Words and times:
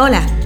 Hola, 0.00 0.22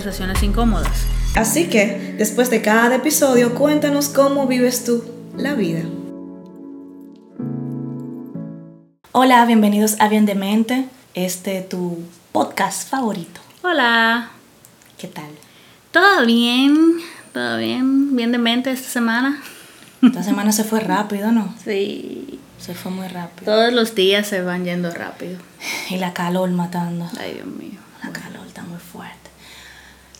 conversaciones 0.00 0.42
incómodas. 0.42 1.04
Así 1.36 1.68
que, 1.68 2.14
después 2.16 2.48
de 2.48 2.62
cada 2.62 2.96
episodio, 2.96 3.54
cuéntanos 3.54 4.08
cómo 4.08 4.46
vives 4.46 4.82
tú 4.82 5.04
la 5.36 5.52
vida. 5.52 5.82
Hola, 9.12 9.44
bienvenidos 9.44 10.00
a 10.00 10.08
Bien 10.08 10.24
de 10.24 10.34
Mente, 10.34 10.86
este 11.12 11.60
tu 11.60 11.98
podcast 12.32 12.88
favorito. 12.88 13.42
Hola. 13.62 14.30
¿Qué 14.96 15.06
tal? 15.06 15.28
Todo 15.90 16.24
bien, 16.24 16.96
todo 17.34 17.58
bien, 17.58 18.16
bien 18.16 18.32
de 18.32 18.38
mente 18.38 18.70
esta 18.70 18.88
semana. 18.88 19.42
Esta 20.00 20.22
semana 20.22 20.52
se 20.52 20.64
fue 20.64 20.80
rápido, 20.80 21.30
¿no? 21.30 21.54
Sí. 21.64 22.40
Se 22.58 22.74
fue 22.74 22.90
muy 22.90 23.08
rápido. 23.08 23.52
Todos 23.52 23.72
los 23.72 23.94
días 23.94 24.26
se 24.26 24.40
van 24.40 24.64
yendo 24.64 24.90
rápido. 24.92 25.38
Y 25.90 25.96
la 25.96 26.14
calor 26.14 26.50
matando. 26.50 27.08
Ay, 27.18 27.34
Dios 27.34 27.46
mío. 27.46 27.80
La 28.02 28.10
calor. 28.12 28.39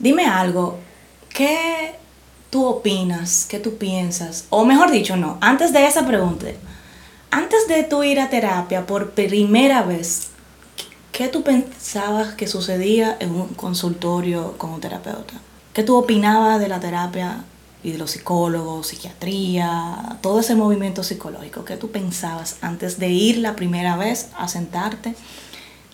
Dime 0.01 0.25
algo, 0.25 0.79
¿qué 1.29 1.95
tú 2.49 2.65
opinas? 2.65 3.47
¿Qué 3.47 3.59
tú 3.59 3.77
piensas? 3.77 4.47
O 4.49 4.65
mejor 4.65 4.91
dicho, 4.91 5.15
no, 5.19 5.37
antes 5.43 5.75
de 5.75 5.87
esa 5.87 6.07
pregunta, 6.07 6.47
antes 7.31 7.69
de 7.69 7.85
tú 7.85 8.03
ir 8.03 8.19
a 8.19 8.31
terapia 8.31 8.87
por 8.87 9.11
primera 9.11 9.83
vez, 9.83 10.29
¿qué 11.13 11.29
tú 11.29 11.43
pensabas 11.43 12.33
que 12.35 12.47
sucedía 12.47 13.15
en 13.21 13.33
un 13.33 13.49
consultorio 13.49 14.57
con 14.57 14.71
un 14.71 14.81
terapeuta? 14.81 15.35
¿Qué 15.75 15.83
tú 15.83 15.97
opinabas 15.97 16.59
de 16.61 16.69
la 16.69 16.81
terapia 16.81 17.45
y 17.83 17.93
de 17.93 17.99
los 17.99 18.13
psicólogos, 18.13 18.87
psiquiatría, 18.87 20.17
todo 20.23 20.41
ese 20.41 20.55
movimiento 20.55 21.03
psicológico? 21.03 21.67
¿Qué 21.67 21.77
tú 21.77 21.91
pensabas 21.91 22.57
antes 22.63 22.99
de 22.99 23.11
ir 23.11 23.37
la 23.37 23.55
primera 23.55 23.99
vez 23.99 24.31
a 24.39 24.49
sentarte? 24.49 25.15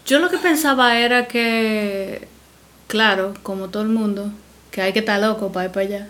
Yo 0.07 0.21
lo 0.21 0.31
que 0.31 0.39
pensaba 0.39 0.97
era 0.97 1.27
que 1.27 2.36
claro, 2.87 3.35
como 3.43 3.69
todo 3.69 3.83
el 3.83 3.89
mundo, 3.89 4.31
que 4.71 4.83
hay 4.83 4.93
que 4.93 5.01
estar 5.01 5.21
loco 5.21 5.53
para 5.53 5.67
ir 5.67 5.73
para 5.73 5.87
allá. 5.87 6.09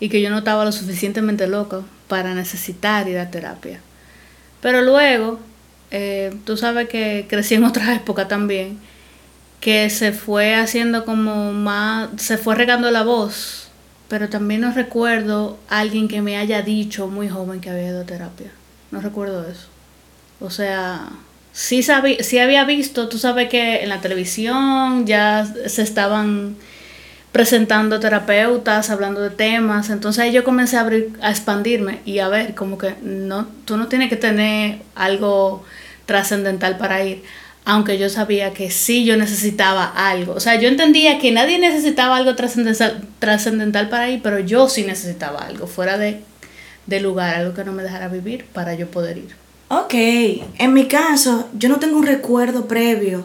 Y 0.00 0.08
que 0.08 0.20
yo 0.20 0.30
no 0.30 0.38
estaba 0.38 0.64
lo 0.64 0.72
suficientemente 0.72 1.46
loco 1.46 1.84
para 2.08 2.34
necesitar 2.34 3.08
ir 3.08 3.18
a 3.18 3.30
terapia. 3.30 3.80
Pero 4.60 4.82
luego, 4.82 5.38
eh, 5.90 6.34
tú 6.44 6.56
sabes 6.56 6.88
que 6.88 7.26
crecí 7.28 7.54
en 7.54 7.64
otra 7.64 7.94
época 7.94 8.28
también, 8.28 8.78
que 9.60 9.88
se 9.90 10.12
fue 10.12 10.54
haciendo 10.54 11.04
como 11.04 11.52
más, 11.52 12.10
se 12.16 12.36
fue 12.36 12.54
regando 12.54 12.90
la 12.90 13.02
voz, 13.02 13.68
pero 14.08 14.28
también 14.28 14.60
no 14.60 14.72
recuerdo 14.72 15.58
alguien 15.68 16.08
que 16.08 16.20
me 16.20 16.36
haya 16.36 16.60
dicho 16.62 17.06
muy 17.08 17.28
joven 17.28 17.60
que 17.60 17.70
había 17.70 17.88
ido 17.88 18.02
a 18.02 18.06
terapia. 18.06 18.50
No 18.90 19.00
recuerdo 19.00 19.48
eso. 19.48 19.68
O 20.40 20.50
sea, 20.50 21.08
sí, 21.54 21.82
sabía, 21.82 22.22
sí 22.22 22.38
había 22.38 22.64
visto, 22.64 23.08
tú 23.08 23.18
sabes 23.18 23.48
que 23.48 23.82
en 23.82 23.88
la 23.88 24.00
televisión 24.02 25.06
ya 25.06 25.46
se 25.66 25.82
estaban 25.82 26.56
presentando 27.32 27.98
terapeutas, 28.00 28.90
hablando 28.90 29.20
de 29.20 29.30
temas, 29.30 29.90
entonces 29.90 30.22
ahí 30.22 30.32
yo 30.32 30.44
comencé 30.44 30.76
a 30.76 30.80
abrir, 30.82 31.12
a 31.22 31.30
expandirme 31.30 32.00
y 32.04 32.18
a 32.18 32.28
ver, 32.28 32.54
como 32.54 32.78
que 32.78 32.94
no, 33.02 33.48
tú 33.64 33.76
no 33.76 33.88
tienes 33.88 34.08
que 34.10 34.16
tener 34.16 34.80
algo 34.94 35.64
trascendental 36.06 36.76
para 36.76 37.04
ir, 37.04 37.22
aunque 37.64 37.98
yo 37.98 38.08
sabía 38.08 38.52
que 38.52 38.70
sí 38.70 39.04
yo 39.04 39.16
necesitaba 39.16 39.84
algo, 39.84 40.34
o 40.34 40.40
sea, 40.40 40.56
yo 40.60 40.68
entendía 40.68 41.18
que 41.18 41.32
nadie 41.32 41.58
necesitaba 41.58 42.16
algo 42.16 42.36
trascendental 42.36 43.88
para 43.88 44.10
ir, 44.10 44.20
pero 44.22 44.38
yo 44.38 44.68
sí 44.68 44.84
necesitaba 44.84 45.40
algo 45.40 45.66
fuera 45.66 45.98
de, 45.98 46.20
de 46.86 47.00
lugar, 47.00 47.34
algo 47.34 47.54
que 47.54 47.64
no 47.64 47.72
me 47.72 47.82
dejara 47.82 48.08
vivir 48.08 48.44
para 48.52 48.74
yo 48.74 48.88
poder 48.88 49.18
ir. 49.18 49.43
Ok, 49.76 49.94
en 49.94 50.72
mi 50.72 50.86
caso, 50.86 51.48
yo 51.58 51.68
no 51.68 51.80
tengo 51.80 51.98
un 51.98 52.06
recuerdo 52.06 52.68
previo, 52.68 53.24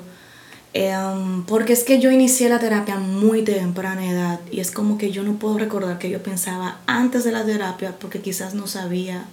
em, 0.73 1.43
porque 1.45 1.73
es 1.73 1.83
que 1.83 1.99
yo 1.99 2.09
inicié 2.09 2.49
la 2.49 2.57
terapia 2.57 2.95
muy 2.95 3.43
temprana 3.43 4.09
edad 4.09 4.39
y 4.51 4.59
es 4.59 4.71
como 4.71 4.97
que 4.97 5.11
yo 5.11 5.21
no 5.21 5.33
puedo 5.33 5.59
recordar 5.59 5.99
que 5.99 6.09
yo 6.09 6.23
pensaba 6.23 6.79
antes 6.87 7.23
de 7.23 7.31
la 7.33 7.45
terapia 7.45 7.93
porque 7.99 8.21
quizás 8.21 8.55
no 8.55 8.65
sabía 8.65 9.25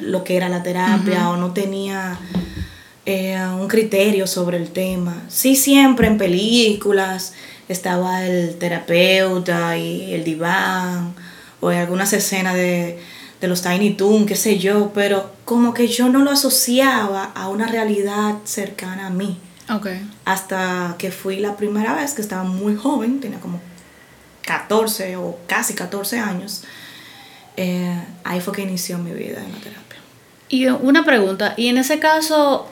lo 0.00 0.24
que 0.24 0.36
era 0.36 0.48
la 0.48 0.62
terapia 0.62 1.28
o 1.28 1.36
no 1.36 1.52
tenía 1.52 2.18
eh, 3.04 3.38
un 3.60 3.68
criterio 3.68 4.26
sobre 4.26 4.56
el 4.56 4.70
tema. 4.70 5.24
Sí, 5.28 5.56
siempre 5.56 6.06
en 6.06 6.16
películas 6.16 7.34
estaba 7.68 8.24
el 8.26 8.56
terapeuta 8.56 9.76
y 9.76 10.14
el 10.14 10.24
diván 10.24 11.14
o 11.60 11.70
en 11.70 11.78
algunas 11.78 12.12
escenas 12.14 12.54
de 12.54 12.98
de 13.44 13.48
los 13.48 13.60
Tiny 13.60 13.90
Toon, 13.90 14.24
qué 14.24 14.36
sé 14.36 14.58
yo, 14.58 14.90
pero 14.94 15.30
como 15.44 15.74
que 15.74 15.86
yo 15.86 16.08
no 16.08 16.20
lo 16.20 16.30
asociaba 16.30 17.24
a 17.34 17.48
una 17.48 17.66
realidad 17.66 18.36
cercana 18.44 19.08
a 19.08 19.10
mí. 19.10 19.38
Okay. 19.70 20.00
Hasta 20.24 20.94
que 20.98 21.10
fui 21.10 21.36
la 21.40 21.54
primera 21.54 21.94
vez, 21.94 22.14
que 22.14 22.22
estaba 22.22 22.42
muy 22.42 22.74
joven, 22.74 23.20
tenía 23.20 23.40
como 23.40 23.60
14 24.46 25.16
o 25.16 25.38
casi 25.46 25.74
14 25.74 26.18
años, 26.20 26.62
eh, 27.58 28.02
ahí 28.24 28.40
fue 28.40 28.54
que 28.54 28.62
inició 28.62 28.96
mi 28.96 29.12
vida 29.12 29.44
en 29.44 29.52
la 29.52 29.58
terapia. 29.58 29.98
Y 30.48 30.66
una 30.66 31.04
pregunta, 31.04 31.52
¿y 31.58 31.68
en 31.68 31.76
ese 31.76 31.98
caso 31.98 32.70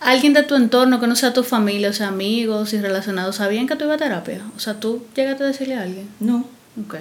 alguien 0.00 0.34
de 0.34 0.42
tu 0.42 0.56
entorno 0.56 1.00
que 1.00 1.06
no 1.06 1.16
sea 1.16 1.32
tu 1.32 1.42
familia, 1.42 1.88
o 1.88 1.94
sea, 1.94 2.08
amigos 2.08 2.74
y 2.74 2.80
relacionados, 2.82 3.36
sabían 3.36 3.66
que 3.66 3.76
tú 3.76 3.84
ibas 3.84 3.96
a 3.96 4.04
terapia? 4.04 4.42
O 4.56 4.60
sea, 4.60 4.78
¿tú 4.78 5.06
llegaste 5.16 5.44
a 5.44 5.46
decirle 5.46 5.76
a 5.76 5.82
alguien? 5.82 6.10
No. 6.20 6.44
Ok. 6.84 6.96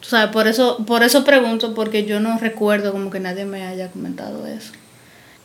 O 0.00 0.04
sea, 0.04 0.30
por 0.30 0.46
eso, 0.46 0.84
por 0.86 1.02
eso 1.02 1.24
pregunto, 1.24 1.74
porque 1.74 2.04
yo 2.04 2.20
no 2.20 2.38
recuerdo 2.38 2.92
como 2.92 3.10
que 3.10 3.20
nadie 3.20 3.44
me 3.44 3.66
haya 3.66 3.90
comentado 3.90 4.46
eso. 4.46 4.72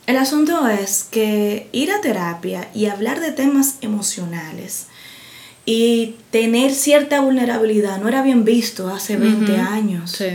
El 0.06 0.16
asunto 0.16 0.68
es 0.68 1.04
que 1.10 1.68
ir 1.72 1.90
a 1.90 2.00
terapia 2.00 2.68
y 2.74 2.86
hablar 2.86 3.20
de 3.20 3.32
temas 3.32 3.76
emocionales 3.80 4.86
y 5.64 6.16
tener 6.30 6.72
cierta 6.72 7.20
vulnerabilidad 7.20 7.98
no 7.98 8.08
era 8.08 8.22
bien 8.22 8.44
visto 8.44 8.88
hace 8.88 9.16
20 9.16 9.56
años. 9.56 10.10
Sí. 10.10 10.26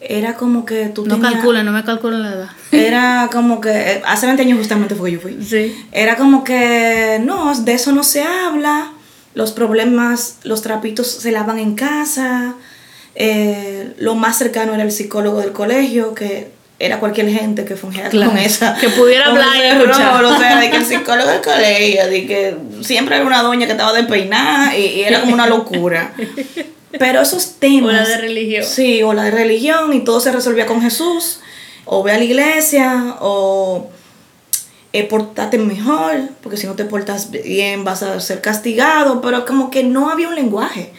Era 0.00 0.34
como 0.34 0.64
que 0.64 0.86
tú 0.90 1.06
No 1.06 1.20
calculen, 1.20 1.64
no 1.64 1.72
me 1.72 1.82
calculen 1.82 2.22
la 2.22 2.32
edad. 2.32 2.50
Era 2.70 3.30
como 3.32 3.60
que, 3.60 4.02
hace 4.06 4.26
20 4.26 4.42
años 4.42 4.58
justamente 4.58 4.94
fue 4.94 5.10
que 5.10 5.16
yo 5.16 5.20
fui. 5.20 5.42
Sí. 5.42 5.74
Era 5.90 6.16
como 6.16 6.44
que, 6.44 7.20
no, 7.24 7.52
de 7.60 7.72
eso 7.72 7.92
no 7.92 8.04
se 8.04 8.22
habla, 8.22 8.92
los 9.34 9.52
problemas, 9.52 10.36
los 10.44 10.62
trapitos 10.62 11.08
se 11.08 11.32
lavan 11.32 11.58
en 11.58 11.74
casa, 11.74 12.54
eh, 13.14 13.92
lo 13.98 14.14
más 14.14 14.38
cercano 14.38 14.74
era 14.74 14.82
el 14.82 14.92
psicólogo 14.92 15.40
del 15.40 15.52
colegio, 15.52 16.14
que 16.14 16.48
era 16.78 17.00
cualquier 17.00 17.28
gente 17.30 17.64
que 17.64 17.76
fungiera 17.76 18.10
con 18.10 18.38
esa. 18.38 18.76
Que 18.76 18.88
pudiera 18.88 19.26
hablar 19.26 19.56
y 19.56 19.62
escuchar. 19.62 20.24
o 20.24 20.38
sea, 20.38 20.60
de 20.60 20.70
que 20.70 20.76
el 20.76 20.86
psicólogo 20.86 21.28
del 21.28 21.40
colegio, 21.40 22.06
de 22.06 22.26
que 22.26 22.56
siempre 22.82 23.16
era 23.16 23.24
una 23.24 23.42
doña 23.42 23.66
que 23.66 23.72
estaba 23.72 23.92
despeinada 23.92 24.76
y, 24.76 24.84
y 24.86 25.00
era 25.02 25.20
como 25.20 25.34
una 25.34 25.46
locura. 25.46 26.12
Pero 26.98 27.20
esos 27.20 27.54
temas. 27.58 27.90
O 27.90 27.92
la 27.92 28.08
de 28.08 28.18
religión. 28.18 28.64
Sí, 28.64 29.02
o 29.02 29.12
la 29.12 29.24
de 29.24 29.30
religión, 29.30 29.92
y 29.92 30.00
todo 30.04 30.20
se 30.20 30.32
resolvía 30.32 30.66
con 30.66 30.80
Jesús, 30.80 31.40
o 31.84 32.02
ve 32.02 32.12
a 32.12 32.18
la 32.18 32.24
iglesia, 32.24 33.16
o 33.20 33.90
eh, 34.92 35.04
portate 35.04 35.58
mejor, 35.58 36.30
porque 36.42 36.56
si 36.56 36.66
no 36.66 36.74
te 36.74 36.84
portas 36.84 37.30
bien 37.30 37.84
vas 37.84 38.02
a 38.02 38.20
ser 38.20 38.40
castigado, 38.40 39.20
pero 39.20 39.44
como 39.44 39.70
que 39.70 39.84
no 39.84 40.10
había 40.10 40.28
un 40.28 40.34
lenguaje. 40.34 40.92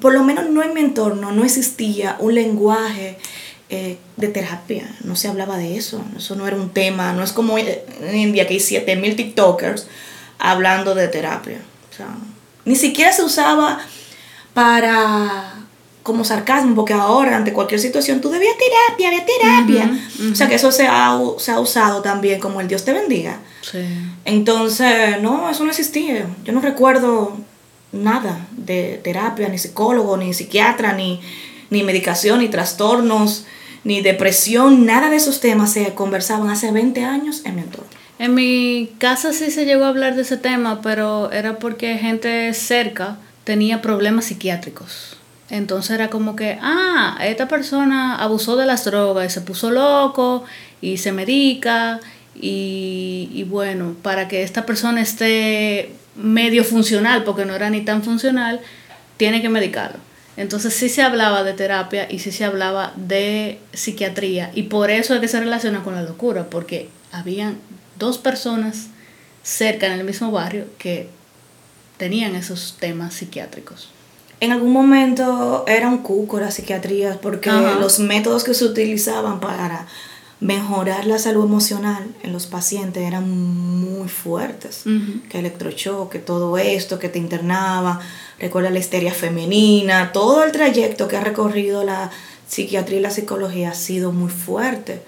Por 0.00 0.12
lo 0.12 0.24
menos 0.24 0.50
no 0.50 0.62
en 0.62 0.74
mi 0.74 0.80
entorno, 0.80 1.30
no 1.30 1.44
existía 1.44 2.16
un 2.18 2.34
lenguaje 2.34 3.18
eh, 3.70 3.96
de 4.16 4.28
terapia, 4.28 4.92
no 5.04 5.16
se 5.16 5.28
hablaba 5.28 5.56
de 5.56 5.76
eso, 5.76 6.04
eso 6.16 6.34
no 6.34 6.46
era 6.46 6.56
un 6.56 6.70
tema, 6.70 7.12
no 7.12 7.22
es 7.22 7.32
como 7.32 7.58
en 7.58 8.14
India 8.14 8.46
que 8.46 8.54
hay 8.54 8.60
7000 8.60 9.16
TikTokers 9.16 9.86
hablando 10.38 10.94
de 10.94 11.08
terapia. 11.08 11.58
O 11.90 11.96
sea, 11.96 12.08
ni 12.64 12.76
siquiera 12.76 13.12
se 13.12 13.22
usaba 13.22 13.80
para 14.52 15.51
como 16.02 16.24
sarcasmo, 16.24 16.74
porque 16.74 16.92
ahora 16.92 17.36
ante 17.36 17.52
cualquier 17.52 17.80
situación 17.80 18.20
tú 18.20 18.30
debías 18.30 18.54
terapia, 18.56 19.08
había 19.08 19.24
terapia. 19.24 20.00
O 20.32 20.34
sea 20.34 20.48
que 20.48 20.56
eso 20.56 20.72
se 20.72 20.86
ha, 20.86 21.18
se 21.38 21.52
ha 21.52 21.60
usado 21.60 22.02
también 22.02 22.40
como 22.40 22.60
el 22.60 22.68
Dios 22.68 22.84
te 22.84 22.92
bendiga. 22.92 23.38
Sí. 23.60 23.78
Entonces, 24.24 25.20
no, 25.22 25.48
eso 25.48 25.64
no 25.64 25.70
existía. 25.70 26.26
Yo 26.44 26.52
no 26.52 26.60
recuerdo 26.60 27.36
nada 27.92 28.46
de 28.52 29.00
terapia, 29.02 29.48
ni 29.48 29.58
psicólogo, 29.58 30.16
ni 30.16 30.34
psiquiatra, 30.34 30.92
ni, 30.94 31.20
ni 31.70 31.82
medicación, 31.82 32.40
ni 32.40 32.48
trastornos, 32.48 33.44
ni 33.84 34.00
depresión, 34.00 34.86
nada 34.86 35.10
de 35.10 35.16
esos 35.16 35.40
temas 35.40 35.72
se 35.72 35.94
conversaban 35.94 36.50
hace 36.50 36.70
20 36.72 37.04
años 37.04 37.42
en 37.44 37.56
mi 37.56 37.62
entorno. 37.62 37.90
En 38.18 38.34
mi 38.34 38.92
casa 38.98 39.32
sí 39.32 39.50
se 39.50 39.64
llegó 39.64 39.84
a 39.84 39.88
hablar 39.88 40.14
de 40.14 40.22
ese 40.22 40.36
tema, 40.36 40.80
pero 40.82 41.32
era 41.32 41.58
porque 41.58 41.98
gente 41.98 42.52
cerca 42.54 43.18
tenía 43.44 43.82
problemas 43.82 44.26
psiquiátricos. 44.26 45.16
Entonces 45.52 45.90
era 45.90 46.08
como 46.08 46.34
que, 46.34 46.58
ah, 46.62 47.18
esta 47.22 47.46
persona 47.46 48.16
abusó 48.16 48.56
de 48.56 48.64
las 48.64 48.86
drogas 48.86 49.26
y 49.26 49.30
se 49.30 49.42
puso 49.42 49.70
loco 49.70 50.44
y 50.80 50.96
se 50.96 51.12
medica 51.12 52.00
y, 52.34 53.28
y 53.34 53.44
bueno, 53.44 53.94
para 54.00 54.28
que 54.28 54.44
esta 54.44 54.64
persona 54.64 55.02
esté 55.02 55.92
medio 56.16 56.64
funcional, 56.64 57.22
porque 57.24 57.44
no 57.44 57.54
era 57.54 57.68
ni 57.68 57.82
tan 57.82 58.02
funcional, 58.02 58.60
tiene 59.18 59.42
que 59.42 59.50
medicarlo. 59.50 59.98
Entonces 60.38 60.72
sí 60.72 60.88
se 60.88 61.02
hablaba 61.02 61.44
de 61.44 61.52
terapia 61.52 62.08
y 62.10 62.20
sí 62.20 62.32
se 62.32 62.46
hablaba 62.46 62.94
de 62.96 63.58
psiquiatría 63.74 64.50
y 64.54 64.64
por 64.64 64.90
eso 64.90 65.14
es 65.14 65.20
que 65.20 65.28
se 65.28 65.38
relaciona 65.38 65.82
con 65.82 65.94
la 65.94 66.02
locura, 66.02 66.48
porque 66.48 66.88
habían 67.12 67.58
dos 67.98 68.16
personas 68.16 68.86
cerca 69.42 69.86
en 69.88 69.92
el 69.92 70.04
mismo 70.04 70.30
barrio 70.30 70.64
que 70.78 71.10
tenían 71.98 72.36
esos 72.36 72.78
temas 72.80 73.12
psiquiátricos. 73.12 73.91
En 74.42 74.50
algún 74.50 74.72
momento 74.72 75.64
era 75.68 75.86
un 75.86 75.98
cuco 75.98 76.40
la 76.40 76.50
psiquiatría 76.50 77.20
porque 77.22 77.48
Ajá. 77.48 77.78
los 77.78 78.00
métodos 78.00 78.42
que 78.42 78.54
se 78.54 78.64
utilizaban 78.64 79.38
para 79.38 79.86
mejorar 80.40 81.06
la 81.06 81.20
salud 81.20 81.44
emocional 81.44 82.04
en 82.24 82.32
los 82.32 82.48
pacientes 82.48 83.04
eran 83.04 83.30
muy 83.30 84.08
fuertes. 84.08 84.82
Ujú. 84.84 85.28
Que 85.28 85.38
electrochoque, 85.38 86.18
todo 86.18 86.58
esto, 86.58 86.98
que 86.98 87.08
te 87.08 87.20
internaba, 87.20 88.00
recuerda 88.40 88.70
la 88.70 88.80
histeria 88.80 89.14
femenina, 89.14 90.10
todo 90.10 90.42
el 90.42 90.50
trayecto 90.50 91.06
que 91.06 91.16
ha 91.16 91.22
recorrido 91.22 91.84
la 91.84 92.10
psiquiatría 92.48 92.98
y 92.98 93.02
la 93.02 93.10
psicología 93.10 93.70
ha 93.70 93.74
sido 93.74 94.10
muy 94.10 94.32
fuerte. 94.32 95.02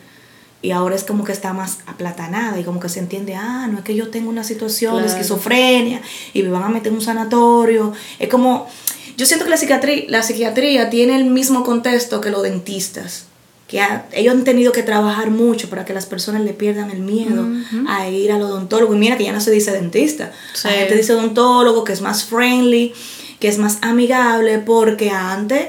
Y 0.62 0.70
ahora 0.70 0.94
es 0.94 1.02
como 1.02 1.24
que 1.24 1.32
está 1.32 1.52
más 1.52 1.80
aplatanada 1.86 2.60
y 2.60 2.62
como 2.62 2.78
que 2.78 2.88
se 2.88 3.00
entiende, 3.00 3.34
ah, 3.34 3.66
no 3.68 3.78
es 3.78 3.84
que 3.84 3.96
yo 3.96 4.10
tengo 4.10 4.30
una 4.30 4.44
situación 4.44 5.02
de 5.02 5.08
esquizofrenia 5.08 6.00
y 6.32 6.44
me 6.44 6.50
van 6.50 6.62
a 6.62 6.68
meter 6.68 6.92
en 6.92 6.94
un 6.94 7.02
sanatorio. 7.02 7.92
Es 8.20 8.28
como, 8.28 8.68
yo 9.16 9.26
siento 9.26 9.44
que 9.44 9.50
la 9.50 9.56
psiquiatría, 9.56 10.04
la 10.08 10.22
psiquiatría 10.22 10.90
tiene 10.90 11.16
el 11.16 11.24
mismo 11.26 11.64
contexto 11.64 12.20
que 12.20 12.30
los 12.30 12.42
dentistas. 12.42 13.24
Que 13.68 13.80
ha- 13.80 14.06
ellos 14.12 14.34
han 14.34 14.44
tenido 14.44 14.72
que 14.72 14.82
trabajar 14.82 15.30
mucho 15.30 15.70
para 15.70 15.84
que 15.84 15.94
las 15.94 16.04
personas 16.06 16.42
le 16.42 16.52
pierdan 16.52 16.90
el 16.90 16.98
miedo 17.00 17.42
Ujú. 17.42 17.86
a 17.88 18.08
ir 18.08 18.30
al 18.30 18.42
odontólogo. 18.42 18.94
Y 18.94 18.98
mira 18.98 19.16
que 19.16 19.24
ya 19.24 19.32
no 19.32 19.40
se 19.40 19.50
dice 19.50 19.72
dentista. 19.72 20.32
Sí. 20.52 20.68
La 20.68 20.74
gente 20.74 20.96
dice 20.96 21.14
odontólogo, 21.14 21.82
que 21.84 21.92
es 21.94 22.00
más 22.02 22.24
friendly, 22.24 22.92
que 23.40 23.48
es 23.48 23.58
más 23.58 23.78
amigable, 23.80 24.58
porque 24.58 25.10
antes 25.10 25.68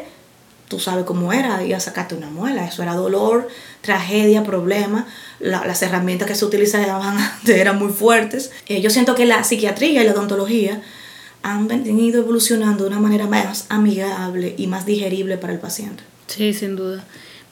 tú 0.68 0.80
sabes 0.80 1.06
cómo 1.06 1.31
era, 1.31 1.63
ir 1.63 1.74
a 1.75 1.80
sacarte 1.80 2.15
una 2.15 2.30
muela. 2.30 2.65
Eso 2.65 2.83
era 2.83 2.95
dolor, 2.95 3.48
tragedia, 3.81 4.44
problema. 4.44 5.07
La- 5.39 5.65
las 5.65 5.81
herramientas 5.81 6.27
que 6.27 6.36
se 6.36 6.44
utilizaban 6.44 7.18
antes 7.39 7.56
eran 7.57 7.80
muy 7.80 7.94
fuertes. 7.94 8.51
Eh, 8.68 8.81
yo 8.81 8.89
siento 8.89 9.15
que 9.15 9.25
la 9.25 9.44
psiquiatría 9.44 10.01
y 10.01 10.06
la 10.06 10.12
odontología 10.12 10.81
han 11.53 11.68
venido 11.68 12.21
evolucionando 12.21 12.83
de 12.83 12.89
una 12.89 13.00
manera 13.00 13.27
más 13.27 13.65
amigable 13.69 14.56
y 14.57 14.68
más 14.68 14.86
digerible 14.86 15.38
para 15.38 15.53
el 15.53 15.59
paciente. 15.59 16.03
Sí, 16.27 16.53
sin 16.53 16.75
duda. 16.75 17.03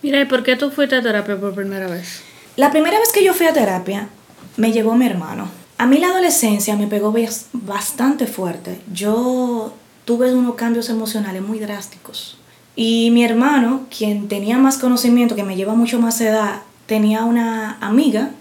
Mira, 0.01 0.19
¿y 0.19 0.25
por 0.25 0.44
qué 0.44 0.56
tú 0.56 0.72
fuiste 0.72 0.95
a 0.95 1.01
terapia 1.01 1.40
por 1.40 1.54
primera 1.54 1.88
vez? 1.88 2.22
La 2.56 2.72
primera 2.72 3.00
vez 3.00 3.10
que 3.13 3.24
yo 3.24 3.34
fui 3.34 3.45
a 3.45 3.54
terapia, 3.54 4.10
me 4.57 4.72
llevó 4.72 4.95
mi 4.95 5.06
hermano. 5.06 5.48
A 5.78 5.86
mí 5.86 5.98
la 6.00 6.07
adolescencia 6.07 6.75
me 6.75 6.88
pegó 6.88 7.13
bas- 7.13 7.45
bastante 7.54 8.25
fuerte. 8.28 8.80
Yo 8.94 9.74
tuve 10.06 10.34
unos 10.34 10.56
cambios 10.56 10.89
emocionales 10.89 11.42
muy 11.42 11.60
drásticos. 11.60 12.38
Y 12.75 13.12
mi 13.12 13.24
hermano, 13.24 13.86
quien 13.96 14.28
tenía 14.28 14.57
más 14.57 14.78
conocimiento, 14.78 15.36
que 15.36 15.44
me 15.44 15.56
lleva 15.56 15.75
mucho 15.75 16.00
más 16.00 16.19
edad, 16.22 16.62
tenía 16.88 17.24
una 17.24 17.78
amiga 17.80 18.31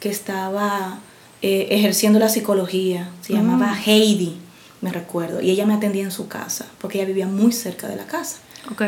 que 0.00 0.08
estaba 0.08 0.98
eh, 1.42 1.68
ejerciendo 1.70 2.18
la 2.18 2.28
psicología. 2.28 3.08
Se 3.20 3.34
llamaba 3.34 3.76
Heidi, 3.86 4.36
me 4.82 4.92
recuerdo. 4.92 5.40
Y 5.40 5.50
ella 5.50 5.64
me 5.64 5.74
atendía 5.74 6.02
en 6.02 6.10
su 6.10 6.28
casa, 6.28 6.66
porque 6.78 6.98
ella 6.98 7.06
vivía 7.06 7.26
muy 7.26 7.52
cerca 7.52 7.88
de 7.88 7.96
la 7.96 8.04
casa. 8.04 8.36
Ok. 8.70 8.82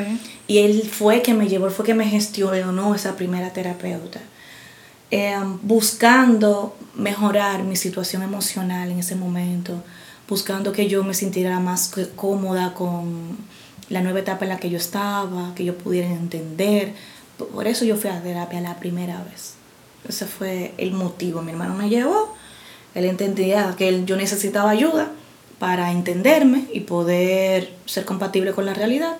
Y 0.46 0.58
él 0.58 0.82
fue 0.82 1.22
que 1.22 1.32
me 1.32 1.48
llevó, 1.48 1.66
él 1.66 1.72
fue 1.72 1.86
que 1.86 1.94
me 1.94 2.04
gestionó 2.04 2.94
esa 2.94 3.16
primera 3.16 3.52
terapeuta. 3.52 4.20
Eh, 5.10 5.36
buscando 5.62 6.76
mejorar 6.94 7.62
mi 7.62 7.76
situación 7.76 8.22
emocional 8.22 8.90
en 8.90 8.98
ese 8.98 9.14
momento, 9.14 9.82
buscando 10.28 10.72
que 10.72 10.88
yo 10.88 11.04
me 11.04 11.14
sintiera 11.14 11.60
más 11.60 11.92
cómoda 12.16 12.74
con 12.74 13.36
la 13.88 14.00
nueva 14.00 14.20
etapa 14.20 14.44
en 14.44 14.48
la 14.48 14.58
que 14.58 14.70
yo 14.70 14.78
estaba, 14.78 15.54
que 15.54 15.64
yo 15.64 15.78
pudiera 15.78 16.08
entender. 16.08 16.92
Por 17.38 17.66
eso 17.68 17.84
yo 17.84 17.96
fui 17.96 18.10
a 18.10 18.20
terapia 18.22 18.60
la 18.60 18.78
primera 18.80 19.22
vez. 19.22 19.54
Ese 20.08 20.26
fue 20.26 20.74
el 20.78 20.92
motivo. 20.92 21.42
Mi 21.42 21.52
hermano 21.52 21.74
me 21.74 21.88
llevó, 21.88 22.34
él 22.94 23.04
entendía 23.04 23.74
que 23.76 24.04
yo 24.04 24.16
necesitaba 24.16 24.70
ayuda 24.70 25.12
para 25.58 25.92
entenderme 25.92 26.64
y 26.72 26.80
poder 26.80 27.72
ser 27.86 28.04
compatible 28.04 28.52
con 28.52 28.66
la 28.66 28.74
realidad. 28.74 29.16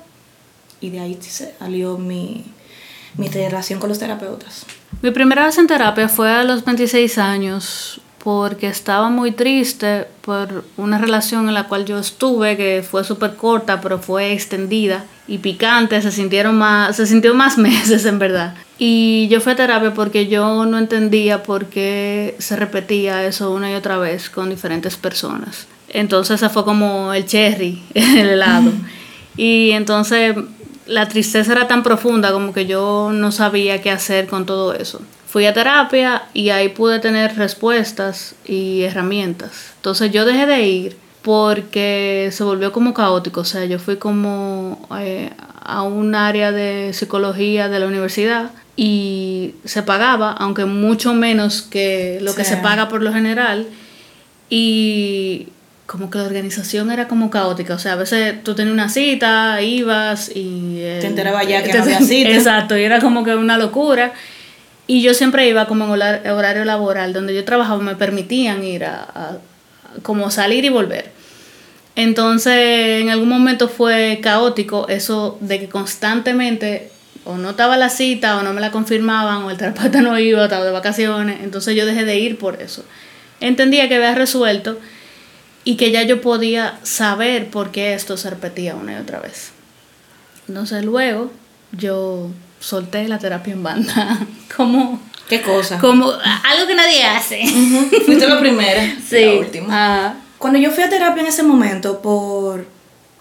Y 0.81 0.91
de 0.91 1.01
ahí 1.01 1.19
salió 1.21 1.99
mi, 1.99 2.45
mi 3.17 3.29
relación 3.29 3.81
con 3.81 3.89
los 3.89 3.99
terapeutas. 3.99 4.67
Mi 5.03 5.11
primera 5.11 5.47
vez 5.47 5.59
en 5.59 5.67
terapia 5.67 6.09
fue 6.09 6.31
a 6.31 6.45
los 6.45 6.65
26 6.65 7.19
años 7.19 8.01
porque 8.25 8.69
estaba 8.69 9.11
muy 9.11 9.33
triste 9.33 10.07
por 10.23 10.65
una 10.79 10.97
relación 10.97 11.47
en 11.47 11.55
la 11.55 11.69
cual 11.69 11.85
yo 11.85 11.99
estuve 11.99 12.57
que 12.57 12.83
fue 12.83 13.05
súper 13.05 13.37
corta 13.37 13.83
pero 13.83 13.99
fue 13.99 14.33
extendida 14.33 15.05
y 15.29 15.39
picante, 15.39 16.01
se 16.01 16.11
sintieron 16.11 16.57
más, 16.57 16.97
se 16.97 17.07
sintió 17.07 17.35
más 17.35 17.59
meses 17.59 18.05
en 18.07 18.19
verdad. 18.19 18.55
Y 18.79 19.29
yo 19.29 19.41
fui 19.41 19.53
a 19.53 19.57
terapia 19.57 19.95
porque 19.95 20.27
yo 20.27 20.65
no 20.67 20.79
entendía 20.79 21.43
por 21.43 21.67
qué 21.67 22.35
se 22.39 22.57
repetía 22.57 23.25
eso 23.25 23.53
una 23.53 23.71
y 23.71 23.75
otra 23.75 23.99
vez 23.99 24.31
con 24.31 24.51
diferentes 24.51 24.97
personas. 24.97 25.67
Entonces 25.95 26.43
ese 26.43 26.53
fue 26.53 26.65
como 26.67 27.15
el 27.15 27.25
cherry, 27.25 27.83
el 27.95 28.29
helado. 28.29 28.71
Y 29.39 29.71
entonces 29.71 30.37
la 30.87 31.09
tristeza 31.09 31.53
era 31.53 31.67
tan 31.67 31.83
profunda 31.83 32.31
como 32.33 32.53
que 32.53 32.67
yo 32.67 33.11
no 33.15 33.33
sabía 33.33 33.81
qué 33.81 33.91
hacer 33.91 34.27
con 34.27 34.45
todo 34.45 34.75
eso. 34.75 35.01
Fui 35.27 35.47
a 35.47 35.55
terapia 35.55 36.25
y 36.35 36.51
ahí 36.51 36.69
pude 36.69 36.99
tener 37.01 37.37
respuestas 37.37 38.35
y 38.47 38.83
herramientas. 38.83 39.73
Entonces 39.77 40.13
yo 40.13 40.25
dejé 40.27 40.45
de 40.47 40.67
ir 40.67 40.97
porque 41.23 42.29
se 42.33 42.45
volvió 42.45 42.71
como 42.73 42.93
caótico. 42.93 43.41
O 43.41 43.45
sea, 43.45 43.65
yo 43.65 43.79
fui 43.79 43.97
como 43.97 44.87
eh, 45.01 45.31
a 45.65 45.83
un 45.83 46.15
área 46.15 46.53
de 46.53 46.93
psicología 46.93 47.69
de 47.69 47.81
la 47.81 47.87
universidad 47.87 48.51
y 48.77 49.55
se 49.65 49.83
pagaba, 49.83 50.33
aunque 50.33 50.67
mucho 50.67 51.15
menos 51.15 51.63
que 51.63 52.19
lo 52.21 52.35
que 52.35 52.45
Sí. 52.45 52.51
se 52.51 52.57
paga 52.59 52.89
por 52.89 53.03
lo 53.03 53.13
general. 53.13 53.67
Y 54.51 55.49
como 55.87 56.11
que 56.11 56.19
la 56.19 56.25
organización 56.25 56.91
era 56.91 57.09
como 57.09 57.31
caótica. 57.31 57.75
O 57.75 57.79
sea, 57.79 57.93
a 57.93 57.97
veces 57.97 58.43
tú 58.43 58.55
tenías 58.55 58.73
una 58.73 58.89
cita, 58.89 59.61
ibas 59.63 60.31
y... 60.35 60.77
eh, 60.81 60.99
Te 61.01 61.07
enterabas 61.09 61.47
ya 61.47 61.63
que 61.63 61.71
te- 61.73 61.79
no 61.79 61.85
había 61.85 62.01
cita. 62.01 62.31
Exacto, 62.31 62.77
y 62.79 62.83
era 62.83 63.01
como 63.01 63.23
que 63.25 63.35
una 63.35 63.59
locura. 63.59 64.13
Y 64.87 65.03
yo 65.03 65.15
siempre 65.15 65.49
iba 65.49 65.67
como 65.67 65.85
en 65.85 65.91
horar- 65.91 66.29
horario 66.31 66.65
laboral, 66.65 67.13
donde 67.13 67.35
yo 67.35 67.45
trabajaba, 67.45 67.83
me 67.83 67.97
permitían 67.97 68.63
ir 68.65 68.85
a, 68.85 69.39
como 70.03 70.31
salir 70.31 70.65
y 70.65 70.69
volver. 70.71 71.13
Entonces, 71.97 73.01
en 73.03 73.11
algún 73.11 73.29
momento 73.29 73.69
fue 73.69 74.19
caótico 74.23 74.89
eso 74.89 75.39
de 75.41 75.61
que 75.61 75.69
constantemente 75.69 76.91
o 77.25 77.37
no 77.39 77.51
estaba 77.51 77.77
la 77.77 77.89
cita 77.89 78.37
o 78.37 78.43
no 78.43 78.53
me 78.53 78.61
la 78.61 78.71
confirmaban 78.71 79.45
o 79.45 79.51
el 79.51 79.57
terapeuta 79.57 80.01
no 80.03 80.19
iba, 80.19 80.41
o 80.41 80.45
estaba 80.45 80.65
de 80.65 80.71
vacaciones. 80.73 81.39
Entonces 81.43 81.75
yo 81.77 81.87
dejé 81.87 82.05
de 82.05 82.19
ir 82.19 82.37
por 82.39 82.61
eso. 82.61 82.85
Entendía 83.41 83.89
que 83.89 83.95
había 83.97 84.15
resuelto 84.15 84.79
y 85.65 85.77
que 85.77 85.91
ya 85.91 86.03
yo 86.03 86.21
podía 86.21 86.79
saber 86.83 87.49
por 87.51 87.71
qué 87.71 87.95
esto 87.95 88.17
se 88.17 88.31
repetía 88.31 88.75
una 88.75 88.93
y 88.93 88.97
otra 88.97 89.21
vez. 89.21 89.51
Entonces 90.49 90.85
luego 90.85 91.31
yo 91.73 92.29
solté 92.61 93.09
la 93.09 93.19
terapia 93.19 93.53
en 93.55 93.63
banda 93.63 94.19
como, 94.57 95.01
¿Qué 95.29 95.41
cosa? 95.43 95.79
como 95.79 96.11
algo 96.11 96.67
que 96.67 96.75
nadie 96.75 97.05
hace. 97.05 97.43
Fuiste 98.05 98.27
la 98.29 98.39
primera. 98.41 98.83
Sí. 99.09 99.25
La 99.25 99.33
última. 99.41 99.67
Ah, 99.71 100.15
Cuando 100.39 100.59
yo 100.59 100.71
fui 100.71 100.85
a 100.85 100.91
terapia 100.91 101.23
en 101.23 101.29
ese 101.29 101.43
momento, 101.43 102.01
por, 102.03 102.67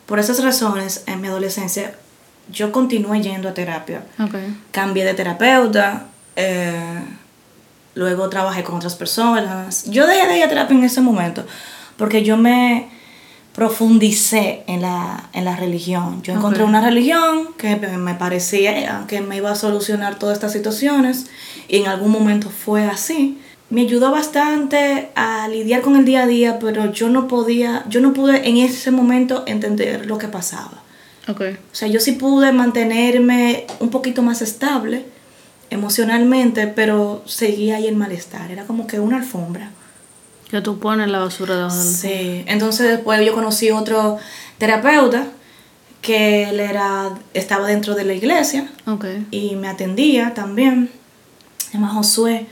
por 0.06 0.20
esas 0.20 0.44
razones, 0.44 1.04
en 1.08 1.22
mi 1.22 1.28
adolescencia, 1.30 1.96
yo 2.52 2.74
continué 2.74 3.22
yendo 3.22 3.48
a 3.48 3.54
terapia. 3.54 4.04
ok. 4.20 4.36
Cambié 4.72 5.06
de 5.06 5.14
terapeuta, 5.14 6.08
eh, 6.36 7.00
luego 7.96 8.28
trabajé 8.30 8.64
con 8.64 8.76
otras 8.76 8.96
personas. 8.96 9.86
Yo 9.90 10.06
dejé 10.08 10.28
de 10.28 10.38
ir 10.40 10.44
a 10.44 10.50
terapia 10.50 10.76
en 10.76 10.84
ese 10.84 11.00
momento 11.00 11.46
porque 11.98 12.24
yo 12.24 12.38
me 12.38 12.88
profundicé 13.54 14.64
en 14.68 14.82
la, 14.82 15.30
en 15.34 15.46
la 15.46 15.56
religión. 15.56 16.22
Yo 16.24 16.34
encontré 16.34 16.64
Ok. 16.64 16.70
una 16.70 16.82
religión 16.82 17.50
que 17.58 17.76
me- 17.76 18.16
parecía 18.16 19.06
que 19.08 19.22
me 19.22 19.38
iba 19.38 19.52
a 19.52 19.56
solucionar 19.56 20.18
todas 20.18 20.36
estas 20.38 20.54
situaciones 20.54 21.28
y 21.68 21.78
en 21.78 21.88
algún 21.88 22.12
momento 22.12 22.50
fue 22.50 22.86
así. 22.86 23.38
Me 23.70 23.82
ayudó 23.82 24.12
bastante 24.12 25.10
a 25.16 25.48
lidiar 25.48 25.82
con 25.82 25.96
el 25.96 26.06
día 26.06 26.24
a 26.24 26.28
día, 26.28 26.60
pero 26.60 26.92
yo 26.92 27.10
no 27.10 27.28
podía, 27.28 27.84
yo 27.88 28.02
no 28.02 28.14
pude 28.14 28.48
en 28.50 28.58
ese 28.58 28.92
momento 28.92 29.44
entender 29.46 30.06
lo 30.08 30.18
que 30.18 30.28
pasaba. 30.28 30.82
Ok. 31.28 31.42
O 31.72 31.76
sea, 31.76 31.88
yo 31.88 32.00
sí 32.00 32.14
pude 32.14 32.52
mantenerme 32.52 33.66
un 33.80 33.90
poquito 33.90 34.22
más 34.24 34.42
estable 34.42 35.06
emocionalmente, 35.70 36.68
pero 36.68 37.24
seguía 37.26 37.78
ahí 37.78 37.88
el 37.88 37.96
malestar. 37.96 38.52
Era 38.52 38.66
como 38.66 38.86
que 38.88 39.00
una 39.00 39.18
alfombra. 39.18 39.72
Que 40.54 40.62
tú 40.62 40.78
pones 40.78 41.10
la 41.10 41.18
basura 41.18 41.56
debajo 41.56 41.76
del... 41.76 41.88
Sí. 41.96 42.44
Entonces 42.46 42.88
después 42.88 43.26
yo 43.26 43.34
conocí 43.34 43.72
otro 43.72 44.20
terapeuta 44.60 45.26
que 46.04 46.48
él 46.48 46.60
era, 46.60 47.10
estaba 47.34 47.66
dentro 47.66 47.96
de 47.96 48.04
la 48.04 48.14
iglesia 48.14 48.70
Ok. 48.86 49.06
y 49.32 49.56
me 49.56 49.68
atendía 49.68 50.36
también. 50.36 50.92
Llama 51.74 51.88
Josué. 51.88 52.46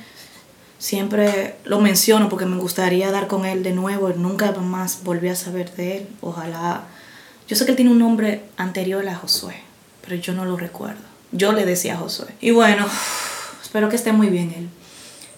Siempre 0.80 1.58
lo 1.64 1.80
menciono 1.80 2.28
porque 2.28 2.48
me 2.48 2.58
gustaría 2.58 3.12
dar 3.12 3.28
con 3.28 3.46
él 3.46 3.62
de 3.62 3.74
nuevo. 3.74 4.10
Nunca 4.10 4.52
más 4.54 5.04
volví 5.04 5.30
a 5.30 5.36
saber 5.36 5.72
de 5.76 5.98
él. 5.98 6.08
Ojalá. 6.22 6.86
Yo 7.48 7.56
sé 7.56 7.66
que 7.66 7.72
él 7.74 7.76
tiene 7.76 7.92
un 7.92 8.00
nombre 8.00 8.46
anterior 8.58 9.08
a 9.08 9.14
Josué, 9.14 9.58
pero 10.02 10.16
yo 10.16 10.34
no 10.34 10.44
lo 10.44 10.58
recuerdo. 10.58 11.04
Yo 11.32 11.52
le 11.52 11.68
decía 11.68 11.98
Josué. 11.98 12.30
Y 12.42 12.50
bueno, 12.50 12.88
espero 13.64 13.90
que 13.90 13.96
esté 13.96 14.12
muy 14.12 14.30
bien 14.30 14.56
él. 14.58 14.70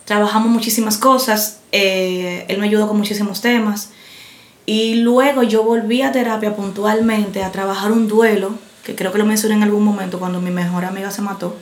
Trabajamos 0.06 0.50
muchísimas 0.50 0.98
cosas. 0.98 1.60
eh, 1.72 2.46
él 2.48 2.60
me 2.60 2.68
ayudó 2.68 2.88
con 2.88 2.98
muchísimos 2.98 3.42
temas. 3.42 3.90
Y 4.66 4.96
luego 4.96 5.44
yo 5.44 5.64
volví 5.64 6.02
a 6.02 6.12
terapia 6.12 6.56
puntualmente 6.56 7.44
a 7.44 7.52
trabajar 7.52 7.92
un 7.92 8.08
duelo, 8.08 8.56
que 8.84 8.96
creo 8.96 9.12
que 9.12 9.18
lo 9.18 9.26
mencioné 9.26 9.56
en 9.56 9.64
algún 9.64 9.84
momento 9.84 10.20
cuando 10.20 10.40
mi 10.40 10.52
mejor 10.52 10.86
amiga 10.86 11.12
se 11.12 11.22
mató. 11.22 11.56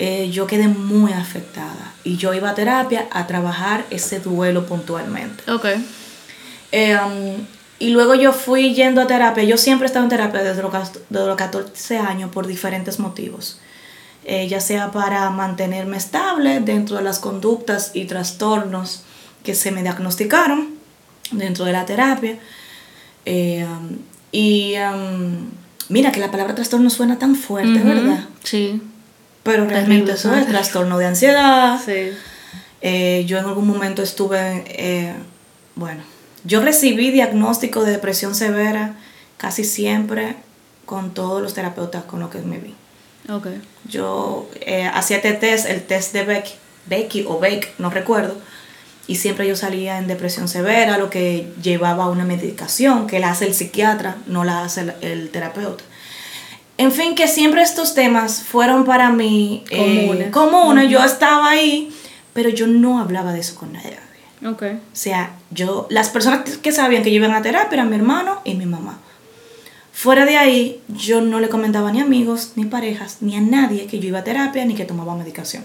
Eh, 0.00 0.30
yo 0.30 0.46
quedé 0.46 0.68
muy 0.68 1.12
afectada 1.12 1.92
y 2.04 2.16
yo 2.16 2.32
iba 2.32 2.50
a 2.50 2.54
terapia 2.54 3.08
a 3.10 3.26
trabajar 3.26 3.84
ese 3.90 4.20
duelo 4.20 4.64
puntualmente. 4.66 5.50
Ok. 5.50 5.66
Eh, 6.70 6.96
um, 6.96 7.44
y 7.80 7.90
luego 7.90 8.14
yo 8.14 8.32
fui 8.32 8.74
yendo 8.74 9.00
a 9.00 9.06
terapia. 9.06 9.44
Yo 9.44 9.56
siempre 9.56 9.86
he 9.86 9.88
estado 9.88 10.04
en 10.04 10.10
terapia 10.10 10.42
desde 10.42 10.62
los, 10.62 10.72
desde 11.08 11.26
los 11.26 11.36
14 11.36 11.98
años 11.98 12.30
por 12.30 12.46
diferentes 12.46 12.98
motivos. 12.98 13.60
Eh, 14.30 14.46
ya 14.46 14.60
sea 14.60 14.90
para 14.90 15.30
mantenerme 15.30 15.96
estable 15.96 16.60
dentro 16.60 16.98
de 16.98 17.02
las 17.02 17.18
conductas 17.18 17.92
y 17.94 18.04
trastornos 18.04 19.02
que 19.42 19.54
se 19.54 19.70
me 19.70 19.82
diagnosticaron 19.82 20.68
dentro 21.32 21.64
de 21.64 21.72
la 21.72 21.86
terapia. 21.86 22.38
Eh, 23.24 23.64
um, 23.66 23.96
y 24.30 24.74
um, 24.76 25.48
mira 25.88 26.12
que 26.12 26.20
la 26.20 26.30
palabra 26.30 26.54
trastorno 26.54 26.90
suena 26.90 27.18
tan 27.18 27.36
fuerte, 27.36 27.78
¿verdad? 27.78 28.26
Sí. 28.44 28.82
Pero 29.44 29.64
realmente 29.66 30.12
eso 30.12 30.34
es 30.34 30.46
trastorno 30.46 30.98
de 30.98 31.06
ansiedad, 31.06 31.80
Sí. 31.82 32.10
eh, 32.82 33.24
yo 33.26 33.38
en 33.38 33.46
algún 33.46 33.66
momento 33.66 34.02
estuve, 34.02 34.62
eh, 34.66 35.14
bueno, 35.74 36.02
yo 36.44 36.60
recibí 36.60 37.10
diagnóstico 37.10 37.82
de 37.82 37.92
depresión 37.92 38.34
severa 38.34 38.94
casi 39.38 39.64
siempre 39.64 40.36
con 40.84 41.14
todos 41.14 41.40
los 41.40 41.54
terapeutas 41.54 42.04
con 42.04 42.20
los 42.20 42.28
que 42.28 42.40
me 42.40 42.58
vi. 42.58 42.74
Ok. 43.28 43.48
Yo 43.88 44.48
eh, 44.60 44.90
hacía 44.92 45.16
este 45.18 45.32
test, 45.34 45.68
el 45.68 45.82
test 45.82 46.12
de 46.12 46.24
Becky, 46.24 46.52
Becky 46.86 47.24
o 47.28 47.38
Beck, 47.38 47.74
no 47.78 47.90
recuerdo, 47.90 48.36
y 49.06 49.16
siempre 49.16 49.46
yo 49.46 49.56
salía 49.56 49.98
en 49.98 50.06
depresión 50.06 50.48
severa, 50.48 50.98
lo 50.98 51.10
que 51.10 51.52
llevaba 51.62 52.08
una 52.08 52.24
medicación 52.24 53.06
que 53.06 53.20
la 53.20 53.30
hace 53.30 53.46
el 53.46 53.54
psiquiatra, 53.54 54.16
no 54.26 54.44
la 54.44 54.62
hace 54.62 54.82
el, 54.82 54.94
el 55.00 55.30
terapeuta. 55.30 55.84
En 56.78 56.92
fin, 56.92 57.16
que 57.16 57.26
siempre 57.26 57.62
estos 57.62 57.94
temas 57.94 58.42
fueron 58.42 58.84
para 58.84 59.10
mí 59.10 59.64
eh, 59.70 60.06
Comunes. 60.06 60.30
comunes. 60.30 60.88
Yo 60.88 61.04
estaba 61.04 61.50
ahí, 61.50 61.92
pero 62.32 62.50
yo 62.50 62.68
no 62.68 63.00
hablaba 63.00 63.32
de 63.32 63.40
eso 63.40 63.56
con 63.56 63.72
nadie. 63.72 63.98
Ok. 64.46 64.62
O 64.62 64.76
sea, 64.92 65.32
yo, 65.50 65.88
las 65.90 66.08
personas 66.10 66.58
que 66.58 66.70
sabían 66.70 67.02
que 67.02 67.10
yo 67.10 67.16
iba 67.16 67.36
a 67.36 67.42
terapia 67.42 67.74
eran 67.74 67.90
mi 67.90 67.96
hermano 67.96 68.40
y 68.44 68.54
mi 68.54 68.64
mamá. 68.64 69.00
Fuera 70.00 70.24
de 70.24 70.36
ahí, 70.36 70.80
yo 70.86 71.20
no 71.20 71.40
le 71.40 71.48
comentaba 71.48 71.90
ni 71.90 71.98
a 71.98 72.04
amigos, 72.04 72.52
ni 72.54 72.66
parejas, 72.66 73.16
ni 73.20 73.34
a 73.34 73.40
nadie 73.40 73.86
que 73.86 73.98
yo 73.98 74.06
iba 74.06 74.20
a 74.20 74.22
terapia 74.22 74.64
ni 74.64 74.76
que 74.76 74.84
tomaba 74.84 75.16
medicación. 75.16 75.64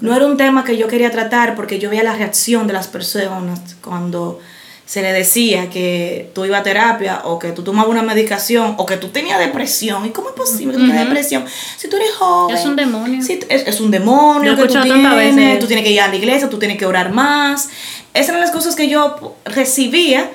No 0.00 0.16
era 0.16 0.24
un 0.24 0.38
tema 0.38 0.64
que 0.64 0.78
yo 0.78 0.88
quería 0.88 1.10
tratar 1.10 1.54
porque 1.54 1.78
yo 1.78 1.90
veía 1.90 2.02
la 2.02 2.14
reacción 2.14 2.66
de 2.66 2.72
las 2.72 2.88
personas 2.88 3.76
cuando 3.82 4.40
se 4.86 5.02
le 5.02 5.12
decía 5.12 5.68
que 5.68 6.30
tú 6.34 6.46
ibas 6.46 6.60
a 6.60 6.62
terapia 6.62 7.20
o 7.24 7.38
que 7.38 7.52
tú 7.52 7.62
tomabas 7.62 7.90
una 7.90 8.00
medicación 8.00 8.74
o 8.78 8.86
que 8.86 8.96
tú 8.96 9.08
tenías 9.08 9.38
depresión. 9.38 10.06
¿Y 10.06 10.12
cómo 10.12 10.30
es 10.30 10.34
posible 10.34 10.72
que 10.72 10.78
tú 10.78 10.86
tengas 10.86 11.02
Ujú. 11.02 11.08
depresión? 11.10 11.44
Si 11.76 11.90
tú 11.90 11.96
eres 11.96 12.12
joven. 12.12 12.56
Es 12.56 12.64
un 12.64 12.74
demonio. 12.74 13.22
Si 13.22 13.38
es, 13.50 13.66
es 13.66 13.80
un 13.82 13.90
demonio 13.90 14.56
que 14.56 14.62
tú 14.62 14.80
tienes, 14.80 15.14
veces. 15.14 15.58
tú 15.58 15.66
tienes 15.66 15.84
que 15.84 15.90
ir 15.90 16.00
a 16.00 16.08
la 16.08 16.16
iglesia, 16.16 16.48
tú 16.48 16.58
tienes 16.58 16.78
que 16.78 16.86
orar 16.86 17.12
más. 17.12 17.68
Esas 18.14 18.30
eran 18.30 18.40
las 18.40 18.50
cosas 18.50 18.74
que 18.74 18.88
yo 18.88 19.36
recibía, 19.44 20.30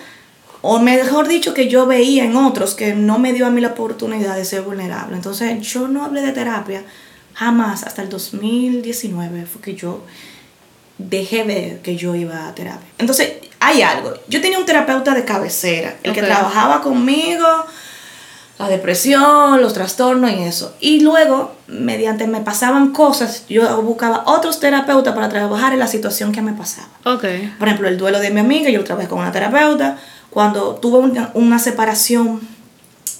o 0.66 0.80
mejor 0.80 1.28
dicho, 1.28 1.54
que 1.54 1.68
yo 1.68 1.86
veía 1.86 2.24
en 2.24 2.38
otros, 2.38 2.74
que 2.74 2.94
no 2.96 3.20
me 3.20 3.34
dio 3.34 3.46
a 3.46 3.50
mí 3.50 3.60
la 3.62 3.68
oportunidad 3.70 4.36
de 4.38 4.46
ser 4.46 4.62
vulnerable. 4.62 5.16
Entonces, 5.16 5.62
yo 5.62 5.90
no 5.90 6.06
hablé 6.06 6.22
de 6.22 6.32
terapia 6.32 6.84
jamás 7.36 7.84
hasta 7.84 8.02
el 8.02 8.08
2019, 8.10 9.46
fue 9.46 9.62
que 9.62 9.76
yo 9.76 10.04
dejé 10.98 11.44
ver 11.44 11.82
que 11.82 11.96
yo 11.98 12.16
iba 12.16 12.48
a 12.48 12.56
terapia. 12.56 12.88
Entonces, 12.98 13.34
hay 13.60 13.82
algo. 13.82 14.14
Yo 14.30 14.40
tenía 14.42 14.58
un 14.58 14.66
terapeuta 14.66 15.14
de 15.14 15.26
cabecera, 15.26 15.96
el 16.02 16.14
que 16.14 16.22
Ok. 16.22 16.28
trabajaba 16.28 16.82
conmigo, 16.82 17.46
la 18.60 18.70
depresión, 18.70 19.62
los 19.62 19.74
trastornos 19.74 20.32
y 20.32 20.44
eso. 20.44 20.76
Y 20.80 21.02
luego, 21.02 21.56
mediante 21.68 22.26
me 22.28 22.40
pasaban 22.40 22.94
cosas, 22.94 23.46
yo 23.50 23.82
buscaba 23.82 24.24
otros 24.28 24.60
terapeutas 24.60 25.14
para 25.14 25.28
trabajar 25.28 25.74
en 25.74 25.80
la 25.80 25.88
situación 25.88 26.32
que 26.32 26.42
me 26.42 26.54
pasaba. 26.54 26.88
Por 27.60 27.68
ejemplo, 27.68 27.88
el 27.90 27.98
duelo 27.98 28.20
de 28.20 28.30
mi 28.30 28.40
amiga, 28.40 28.70
yo 28.70 28.84
trabajé 28.84 29.10
con 29.10 29.20
una 29.20 29.32
terapeuta. 29.32 29.98
Cuando 30.34 30.76
tuve 30.76 30.98
una, 30.98 31.32
una 31.36 31.60
separación 31.60 32.42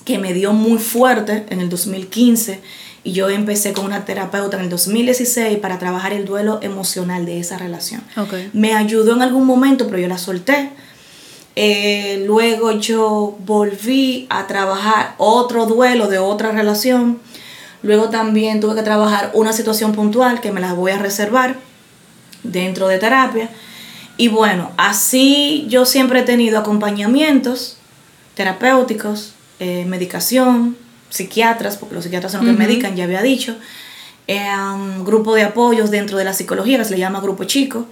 que 0.04 0.18
me 0.18 0.34
dio 0.34 0.52
muy 0.52 0.80
fuerte 0.80 1.46
en 1.50 1.60
el 1.60 1.70
2015 1.70 2.60
y 3.04 3.12
yo 3.12 3.30
empecé 3.30 3.74
con 3.74 3.86
una 3.86 4.06
terapeuta 4.06 4.58
en 4.58 4.64
el 4.64 4.70
2016 4.70 5.60
para 5.60 5.78
trabajar 5.78 6.14
el 6.14 6.26
duelo 6.26 6.60
emocional 6.62 7.26
de 7.26 7.40
esa 7.40 7.58
relación. 7.58 8.02
Ok. 8.18 8.34
Me 8.54 8.74
ayudó 8.74 9.14
en 9.14 9.22
algún 9.22 9.46
momento, 9.46 9.86
pero 9.88 10.00
yo 10.00 10.08
la 10.08 10.18
solté. 10.18 10.72
Eh, 11.56 12.24
luego 12.26 12.72
yo 12.72 13.38
volví 13.46 14.26
a 14.30 14.48
trabajar 14.48 15.16
otro 15.18 15.66
duelo 15.66 16.08
de 16.08 16.18
otra 16.18 16.52
relación. 16.52 17.20
Luego 17.84 18.10
también 18.10 18.60
tuve 18.60 18.76
que 18.76 18.84
trabajar 18.84 19.32
una 19.34 19.54
situación 19.54 19.92
puntual 19.92 20.42
que 20.42 20.52
me 20.52 20.62
la 20.62 20.74
voy 20.74 20.94
a 20.94 20.98
reservar 20.98 21.58
dentro 22.42 22.88
de 22.88 22.98
terapia. 22.98 23.50
Y 24.18 24.28
bueno, 24.28 24.72
así 24.78 25.66
yo 25.70 25.86
siempre 25.86 26.20
he 26.20 26.24
tenido 26.24 26.60
acompañamientos 26.60 27.78
terapéuticos, 28.36 29.34
eh, 29.60 29.86
medicación, 29.86 30.78
psiquiatras, 31.10 31.78
porque 31.78 31.96
los 31.96 32.04
psiquiatras 32.04 32.32
son 32.32 32.42
los 32.46 32.56
que 32.56 32.62
Ujú. 32.62 32.70
medican, 32.70 32.96
ya 32.96 33.04
había 33.06 33.22
dicho. 33.22 33.56
eh, 34.28 34.42
um, 34.56 35.04
grupo 35.04 35.36
de 35.36 35.44
apoyos 35.44 35.92
dentro 35.92 36.18
de 36.18 36.24
la 36.24 36.32
psicología, 36.34 36.78
que 36.78 36.86
se 36.86 36.92
le 36.92 37.00
llama 37.00 37.20
grupo 37.20 37.44
chico. 37.44 37.88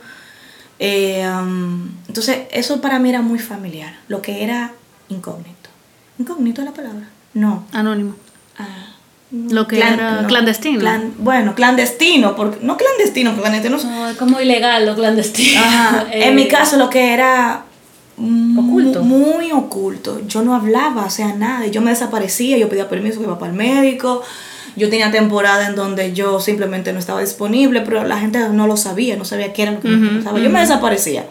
Eh, 0.79 1.27
um, 1.27 1.89
entonces, 2.07 2.47
eso 2.51 2.79
para 2.79 2.99
mí 2.99 3.09
era 3.09 3.21
muy 3.21 3.37
familiar, 3.37 3.99
lo 4.07 4.21
que 4.21 4.41
era 4.43 4.71
incógnito. 5.09 5.69
¿Incógnito 6.17 6.61
es 6.61 6.65
la 6.67 6.73
palabra? 6.73 7.09
No. 7.33 7.65
Anónimo. 7.73 8.15
Ah. 8.57 8.90
Lo 9.31 9.65
que 9.67 9.77
era 9.77 10.25
clandestino. 10.27 10.79
clan- 10.81 11.13
bueno, 11.17 11.55
clandestino, 11.55 12.35
porque, 12.35 12.59
no 12.61 12.75
clandestino, 12.77 13.29
porque 13.31 13.43
clandestino 13.43 13.77
es- 13.77 13.85
No, 13.85 14.09
es 14.09 14.17
como 14.17 14.39
ilegal 14.41 14.85
lo 14.85 14.95
clandestino. 14.95 15.61
Ajá. 15.61 16.05
Eh, 16.11 16.25
En 16.27 16.35
mi 16.35 16.47
caso, 16.49 16.75
lo 16.77 16.89
que 16.89 17.13
era 17.13 17.63
Oculto. 18.57 19.03
muy 19.03 19.51
oculto. 19.51 20.21
Yo 20.27 20.41
no 20.41 20.53
hablaba, 20.53 21.05
o 21.05 21.09
sea, 21.09 21.33
nada. 21.33 21.65
Yo 21.67 21.81
me 21.81 21.91
desaparecía, 21.91 22.57
yo 22.57 22.67
pedía 22.69 22.89
permiso, 22.89 23.21
iba 23.21 23.39
para 23.39 23.51
el 23.51 23.57
médico. 23.57 24.21
Yo 24.75 24.89
tenía 24.89 25.11
temporada 25.11 25.67
en 25.67 25.75
donde 25.75 26.13
yo 26.13 26.39
simplemente 26.39 26.93
no 26.93 26.99
estaba 26.99 27.19
disponible, 27.21 27.81
pero 27.81 28.03
la 28.05 28.17
gente 28.19 28.39
no 28.49 28.67
lo 28.67 28.77
sabía, 28.77 29.15
no 29.17 29.25
sabía 29.25 29.51
qué 29.53 29.63
era 29.63 29.71
lo 29.73 29.79
que 29.81 29.87
me 29.89 30.07
Ujú, 30.07 30.17
pasaba. 30.19 30.39
Yo 30.39 30.49
me 30.49 30.59
desaparecía, 30.61 31.25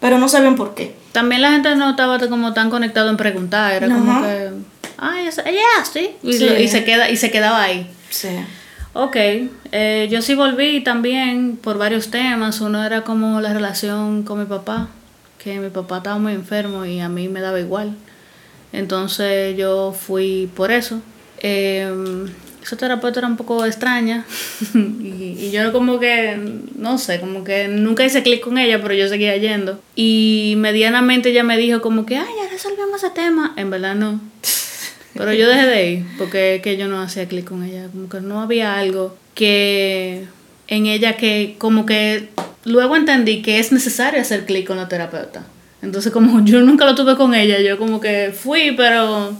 pero 0.00 0.18
no 0.18 0.28
sabían 0.28 0.54
por 0.54 0.74
qué. 0.74 0.94
También 1.12 1.40
la 1.42 1.52
gente 1.52 1.74
no 1.76 1.90
estaba 1.90 2.18
como 2.28 2.52
tan 2.52 2.68
conectado 2.70 3.08
en 3.10 3.16
preguntar, 3.16 3.72
era 3.72 3.88
como 3.88 4.20
que, 4.22 4.50
ay, 5.04 5.28
ella 5.46 5.62
así, 5.80 6.10
y, 6.22 6.32
Sí. 6.32 6.46
y 6.60 6.68
se 6.68 6.84
queda 6.84 7.10
y 7.10 7.16
se 7.16 7.30
quedaba 7.30 7.62
ahí. 7.62 7.86
Sí. 8.10 8.28
Ok, 8.92 9.16
eh, 9.72 10.08
yo 10.10 10.22
sí 10.22 10.34
volví 10.34 10.82
también 10.82 11.56
por 11.60 11.78
varios 11.78 12.10
temas. 12.10 12.60
Uno 12.60 12.84
era 12.84 13.02
como 13.02 13.40
la 13.40 13.52
relación 13.52 14.22
con 14.22 14.38
mi 14.38 14.46
papá, 14.46 14.88
que 15.42 15.58
mi 15.58 15.68
papá 15.70 15.96
estaba 15.98 16.18
muy 16.18 16.32
enfermo 16.32 16.84
y 16.84 17.00
a 17.00 17.08
mí 17.08 17.28
me 17.28 17.40
daba 17.40 17.58
igual. 17.58 17.96
Entonces 18.72 19.56
yo 19.56 19.92
fui 19.98 20.48
por 20.54 20.70
eso. 20.70 21.00
Eh, 21.38 21.92
esa 22.62 22.76
terapeuta 22.76 23.20
era 23.20 23.26
un 23.28 23.36
poco 23.36 23.64
extraña 23.66 24.24
y, 24.74 25.36
y 25.38 25.50
yo 25.52 25.70
como 25.72 26.00
que, 26.00 26.38
no 26.76 26.96
sé, 26.96 27.20
como 27.20 27.44
que 27.44 27.68
nunca 27.68 28.04
hice 28.06 28.22
clic 28.22 28.40
con 28.42 28.56
ella, 28.58 28.80
pero 28.80 28.94
yo 28.94 29.06
seguía 29.08 29.36
yendo. 29.36 29.80
Y 29.96 30.54
medianamente 30.56 31.30
ella 31.30 31.42
me 31.42 31.58
dijo 31.58 31.82
como 31.82 32.06
que, 32.06 32.16
ay, 32.16 32.26
ya 32.42 32.48
resolvimos 32.50 33.02
ese 33.02 33.10
tema. 33.10 33.52
En 33.56 33.70
verdad 33.70 33.94
no. 33.96 34.18
Pero 35.14 35.32
yo 35.32 35.48
dejé 35.48 35.66
de 35.66 35.90
ir 35.90 36.06
porque 36.18 36.60
que 36.62 36.76
yo 36.76 36.88
no 36.88 37.00
hacía 37.00 37.28
clic 37.28 37.44
con 37.44 37.62
ella, 37.62 37.88
como 37.92 38.08
que 38.08 38.20
no 38.20 38.40
había 38.40 38.78
algo 38.78 39.16
que 39.34 40.24
en 40.68 40.86
ella 40.86 41.16
que 41.16 41.56
como 41.58 41.86
que 41.86 42.28
luego 42.64 42.96
entendí 42.96 43.42
que 43.42 43.58
es 43.58 43.72
necesario 43.72 44.20
hacer 44.20 44.44
clic 44.44 44.66
con 44.66 44.76
la 44.76 44.88
terapeuta. 44.88 45.44
Entonces 45.82 46.12
como 46.12 46.40
yo 46.44 46.60
nunca 46.62 46.84
lo 46.84 46.94
tuve 46.94 47.16
con 47.16 47.34
ella, 47.34 47.60
yo 47.60 47.78
como 47.78 48.00
que 48.00 48.32
fui, 48.36 48.72
pero 48.76 49.30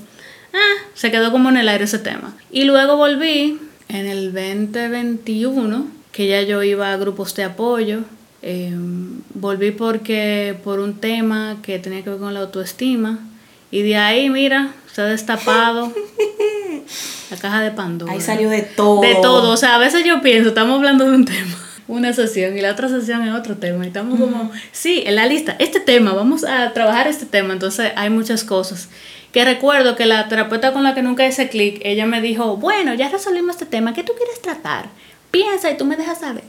ah, 0.53 0.75
se 0.95 1.11
quedó 1.11 1.33
como 1.33 1.49
en 1.49 1.57
el 1.57 1.69
aire 1.69 1.85
ese 1.85 1.99
tema. 1.99 2.37
Y 2.51 2.65
luego 2.65 2.97
volví 2.97 3.59
en 3.89 4.07
el 4.07 4.33
2021, 4.33 5.87
que 6.13 6.29
ya 6.29 6.43
yo 6.43 6.63
iba 6.63 6.93
a 6.93 6.97
grupos 6.97 7.35
de 7.35 7.45
apoyo. 7.45 8.01
eh, 8.43 8.73
volví 9.35 9.71
porque 9.71 10.55
por 10.63 10.79
un 10.79 11.01
tema 11.01 11.57
que 11.63 11.79
tenía 11.79 12.05
que 12.05 12.11
ver 12.11 12.19
con 12.19 12.35
la 12.35 12.41
autoestima 12.41 13.19
Y 13.75 13.83
de 13.83 13.97
ahí, 13.97 14.31
mira, 14.31 14.73
se 14.93 15.03
ha 15.03 15.07
destapado 15.07 15.93
la 17.31 17.37
caja 17.37 17.61
de 17.61 17.73
Pandora. 17.73 18.13
Ahí 18.13 18.21
salió 18.21 18.49
de 18.49 18.63
todo. 18.63 19.01
De 19.01 19.17
todo. 19.17 19.51
O 19.51 19.57
sea, 19.57 19.75
a 19.75 19.79
veces 19.79 20.05
yo 20.05 20.23
pienso, 20.23 20.51
estamos 20.51 20.77
hablando 20.77 21.05
de 21.05 21.11
un 21.11 21.25
tema, 21.25 21.59
una 21.89 22.13
sesión, 22.13 22.57
y 22.57 22.61
la 22.61 22.71
otra 22.71 22.89
sesión 22.89 23.27
es 23.27 23.35
otro 23.35 23.57
tema. 23.57 23.85
Y 23.85 23.89
estamos 23.89 24.21
como, 24.21 24.53
sí, 24.71 25.03
en 25.05 25.17
la 25.17 25.27
lista, 25.27 25.57
este 25.59 25.81
tema, 25.81 26.13
vamos 26.13 26.45
a 26.45 26.73
trabajar 26.73 27.09
este 27.09 27.27
tema. 27.27 27.53
Entonces 27.53 27.91
hay 27.97 28.11
muchas 28.11 28.45
cosas. 28.45 28.91
Que 29.33 29.45
recuerdo 29.45 29.97
que 29.97 30.07
la 30.07 30.29
terapeuta 30.29 30.73
con 30.73 30.85
la 30.85 30.95
que 30.95 31.03
nunca 31.03 31.27
hice 31.27 31.49
clic, 31.49 31.81
ella 31.83 32.07
me 32.07 32.21
dijo, 32.21 32.57
bueno, 32.57 32.95
ya 32.95 33.09
resolvimos 33.09 33.57
este 33.57 33.67
tema, 33.67 33.93
¿qué 33.93 34.05
tú 34.05 34.13
quieres 34.17 34.41
tratar? 34.41 34.87
Piensa 35.33 35.69
y 35.73 35.77
tú 35.77 35.85
me 35.85 35.97
dejas 35.97 36.21
saber. 36.21 36.45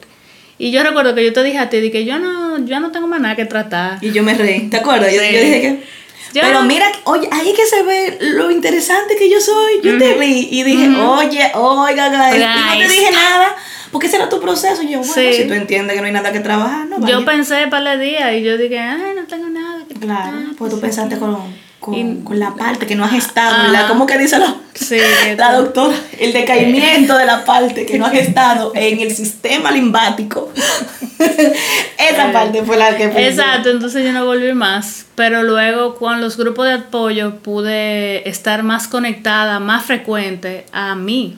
Y 0.60 0.70
yo 0.70 0.84
recuerdo 0.84 1.16
que 1.16 1.26
yo 1.26 1.34
te 1.34 1.44
dije 1.44 1.58
a 1.58 1.72
ti 1.72 1.90
que 1.90 2.06
yo 2.06 2.20
no, 2.20 2.64
yo 2.68 2.80
no 2.80 2.92
tengo 2.92 3.08
más 3.08 3.20
nada 3.20 3.36
que 3.36 3.46
tratar. 3.46 3.98
Y 4.04 4.12
yo 4.12 4.22
me 4.22 4.36
reí, 4.36 4.70
¿te 4.70 4.78
acuerdas? 4.78 5.12
Yo 5.12 5.20
dije 5.20 5.62
que... 5.62 6.05
Yo- 6.36 6.42
Pero 6.42 6.64
mira, 6.64 6.86
oye, 7.06 7.30
ahí 7.32 7.54
que 7.54 7.66
se 7.66 7.82
ve 7.84 8.18
lo 8.20 8.52
interesante 8.52 9.16
que 9.16 9.30
yo 9.30 9.40
soy. 9.40 9.80
Yo 9.82 9.98
te 9.98 10.16
vi 10.16 10.50
y 10.52 10.64
dije, 10.64 10.90
oye, 11.00 11.52
oiga, 11.56 12.10
guys. 12.10 12.36
Y 12.36 12.40
no 12.40 12.78
te 12.88 12.88
dije 12.94 13.12
nada, 13.12 13.56
porque 13.92 14.08
ese 14.08 14.18
era 14.18 14.28
tu 14.28 14.42
proceso. 14.42 14.82
Y 14.84 14.90
yo, 14.92 15.00
bueno, 15.00 15.14
Sí. 15.14 15.34
si 15.34 15.48
tú 15.48 15.54
entiendes 15.54 15.96
que 15.96 16.02
no 16.02 16.08
hay 16.08 16.14
nada 16.14 16.34
que 16.34 16.42
trabajar, 16.42 16.88
no 16.88 16.98
Yo 17.08 17.22
vaya. 17.22 17.26
pensé 17.26 17.68
para 17.68 17.94
el 17.94 18.02
día 18.02 18.36
y 18.38 18.44
yo 18.44 18.58
dije, 18.58 18.78
ay, 18.80 19.14
no 19.16 19.24
tengo 19.28 19.48
nada 19.48 19.82
que 19.88 19.94
Claro, 19.96 20.32
tratar, 20.38 20.56
pues 20.58 20.72
tú 20.74 20.80
pensaste 20.82 21.18
con, 21.18 21.38
con, 21.86 21.94
Y- 21.94 22.24
con 22.24 22.40
la 22.40 22.56
parte 22.56 22.88
que 22.88 22.96
no 22.96 23.06
has 23.06 23.14
estado. 23.14 23.64
¿verdad? 23.72 23.88
¿Cómo 23.88 24.08
que 24.08 24.18
dice 24.18 24.40
la, 24.40 24.56
Sí, 24.74 24.98
la 25.38 25.54
doctora? 25.54 25.94
El 26.20 26.34
decaimiento 26.34 27.16
de 27.16 27.26
la 27.26 27.46
parte 27.46 27.86
que 27.86 28.00
no 28.00 28.08
has 28.08 28.16
estado 28.16 28.72
en 28.76 29.00
el 29.00 29.16
sistema 29.16 29.72
limbático. 29.72 30.52
Esa 31.98 32.32
parte 32.32 32.64
fue 32.64 32.78
la 32.78 32.96
que 32.98 33.08
pensé. 33.08 33.28
Exacto, 33.30 33.70
entonces 33.70 34.04
yo 34.04 34.12
no 34.12 34.26
volví 34.26 34.54
más. 34.54 35.06
Pero 35.16 35.44
luego 35.44 35.96
con 35.96 36.22
los 36.22 36.38
grupos 36.38 36.66
de 36.68 36.74
apoyo 36.74 37.36
pude 37.38 38.28
estar 38.28 38.64
más 38.64 38.88
conectada, 38.88 39.60
más 39.60 39.86
frecuente 39.86 40.66
a 40.72 40.96
mí. 40.96 41.38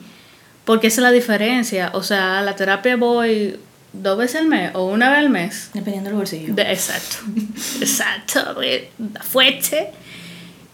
Porque 0.64 0.88
esa 0.88 1.00
es 1.00 1.04
la 1.04 1.12
diferencia. 1.12 1.90
O 1.94 2.02
sea, 2.02 2.38
a 2.38 2.42
la 2.42 2.56
terapia 2.56 2.96
voy 2.96 3.58
dos 3.92 4.18
veces 4.18 4.40
al 4.42 4.46
mes 4.48 4.70
o 4.74 4.84
una 4.86 5.08
vez 5.10 5.18
al 5.18 5.30
mes. 5.30 5.70
Dependiendo 5.72 6.10
del 6.10 6.18
bolsillo. 6.18 6.54
De- 6.54 6.70
exacto, 6.72 7.16
exacto, 7.80 8.56
fuerte. 9.22 9.90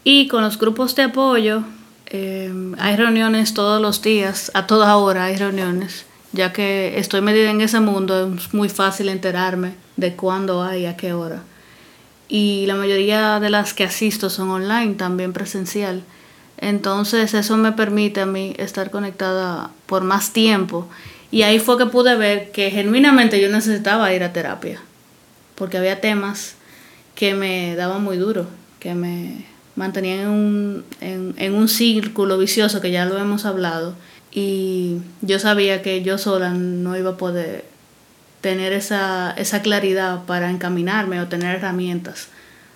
Y 0.07 0.27
con 0.27 0.43
los 0.43 0.59
grupos 0.59 0.95
de 0.95 1.01
apoyo, 1.01 1.63
eh, 2.05 2.53
hay 2.77 2.95
reuniones 2.95 3.55
todos 3.55 3.81
los 3.81 4.03
días, 4.03 4.51
a 4.53 4.67
toda 4.67 4.97
hora 4.97 5.23
hay 5.23 5.35
reuniones, 5.35 6.05
ya 6.31 6.53
que 6.53 6.99
estoy 6.99 7.21
metida 7.21 7.49
en 7.49 7.59
ese 7.59 7.79
mundo, 7.79 8.31
es 8.37 8.53
muy 8.53 8.69
fácil 8.69 9.09
enterarme 9.09 9.73
de 9.97 10.15
cuándo 10.15 10.61
hay, 10.61 10.85
a 10.85 10.95
qué 10.95 11.13
hora. 11.13 11.41
Y 12.27 12.67
la 12.67 12.75
mayoría 12.75 13.39
de 13.39 13.49
las 13.49 13.73
que 13.73 13.83
asisto 13.83 14.29
son 14.29 14.51
online, 14.51 14.93
también 14.93 15.33
presencial. 15.33 16.03
Entonces 16.59 17.33
eso 17.33 17.57
me 17.57 17.71
permite 17.71 18.21
a 18.21 18.27
mí 18.27 18.53
estar 18.59 18.91
conectada 18.91 19.71
por 19.87 20.03
más 20.03 20.33
tiempo. 20.33 20.87
Y 21.31 21.41
ahí 21.41 21.57
fue 21.57 21.79
que 21.79 21.87
pude 21.87 22.15
ver 22.15 22.51
que 22.51 22.69
genuinamente 22.69 23.41
yo 23.41 23.49
necesitaba 23.49 24.13
ir 24.13 24.23
a 24.23 24.33
terapia. 24.33 24.79
Porque 25.55 25.79
había 25.79 25.99
temas 25.99 26.57
que 27.15 27.33
me 27.33 27.75
daban 27.75 28.03
muy 28.03 28.17
duro, 28.17 28.45
que 28.79 28.93
me 28.93 29.54
mantenían 29.75 30.19
en 30.19 30.27
un, 30.27 30.85
en, 31.01 31.33
en 31.37 31.53
un 31.53 31.67
círculo 31.67 32.37
vicioso 32.37 32.81
que 32.81 32.91
ya 32.91 33.05
lo 33.05 33.17
hemos 33.17 33.45
hablado. 33.45 33.95
Y 34.31 34.97
yo 35.21 35.39
sabía 35.39 35.81
que 35.81 36.01
yo 36.01 36.17
sola 36.17 36.49
no 36.49 36.97
iba 36.97 37.11
a 37.11 37.17
poder 37.17 37.65
tener 38.41 38.73
esa, 38.73 39.33
esa 39.37 39.61
claridad 39.61 40.25
para 40.25 40.51
encaminarme 40.51 41.19
o 41.19 41.27
tener 41.27 41.55
herramientas 41.55 42.27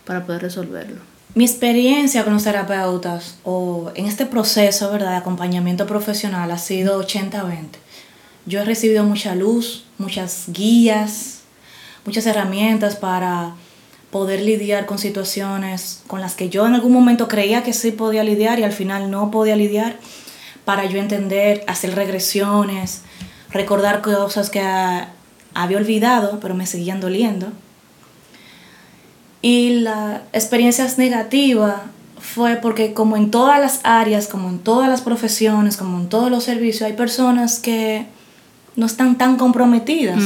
para 0.05 0.25
poder 0.25 0.41
resolverlo. 0.41 1.01
Mi 1.35 1.45
experiencia 1.45 2.23
con 2.23 2.33
los 2.33 2.43
terapeutas 2.43 3.37
o 3.43 3.91
en 3.93 4.07
este 4.07 4.25
proceso, 4.25 4.91
¿verdad?, 4.91 5.11
de 5.11 5.17
acompañamiento 5.17 5.85
profesional 5.85 6.49
ha 6.49 6.57
sido 6.57 6.99
80-20. 7.05 7.67
Yo 8.47 8.61
he 8.61 8.65
recibido 8.65 9.03
mucha 9.03 9.35
luz, 9.35 9.85
muchas 9.99 10.45
guías, 10.47 11.41
muchas 12.03 12.25
herramientas 12.25 12.95
para 12.95 13.53
poder 14.11 14.41
lidiar 14.41 14.85
con 14.85 14.97
situaciones 14.97 16.01
con 16.07 16.21
las 16.21 16.35
que 16.35 16.49
yo 16.49 16.65
en 16.65 16.73
algún 16.73 16.91
momento 16.91 17.27
creía 17.27 17.63
que 17.63 17.73
sí 17.73 17.91
podía 17.91 18.23
lidiar 18.23 18.59
y 18.59 18.63
al 18.63 18.71
final 18.71 19.11
no 19.11 19.29
podía 19.31 19.55
lidiar, 19.55 19.97
para 20.65 20.85
yo 20.85 20.99
entender, 20.99 21.63
hacer 21.67 21.95
regresiones, 21.95 23.01
recordar 23.51 24.01
cosas 24.01 24.49
que 24.49 24.59
ah, 24.61 25.09
había 25.53 25.77
olvidado, 25.77 26.39
pero 26.39 26.53
me 26.53 26.65
seguían 26.65 26.99
doliendo. 26.99 27.47
Y 29.41 29.79
la 29.79 30.23
experiencia 30.33 30.87
negativa 30.97 31.83
fue 32.19 32.57
porque 32.57 32.93
como 32.93 33.15
en 33.15 33.31
todas 33.31 33.59
las 33.59 33.79
áreas, 33.83 34.27
como 34.27 34.49
en 34.49 34.59
todas 34.59 34.89
las 34.89 35.01
profesiones, 35.01 35.77
como 35.77 35.99
en 35.99 36.09
todos 36.09 36.29
los 36.29 36.43
servicios, 36.43 36.83
hay 36.83 36.93
personas 36.93 37.59
que 37.59 38.05
no 38.75 38.85
están 38.85 39.17
tan 39.17 39.37
comprometidas. 39.37 40.21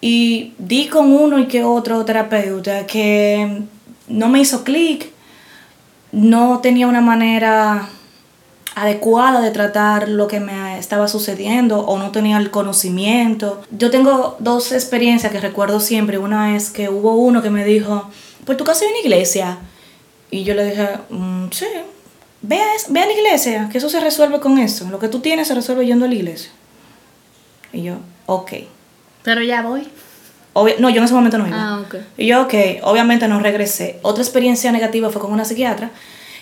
Y 0.00 0.54
di 0.58 0.88
con 0.88 1.12
uno 1.12 1.38
y 1.38 1.46
que 1.46 1.62
otro 1.64 2.04
terapeuta 2.04 2.86
que 2.86 3.62
no 4.08 4.28
me 4.28 4.40
hizo 4.40 4.64
clic, 4.64 5.10
no 6.12 6.60
tenía 6.60 6.86
una 6.86 7.00
manera 7.00 7.88
adecuada 8.74 9.40
de 9.40 9.50
tratar 9.50 10.08
lo 10.08 10.26
que 10.26 10.40
me 10.40 10.78
estaba 10.78 11.08
sucediendo 11.08 11.80
o 11.80 11.98
no 11.98 12.10
tenía 12.12 12.38
el 12.38 12.50
conocimiento. 12.50 13.60
Yo 13.70 13.90
tengo 13.90 14.36
dos 14.38 14.72
experiencias 14.72 15.32
que 15.32 15.40
recuerdo 15.40 15.80
siempre. 15.80 16.18
Una 16.18 16.56
es 16.56 16.70
que 16.70 16.88
hubo 16.88 17.14
uno 17.16 17.42
que 17.42 17.50
me 17.50 17.64
dijo, 17.64 18.08
pues 18.44 18.56
tu 18.56 18.64
casa 18.64 18.84
hay 18.84 18.90
una 18.90 19.00
iglesia. 19.00 19.58
Y 20.30 20.44
yo 20.44 20.54
le 20.54 20.64
dije, 20.64 20.88
"Mm, 21.10 21.46
sí, 21.50 21.66
ve 22.42 22.56
a, 22.56 22.66
ve 22.88 23.00
a 23.00 23.06
la 23.06 23.12
iglesia, 23.12 23.68
que 23.70 23.78
eso 23.78 23.88
se 23.90 24.00
resuelve 24.00 24.40
con 24.40 24.58
eso. 24.58 24.88
Lo 24.88 24.98
que 24.98 25.08
tú 25.08 25.20
tienes 25.20 25.48
se 25.48 25.54
resuelve 25.54 25.86
yendo 25.86 26.04
a 26.06 26.08
la 26.08 26.14
iglesia. 26.14 26.50
Y 27.72 27.82
yo, 27.82 27.96
ok. 28.26 28.52
Pero 29.22 29.42
ya 29.42 29.62
voy. 29.62 29.86
Obvia- 30.52 30.76
no, 30.78 30.90
yo 30.90 30.98
en 30.98 31.04
ese 31.04 31.14
momento 31.14 31.38
no 31.38 31.46
iba. 31.46 31.56
Ah, 31.56 31.80
ok. 31.80 31.94
Y 32.18 32.26
yo, 32.26 32.42
ok, 32.42 32.54
obviamente 32.82 33.28
no 33.28 33.38
regresé. 33.40 33.98
Otra 34.02 34.22
experiencia 34.22 34.72
negativa 34.72 35.10
fue 35.10 35.20
con 35.20 35.32
una 35.32 35.44
psiquiatra, 35.44 35.90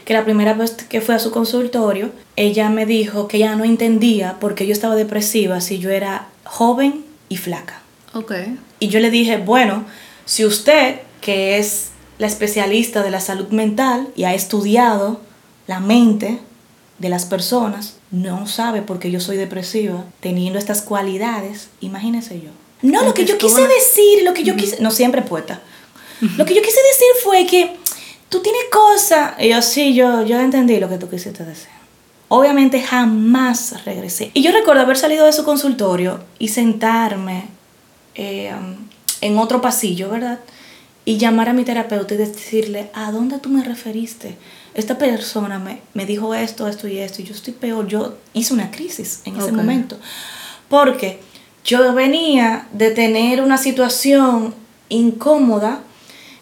que 0.04 0.14
la 0.14 0.24
primera 0.24 0.54
vez 0.54 0.70
que 0.72 1.00
fue 1.02 1.14
a 1.14 1.18
su 1.18 1.30
consultorio, 1.30 2.10
ella 2.36 2.70
me 2.70 2.86
dijo 2.86 3.28
que 3.28 3.36
ella 3.36 3.54
no 3.56 3.64
entendía 3.64 4.36
por 4.40 4.54
qué 4.54 4.66
yo 4.66 4.72
estaba 4.72 4.94
depresiva 4.94 5.60
si 5.60 5.78
yo 5.78 5.90
era 5.90 6.28
joven 6.44 7.04
y 7.28 7.36
flaca. 7.36 7.80
Ok. 8.14 8.32
Y 8.80 8.88
yo 8.88 9.00
le 9.00 9.10
dije, 9.10 9.36
bueno, 9.36 9.84
si 10.24 10.46
usted, 10.46 11.00
que 11.20 11.58
es 11.58 11.90
la 12.18 12.26
especialista 12.26 13.02
de 13.02 13.10
la 13.10 13.20
salud 13.20 13.48
mental 13.48 14.08
y 14.16 14.24
ha 14.24 14.32
estudiado 14.34 15.20
la 15.66 15.80
mente 15.80 16.38
de 16.98 17.08
las 17.10 17.26
personas, 17.26 17.96
no 18.10 18.46
sabe 18.46 18.80
por 18.80 18.98
qué 18.98 19.10
yo 19.10 19.20
soy 19.20 19.36
depresiva, 19.36 20.04
teniendo 20.20 20.58
estas 20.58 20.80
cualidades, 20.80 21.68
imagínese 21.82 22.40
yo. 22.40 22.50
No, 22.82 23.02
lo 23.02 23.14
que 23.14 23.24
yo 23.24 23.38
quise 23.38 23.66
decir, 23.66 24.22
lo 24.22 24.34
que 24.34 24.44
yo 24.44 24.54
quise, 24.56 24.80
no 24.80 24.90
siempre 24.90 25.22
poeta. 25.22 25.60
Lo 26.36 26.44
que 26.44 26.54
yo 26.54 26.62
quise 26.62 26.80
decir 26.82 27.08
fue 27.22 27.46
que 27.46 27.76
tú 28.28 28.40
tienes 28.40 28.62
cosas, 28.70 29.34
y 29.38 29.48
yo 29.48 29.62
sí, 29.62 29.94
yo, 29.94 30.24
yo 30.24 30.40
entendí 30.40 30.78
lo 30.78 30.88
que 30.88 30.98
tú 30.98 31.08
quisiste 31.08 31.44
decir. 31.44 31.68
Obviamente 32.28 32.82
jamás 32.82 33.84
regresé. 33.84 34.30
Y 34.34 34.42
yo 34.42 34.52
recuerdo 34.52 34.82
haber 34.82 34.98
salido 34.98 35.24
de 35.24 35.32
su 35.32 35.44
consultorio 35.44 36.20
y 36.38 36.48
sentarme 36.48 37.46
eh, 38.14 38.52
en 39.20 39.38
otro 39.38 39.60
pasillo, 39.60 40.10
¿verdad? 40.10 40.40
Y 41.04 41.16
llamar 41.16 41.48
a 41.48 41.52
mi 41.54 41.64
terapeuta 41.64 42.14
y 42.14 42.18
decirle, 42.18 42.90
¿a 42.92 43.10
dónde 43.12 43.38
tú 43.38 43.48
me 43.48 43.64
referiste? 43.64 44.36
Esta 44.74 44.98
persona 44.98 45.58
me, 45.58 45.80
me 45.94 46.04
dijo 46.04 46.34
esto, 46.34 46.68
esto 46.68 46.86
y 46.86 46.98
esto, 46.98 47.22
y 47.22 47.24
yo 47.24 47.32
estoy 47.32 47.54
peor. 47.54 47.86
Yo 47.86 48.18
hice 48.34 48.52
una 48.52 48.70
crisis 48.70 49.22
en 49.24 49.36
ese 49.38 49.50
momento. 49.50 49.96
Porque 50.68 51.20
yo 51.64 51.92
venía 51.94 52.66
de 52.72 52.90
tener 52.90 53.42
una 53.42 53.58
situación 53.58 54.54
incómoda 54.88 55.80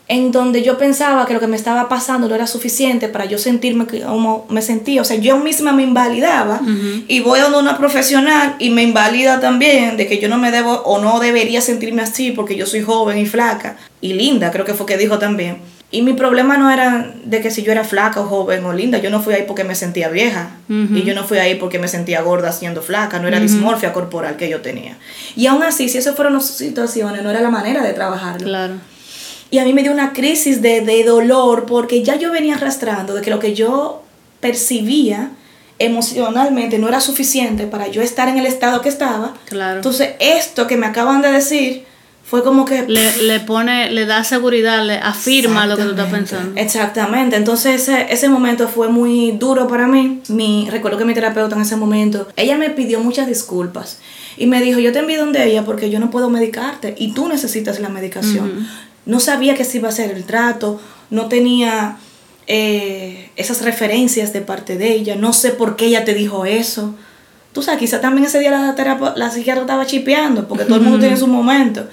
en 0.09 0.31
donde 0.31 0.63
yo 0.63 0.79
pensaba 0.79 1.27
que 1.27 1.35
lo 1.35 1.41
que 1.41 1.49
me 1.49 1.57
estaba 1.57 1.89
pasando 1.89 2.29
no 2.29 2.35
era 2.35 2.47
suficiente 2.47 3.09
para 3.09 3.25
yo 3.25 3.39
sentirme 3.39 3.87
como 3.87 4.47
me 4.49 4.63
sentía. 4.63 5.03
O 5.03 5.05
sea, 5.05 5.17
yo 5.17 5.37
misma 5.39 5.73
me 5.73 5.83
invalidaba 5.83 6.61
y 7.09 7.21
voy 7.21 7.41
a 7.41 7.47
una 7.49 7.77
profesional 7.77 8.55
y 8.61 8.71
me 8.71 8.85
invalida 8.85 9.41
también 9.41 9.97
de 9.97 10.07
que 10.07 10.19
yo 10.21 10.29
no 10.29 10.39
me 10.39 10.53
debo 10.53 10.75
o 10.85 11.01
no 11.01 11.19
debería 11.19 11.61
sentirme 11.61 12.03
así 12.03 12.31
porque 12.31 12.57
yo 12.57 12.67
soy 12.67 12.83
joven 12.83 13.19
y 13.19 13.27
flaca. 13.27 13.77
Y 14.01 14.13
linda, 14.13 14.53
creo 14.53 14.65
que 14.65 14.75
fue 14.75 14.87
que 14.87 14.97
dijo 14.97 15.19
también. 15.19 15.59
Y 15.97 16.03
mi 16.03 16.13
problema 16.13 16.59
no 16.59 16.71
era 16.71 17.11
de 17.25 17.41
que 17.41 17.51
si 17.51 17.63
yo 17.63 17.73
era 17.73 17.83
flaca 17.83 18.21
o 18.21 18.27
joven 18.27 18.63
o 18.67 18.75
linda, 18.75 18.99
yo 18.99 19.09
no 19.09 19.23
fui 19.23 19.33
ahí 19.33 19.45
porque 19.47 19.65
me 19.65 19.75
sentía 19.75 20.11
vieja. 20.11 20.51
Y 20.69 21.05
yo 21.05 21.15
no 21.15 21.25
fui 21.25 21.39
ahí 21.39 21.55
porque 21.55 21.79
me 21.79 21.89
sentía 21.89 22.21
gorda 22.21 22.53
siendo 22.53 22.83
flaca, 22.83 23.19
no 23.19 23.29
era 23.29 23.41
dismorfia 23.41 23.95
corporal 23.95 24.37
que 24.37 24.51
yo 24.51 24.61
tenía. 24.61 24.99
Y 25.37 25.47
aún 25.47 25.63
así, 25.63 25.89
si 25.89 25.97
esas 25.97 26.15
fueron 26.15 26.35
las 26.35 26.49
situaciones, 26.49 27.23
no 27.23 27.31
era 27.31 27.41
la 27.41 27.49
manera 27.49 27.83
de 27.83 27.95
trabajarlo. 27.95 28.47
Claro. 28.47 28.75
Y 29.51 29.57
a 29.57 29.65
mí 29.65 29.73
me 29.73 29.83
dio 29.83 29.91
una 29.91 30.13
crisis 30.13 30.61
de, 30.61 30.83
de 30.83 31.03
dolor 31.03 31.65
porque 31.65 32.03
ya 32.03 32.17
yo 32.17 32.31
venía 32.31 32.57
arrastrando 32.57 33.15
de 33.15 33.23
que 33.23 33.31
lo 33.31 33.39
que 33.39 33.55
yo 33.55 34.03
percibía 34.41 35.31
emocionalmente 35.79 36.79
no 36.79 36.89
era 36.89 37.01
suficiente 37.01 37.67
para 37.67 37.89
yo 37.89 38.03
estar 38.03 38.29
en 38.29 38.37
el 38.37 38.45
estado 38.45 38.83
que 38.83 38.91
estaba. 38.91 39.33
Claro. 39.47 39.77
Entonces, 39.77 40.11
esto 40.21 40.67
que 40.67 40.77
me 40.77 40.85
acaban 40.85 41.23
de 41.23 41.33
decir 41.33 41.87
Fue 42.29 42.43
como 42.43 42.65
que... 42.65 42.83
Le, 42.89 43.23
le 43.23 43.39
pone, 43.39 43.91
le 43.93 44.05
da 44.05 44.25
seguridad, 44.25 44.85
le 44.85 44.99
afirma 44.99 45.65
lo 45.67 45.77
que 45.77 45.85
tú 45.85 45.91
estás 45.91 46.11
pensando. 46.11 46.61
Exactamente. 46.61 47.37
Entonces 47.37 47.83
ese, 47.83 48.13
ese 48.13 48.29
momento 48.29 48.67
fue 48.67 48.89
muy 48.89 49.31
duro 49.31 49.69
para 49.69 49.87
mí. 49.87 50.21
Mi, 50.29 50.69
recuerdo 50.69 50.99
que 50.99 51.05
mi 51.05 51.15
terapeuta 51.15 51.55
en 51.55 51.63
ese 51.63 51.77
momento, 51.77 52.27
ella 52.35 52.57
me 52.57 52.71
pidió 52.71 52.99
muchas 52.99 53.29
disculpas. 53.29 54.01
Y 54.37 54.49
me 54.49 54.61
dijo, 54.61 54.81
yo 54.81 54.93
te 54.93 54.99
envío 54.99 55.21
donde 55.21 55.45
ella 55.45 55.65
porque 55.65 55.89
yo 55.89 56.01
no 56.01 56.11
puedo 56.11 56.29
medicarte 56.29 56.97
y 56.99 57.13
tú 57.13 57.29
necesitas 57.29 57.79
la 57.79 57.91
medicación. 57.91 58.67
No 59.07 59.21
sabía 59.21 59.55
que 59.55 59.65
se 59.65 59.79
iba 59.79 59.87
a 59.87 59.93
hacer 59.93 60.11
el 60.11 60.25
trato, 60.25 60.81
no 61.11 61.27
tenía 61.27 61.97
eh, 62.49 63.31
esas 63.37 63.63
referencias 63.63 64.33
de 64.33 64.41
parte 64.41 64.77
de 64.77 64.93
ella, 64.93 65.15
no 65.15 65.33
sé 65.33 65.51
por 65.51 65.77
qué 65.77 65.87
ella 65.87 66.05
te 66.05 66.13
dijo 66.13 66.45
eso. 66.45 66.95
Tú 67.53 67.63
sabes, 67.63 67.79
quizá 67.79 68.01
también 68.01 68.27
ese 68.27 68.41
día 68.41 68.51
la, 68.51 68.75
terapia, 68.75 69.15
la 69.17 69.31
psiquiatra 69.31 69.63
estaba 69.63 69.87
chipeando, 69.87 70.49
porque 70.49 70.65
todo 70.65 70.77
el 70.77 70.83
mundo 70.83 70.99
tiene 70.99 71.17
su 71.17 71.29
momento. 71.29 71.89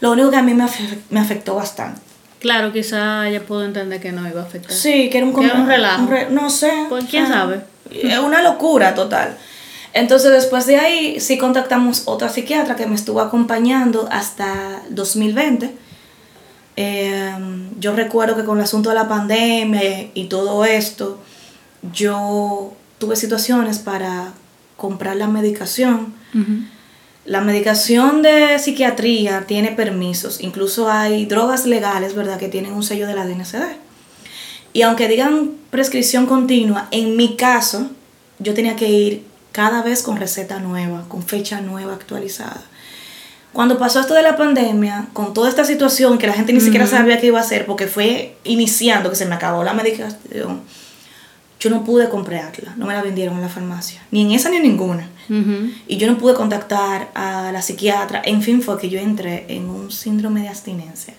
Lo 0.00 0.12
único 0.12 0.30
que 0.30 0.36
a 0.36 0.42
mí 0.42 0.54
me, 0.54 0.66
me 1.10 1.20
afectó 1.20 1.54
bastante. 1.54 2.00
Claro, 2.40 2.72
quizá 2.72 3.28
ella 3.28 3.44
pudo 3.44 3.64
entender 3.64 4.00
que 4.00 4.12
no 4.12 4.28
iba 4.28 4.42
a 4.42 4.44
afectar. 4.44 4.72
Sí, 4.72 5.10
que 5.10 5.18
era 5.18 5.26
un, 5.26 5.34
que 5.34 5.44
era 5.44 5.54
un 5.54 5.66
relajo. 5.66 6.08
no 6.30 6.50
sé. 6.50 6.70
¿Por 6.88 7.04
quién 7.04 7.26
sabe? 7.26 7.62
Es 7.90 8.18
una 8.18 8.42
locura 8.42 8.94
total. 8.94 9.36
Entonces 9.92 10.30
después 10.30 10.66
de 10.66 10.76
ahí 10.76 11.20
sí 11.20 11.38
contactamos 11.38 12.02
otra 12.04 12.28
psiquiatra 12.28 12.76
que 12.76 12.86
me 12.86 12.94
estuvo 12.94 13.20
acompañando 13.20 14.08
hasta 14.12 14.82
2020. 14.90 15.74
Eh, 16.76 17.32
yo 17.80 17.96
recuerdo 17.96 18.36
que 18.36 18.44
con 18.44 18.58
el 18.58 18.64
asunto 18.64 18.90
de 18.90 18.94
la 18.94 19.08
pandemia 19.08 20.10
y 20.14 20.26
todo 20.26 20.64
esto, 20.64 21.18
yo 21.92 22.72
tuve 22.98 23.16
situaciones 23.16 23.80
para 23.80 24.32
comprar 24.76 25.16
la 25.16 25.26
medicación. 25.26 26.14
La 27.28 27.42
medicación 27.42 28.22
de 28.22 28.58
psiquiatría 28.58 29.44
tiene 29.46 29.72
permisos, 29.72 30.40
incluso 30.40 30.90
hay 30.90 31.26
drogas 31.26 31.66
legales, 31.66 32.14
¿verdad?, 32.14 32.38
que 32.38 32.48
tienen 32.48 32.72
un 32.72 32.82
sello 32.82 33.06
de 33.06 33.14
la 33.14 33.26
DNCD. 33.26 33.76
Y 34.72 34.80
aunque 34.80 35.08
digan 35.08 35.50
prescripción 35.68 36.24
continua, 36.24 36.88
en 36.90 37.16
mi 37.16 37.36
caso, 37.36 37.90
yo 38.38 38.54
tenía 38.54 38.76
que 38.76 38.88
ir 38.88 39.26
cada 39.52 39.82
vez 39.82 40.02
con 40.02 40.16
receta 40.16 40.58
nueva, 40.58 41.04
con 41.06 41.22
fecha 41.22 41.60
nueva 41.60 41.92
actualizada. 41.92 42.62
Cuando 43.52 43.76
pasó 43.76 44.00
esto 44.00 44.14
de 44.14 44.22
la 44.22 44.38
pandemia, 44.38 45.08
con 45.12 45.34
toda 45.34 45.50
esta 45.50 45.66
situación 45.66 46.16
que 46.16 46.28
la 46.28 46.32
gente 46.32 46.54
ni 46.54 46.62
siquiera 46.62 46.86
sabía 46.86 47.20
qué 47.20 47.26
iba 47.26 47.40
a 47.40 47.42
hacer, 47.42 47.66
porque 47.66 47.88
fue 47.88 48.38
iniciando 48.44 49.10
que 49.10 49.16
se 49.16 49.26
me 49.26 49.34
acabó 49.34 49.62
la 49.64 49.74
medicación, 49.74 50.62
yo 51.60 51.70
no 51.70 51.84
pude 51.84 52.08
comprarla, 52.08 52.74
no 52.76 52.86
me 52.86 52.94
la 52.94 53.02
vendieron 53.02 53.36
en 53.36 53.42
la 53.42 53.48
farmacia, 53.48 54.00
ni 54.10 54.22
en 54.22 54.30
esa 54.30 54.48
ni 54.48 54.56
en 54.56 54.62
ninguna. 54.62 55.08
Y 55.86 55.98
yo 55.98 56.10
no 56.10 56.16
pude 56.16 56.34
contactar 56.34 57.10
a 57.14 57.52
la 57.52 57.60
psiquiatra. 57.60 58.22
En 58.24 58.40
fin, 58.40 58.62
fue 58.62 58.78
que 58.78 58.88
yo 58.88 58.98
entré 58.98 59.44
en 59.48 59.68
un 59.68 59.90
síndrome 59.90 60.42
de 60.42 60.48
abstinencia. 60.48 61.14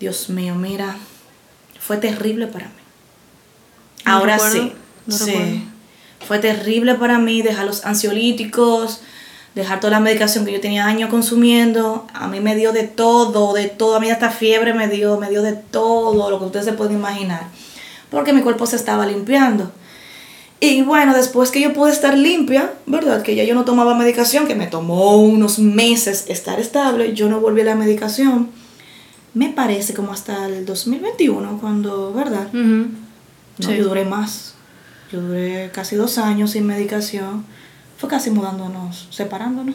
Dios 0.00 0.30
mío, 0.30 0.54
mira, 0.54 0.96
fue 1.78 1.98
terrible 1.98 2.46
para 2.46 2.66
mí. 2.66 2.82
Ahora 4.04 4.38
sí, 4.38 4.72
sí. 5.08 5.68
Fue 6.26 6.38
terrible 6.38 6.94
para 6.94 7.18
mí 7.18 7.42
dejar 7.42 7.66
los 7.66 7.84
ansiolíticos, 7.84 9.00
dejar 9.54 9.80
toda 9.80 9.90
la 9.90 10.00
medicación 10.00 10.44
que 10.46 10.52
yo 10.52 10.60
tenía 10.60 10.86
años 10.86 11.10
consumiendo. 11.10 12.06
A 12.14 12.28
mí 12.28 12.40
me 12.40 12.54
dio 12.56 12.72
de 12.72 12.84
todo, 12.84 13.52
de 13.52 13.66
todo. 13.66 13.96
A 13.96 14.00
mí 14.00 14.10
hasta 14.10 14.30
fiebre 14.30 14.72
me 14.72 14.88
dio, 14.88 15.18
me 15.18 15.28
dio 15.28 15.42
de 15.42 15.52
todo 15.52 16.30
lo 16.30 16.38
que 16.38 16.44
ustedes 16.46 16.64
se 16.64 16.72
pueden 16.72 16.96
imaginar. 16.96 17.44
Porque 18.12 18.32
mi 18.32 18.42
cuerpo 18.42 18.66
se 18.66 18.76
estaba 18.76 19.06
limpiando. 19.06 19.72
Y 20.60 20.82
bueno, 20.82 21.12
después 21.12 21.50
que 21.50 21.60
yo 21.60 21.72
pude 21.72 21.90
estar 21.90 22.16
limpia, 22.16 22.72
¿verdad? 22.86 23.22
Que 23.22 23.34
ya 23.34 23.42
yo 23.42 23.56
no 23.56 23.64
tomaba 23.64 23.96
medicación, 23.96 24.46
que 24.46 24.54
me 24.54 24.68
tomó 24.68 25.16
unos 25.16 25.58
meses 25.58 26.26
estar 26.28 26.60
estable, 26.60 27.14
yo 27.14 27.28
no 27.28 27.40
volví 27.40 27.62
a 27.62 27.64
la 27.64 27.74
medicación. 27.74 28.50
Me 29.34 29.48
parece 29.48 29.92
como 29.94 30.12
hasta 30.12 30.46
el 30.46 30.64
2021, 30.64 31.58
cuando, 31.58 32.12
¿verdad? 32.12 32.52
No, 32.52 32.90
yo 33.58 33.82
duré 33.82 34.04
más. 34.04 34.54
Yo 35.10 35.20
duré 35.20 35.70
casi 35.72 35.96
dos 35.96 36.18
años 36.18 36.52
sin 36.52 36.66
medicación. 36.66 37.44
Fue 37.96 38.08
casi 38.08 38.30
mudándonos, 38.30 39.08
separándonos. 39.10 39.74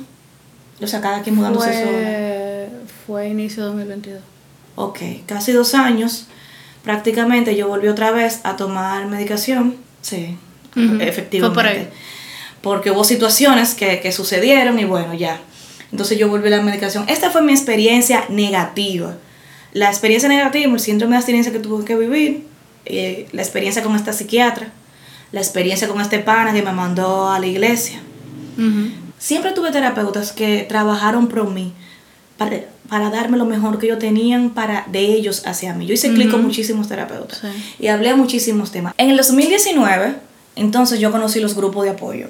O 0.82 0.88
sea, 0.88 1.02
cada 1.02 1.21
quien 1.21 1.36
mudándose 1.36 1.84
fue, 1.84 2.69
Fue 3.06 3.30
inicio 3.30 3.63
de 3.63 3.69
2022. 3.69 4.21
Ok, 4.76 5.00
casi 5.26 5.52
dos 5.52 5.73
años. 5.73 6.28
Prácticamente 6.88 7.54
yo 7.54 7.67
volví 7.67 7.89
otra 7.89 8.12
vez 8.12 8.39
a 8.43 8.56
tomar 8.56 9.08
medicación. 9.08 9.76
Sí, 10.02 10.38
efectivamente. 11.02 11.89
Porque 12.62 12.91
hubo 12.91 13.04
situaciones 13.04 13.76
que, 13.76 14.00
que 14.00 14.13
sucedieron 14.13 14.80
y 14.80 14.86
bueno, 14.86 15.13
ya. 15.13 15.41
Entonces 15.91 16.17
yo 16.17 16.30
volví 16.30 16.47
a 16.47 16.52
la 16.52 16.62
medicación. 16.62 17.04
Esta 17.10 17.30
fue 17.30 17.41
mi 17.41 17.52
experiencia 17.52 18.23
negativa. 18.30 19.17
La 19.73 19.89
experiencia 19.89 20.30
negativa, 20.30 20.73
el 20.73 20.80
síndrome 20.80 21.15
de 21.15 21.17
abstinencia 21.17 21.52
que 21.52 21.60
tuve 21.60 21.84
que 21.84 21.97
vivir, 21.97 22.45
eh, 22.86 23.28
la 23.34 23.41
experiencia 23.41 23.84
con 23.84 23.93
esta 23.93 24.13
psiquiatra, 24.13 24.71
la 25.34 25.41
experiencia 25.41 25.89
con 25.89 26.00
este 26.00 26.19
pana 26.19 26.54
que 26.54 26.62
me 26.62 26.71
mandó 26.71 27.30
a 27.30 27.38
la 27.38 27.47
iglesia. 27.47 28.00
Siempre 29.19 29.52
tuve 29.52 29.73
terapeutas 29.73 30.32
que 30.32 30.65
trabajaron 30.69 31.28
por 31.28 31.50
mí 31.50 31.73
para, 32.38 32.62
para, 32.89 33.10
darme 33.10 33.38
lo 33.38 33.45
mejor 33.45 33.80
que 33.80 33.88
ellos 33.88 34.00
tenían 34.00 34.52
para, 34.52 34.86
de 34.91 35.00
ellos 35.00 35.43
hacia 35.45 35.73
mí. 35.73 35.86
Yo 35.86 35.93
hice 35.93 36.13
clic 36.13 36.32
con 36.32 36.43
muchísimos 36.43 36.88
terapeutas 36.88 37.41
y 37.80 37.88
hablé 37.88 38.10
de 38.10 38.15
muchísimos 38.15 38.71
temas. 38.71 38.93
En 38.97 39.10
el 39.10 39.17
2019 39.17 40.28
entonces 40.58 41.00
yo 41.00 41.12
conocí 41.12 41.39
los 41.39 41.56
grupos 41.56 41.86
de 41.86 41.91
apoyo. 41.91 42.28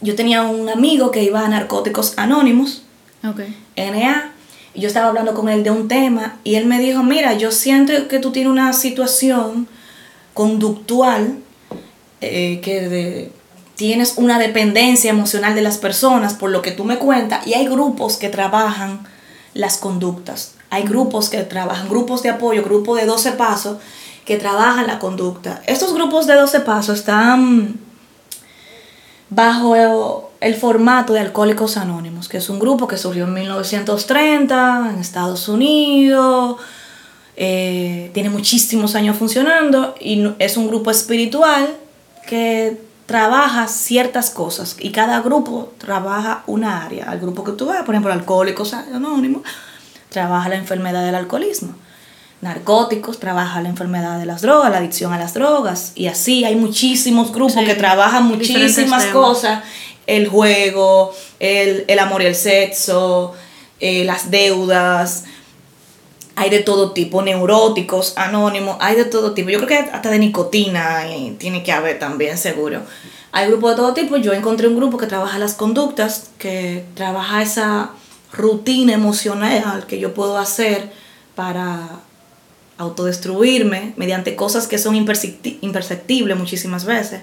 Yo 0.00 0.14
tenía 0.14 0.42
un 0.42 0.68
amigo 0.68 1.10
que 1.10 1.22
iba 1.22 1.44
a 1.44 1.48
Narcóticos 1.48 2.14
Anónimos, 2.16 2.82
okay. 3.28 3.56
NA, 3.76 4.32
y 4.72 4.80
yo 4.80 4.88
estaba 4.88 5.08
hablando 5.08 5.34
con 5.34 5.48
él 5.48 5.64
de 5.64 5.70
un 5.70 5.88
tema 5.88 6.38
y 6.44 6.54
él 6.54 6.66
me 6.66 6.78
dijo, 6.78 7.02
mira, 7.02 7.34
yo 7.34 7.50
siento 7.50 8.08
que 8.08 8.18
tú 8.18 8.30
tienes 8.30 8.50
una 8.50 8.72
situación 8.72 9.66
conductual, 10.32 11.38
eh, 12.20 12.60
que 12.62 13.30
tienes 13.76 14.14
una 14.16 14.38
dependencia 14.38 15.10
emocional 15.10 15.54
de 15.54 15.62
las 15.62 15.78
personas, 15.78 16.34
por 16.34 16.50
lo 16.50 16.62
que 16.62 16.72
tú 16.72 16.84
me 16.84 16.98
cuentas, 16.98 17.46
y 17.46 17.54
hay 17.54 17.66
grupos 17.66 18.16
que 18.16 18.28
trabajan 18.28 19.06
las 19.52 19.76
conductas. 19.78 20.54
Hay 20.70 20.84
grupos 20.84 21.28
que 21.28 21.42
trabajan, 21.42 21.88
grupos 21.88 22.22
de 22.22 22.30
apoyo, 22.30 22.64
grupos 22.64 22.98
de 22.98 23.06
12 23.06 23.32
pasos, 23.32 23.78
que 24.24 24.36
trabajan 24.36 24.86
la 24.86 24.98
conducta. 24.98 25.62
Estos 25.66 25.94
grupos 25.94 26.26
de 26.26 26.34
12 26.34 26.60
pasos 26.60 26.98
están 26.98 27.78
bajo 29.28 30.30
el 30.40 30.54
formato 30.54 31.12
de 31.12 31.20
Alcohólicos 31.20 31.76
Anónimos, 31.76 32.28
que 32.28 32.38
es 32.38 32.48
un 32.48 32.58
grupo 32.58 32.86
que 32.86 32.96
surgió 32.96 33.24
en 33.24 33.34
1930 33.34 34.90
en 34.92 35.00
Estados 35.00 35.48
Unidos, 35.48 36.56
eh, 37.36 38.10
tiene 38.14 38.30
muchísimos 38.30 38.94
años 38.94 39.16
funcionando 39.16 39.96
y 40.00 40.24
es 40.38 40.56
un 40.56 40.68
grupo 40.68 40.90
espiritual 40.90 41.76
que 42.28 42.80
trabaja 43.06 43.68
ciertas 43.68 44.30
cosas 44.30 44.76
y 44.78 44.90
cada 44.90 45.20
grupo 45.20 45.72
trabaja 45.78 46.42
una 46.46 46.84
área. 46.84 47.10
Al 47.10 47.20
grupo 47.20 47.44
que 47.44 47.52
tú 47.52 47.66
ves, 47.66 47.82
por 47.82 47.94
ejemplo, 47.94 48.12
Alcohólicos 48.12 48.74
Anónimos, 48.74 49.42
trabaja 50.10 50.48
la 50.48 50.56
enfermedad 50.56 51.04
del 51.04 51.14
alcoholismo 51.14 51.74
narcóticos, 52.44 53.18
trabaja 53.18 53.60
la 53.60 53.70
enfermedad 53.70 54.18
de 54.20 54.26
las 54.26 54.42
drogas, 54.42 54.70
la 54.70 54.78
adicción 54.78 55.12
a 55.12 55.18
las 55.18 55.34
drogas. 55.34 55.92
Y 55.96 56.06
así 56.06 56.44
hay 56.44 56.54
muchísimos 56.54 57.32
grupos 57.32 57.56
que 57.64 57.74
trabajan 57.74 58.26
muchísimas 58.26 59.06
cosas. 59.06 59.64
El 60.06 60.28
juego, 60.28 61.12
el, 61.40 61.98
amor 61.98 62.22
y 62.22 62.26
el 62.26 62.34
sexo, 62.34 63.32
eh, 63.80 64.04
las 64.04 64.30
deudas. 64.30 65.24
Hay 66.36 66.50
de 66.50 66.60
todo 66.60 66.92
tipo, 66.92 67.22
neuróticos, 67.22 68.14
anónimos, 68.16 68.76
hay 68.80 68.96
de 68.96 69.04
todo 69.04 69.34
tipo. 69.34 69.50
Yo 69.50 69.58
creo 69.58 69.68
que 69.68 69.90
hasta 69.90 70.10
de 70.10 70.18
nicotina 70.18 71.14
y 71.14 71.32
tiene 71.32 71.62
que 71.62 71.72
haber 71.72 71.98
también, 71.98 72.38
seguro. 72.38 72.80
Hay 73.30 73.48
grupos 73.48 73.70
de 73.70 73.76
todo 73.76 73.94
tipo. 73.94 74.16
Yo 74.16 74.32
encontré 74.32 74.68
un 74.68 74.76
grupo 74.76 74.98
que 74.98 75.06
trabaja 75.06 75.38
las 75.38 75.54
conductas, 75.54 76.30
que 76.38 76.84
trabaja 76.94 77.42
esa 77.42 77.90
rutina 78.32 78.92
emocional 78.92 79.86
que 79.86 79.98
yo 79.98 80.12
puedo 80.12 80.38
hacer 80.38 80.90
para 81.34 82.00
autodestruirme 82.78 83.94
mediante 83.96 84.34
cosas 84.34 84.66
que 84.66 84.78
son 84.78 84.96
imperceptibles 84.96 86.36
muchísimas 86.36 86.84
veces. 86.84 87.20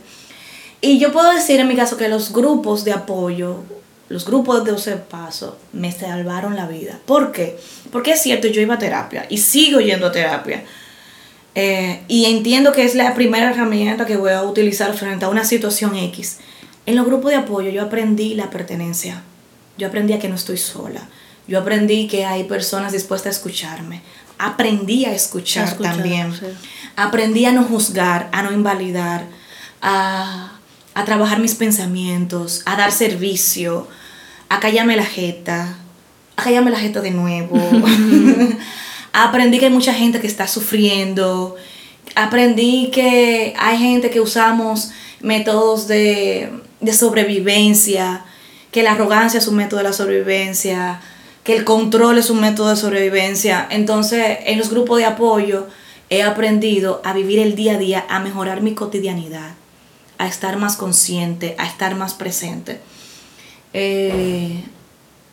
Y 0.79 0.97
yo 0.99 1.11
puedo 1.11 1.31
decir 1.31 1.59
en 1.59 1.67
mi 1.67 1.75
caso 1.75 1.97
que 1.97 2.09
los 2.09 2.33
grupos 2.33 2.83
de 2.85 2.93
apoyo, 2.93 3.57
los 4.11 4.25
grupos 4.25 4.63
de 4.63 4.71
12 4.71 4.97
pasos, 4.97 5.53
me 5.73 5.91
salvaron 5.91 6.55
la 6.55 6.67
vida. 6.67 6.99
¿Por 7.05 7.31
qué? 7.31 7.57
Porque 7.91 8.11
es 8.11 8.21
cierto, 8.21 8.47
yo 8.47 8.61
iba 8.61 8.75
a 8.75 8.79
terapia 8.79 9.25
y 9.29 9.37
sigo 9.37 9.79
yendo 9.79 10.07
a 10.07 10.11
terapia. 10.11 10.63
Eh, 11.55 12.01
y 12.07 12.25
entiendo 12.25 12.71
que 12.71 12.85
es 12.85 12.95
la 12.95 13.13
primera 13.13 13.51
herramienta 13.51 14.05
que 14.05 14.15
voy 14.15 14.31
a 14.31 14.43
utilizar 14.43 14.93
frente 14.93 15.25
a 15.25 15.29
una 15.29 15.43
situación 15.43 15.95
X. 15.95 16.39
En 16.85 16.95
los 16.95 17.05
grupos 17.05 17.31
de 17.31 17.37
apoyo 17.37 17.69
yo 17.69 17.81
aprendí 17.81 18.35
la 18.35 18.49
pertenencia. 18.49 19.23
Yo 19.77 19.87
aprendí 19.87 20.13
a 20.13 20.19
que 20.19 20.29
no 20.29 20.35
estoy 20.35 20.57
sola. 20.57 21.07
Yo 21.47 21.59
aprendí 21.59 22.07
que 22.07 22.25
hay 22.25 22.43
personas 22.45 22.91
dispuestas 22.93 23.35
a 23.35 23.37
escucharme 23.37 24.01
aprendí 24.41 25.05
a 25.05 25.13
escuchar, 25.13 25.77
también. 25.77 26.33
Aprendí 26.95 27.45
a 27.45 27.51
no 27.51 27.63
juzgar, 27.63 28.29
a 28.31 28.41
no 28.41 28.51
invalidar, 28.51 29.25
a, 29.81 30.53
trabajar 31.05 31.39
mis 31.39 31.55
pensamientos, 31.55 32.63
a 32.65 32.75
dar 32.75 32.91
servicio, 32.91 33.87
a 34.51 34.59
callarme 34.59 34.97
la 34.97 35.05
jeta, 35.05 35.77
a 36.35 36.43
callarme 36.43 36.71
la 36.71 36.79
jeta 36.79 36.99
de 36.99 37.11
nuevo. 37.11 37.57
Aprendí 39.13 39.59
que 39.59 39.67
hay 39.67 39.71
mucha 39.71 39.93
gente 39.93 40.19
que 40.19 40.27
está 40.27 40.45
sufriendo. 40.45 41.55
Aprendí 42.15 42.91
que 42.91 43.53
hay 43.57 43.77
gente 43.77 44.09
que 44.09 44.19
usamos 44.19 44.91
métodos 45.21 45.87
de, 45.87 46.51
de 46.81 46.93
sobrevivencia, 46.93 48.25
que 48.71 48.83
la 48.83 48.91
arrogancia 48.91 49.37
es 49.37 49.47
un 49.47 49.55
método 49.55 49.77
de 49.77 49.85
la 49.85 49.93
sobrevivencia, 49.93 50.99
que 51.45 51.55
el 51.55 51.63
control 51.63 52.17
es 52.17 52.29
un 52.29 52.41
método 52.41 52.71
de 52.71 52.75
sobrevivencia. 52.75 53.65
Entonces, 53.69 54.39
en 54.43 54.57
los 54.57 54.69
grupos 54.69 54.97
de 54.97 55.05
apoyo 55.05 55.67
he 56.09 56.23
aprendido 56.23 57.01
a 57.05 57.13
vivir 57.13 57.39
el 57.39 57.55
día 57.55 57.75
a 57.75 57.77
día, 57.77 58.05
a 58.09 58.19
mejorar 58.19 58.61
mi 58.61 58.73
cotidianidad, 58.73 59.53
a 60.17 60.27
estar 60.27 60.57
más 60.57 60.75
consciente, 60.75 61.55
a 61.57 61.65
estar 61.67 61.95
más 61.95 62.15
presente. 62.15 62.81
Eh, 63.73 64.63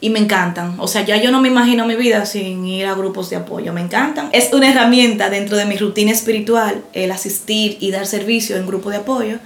y 0.01 0.11
me 0.11 0.21
encantan. 0.21 0.77
O 0.79 0.87
sea, 0.87 1.05
ya 1.05 1.17
yo 1.17 1.33
no 1.33 1.41
me 1.41 1.49
imagino 1.49 1.87
mi 1.87 1.97
vida 1.97 2.25
sin 2.25 2.65
ir 2.65 2.87
a 2.87 2.95
grupos 2.95 3.31
de 3.31 3.37
apoyo. 3.37 3.73
Me 3.73 3.81
encantan. 3.81 4.29
Es 4.33 4.53
una 4.53 4.71
herramienta 4.71 5.29
dentro 5.29 5.57
de 5.57 5.65
mi 5.65 5.77
rutina 5.77 6.13
espiritual 6.13 6.85
el 6.93 7.11
asistir 7.11 7.79
y 7.81 7.91
dar 7.91 8.07
servicio 8.07 8.57
en 8.57 8.67
grupo 8.67 8.91
de 8.91 8.99
apoyo 8.99 9.39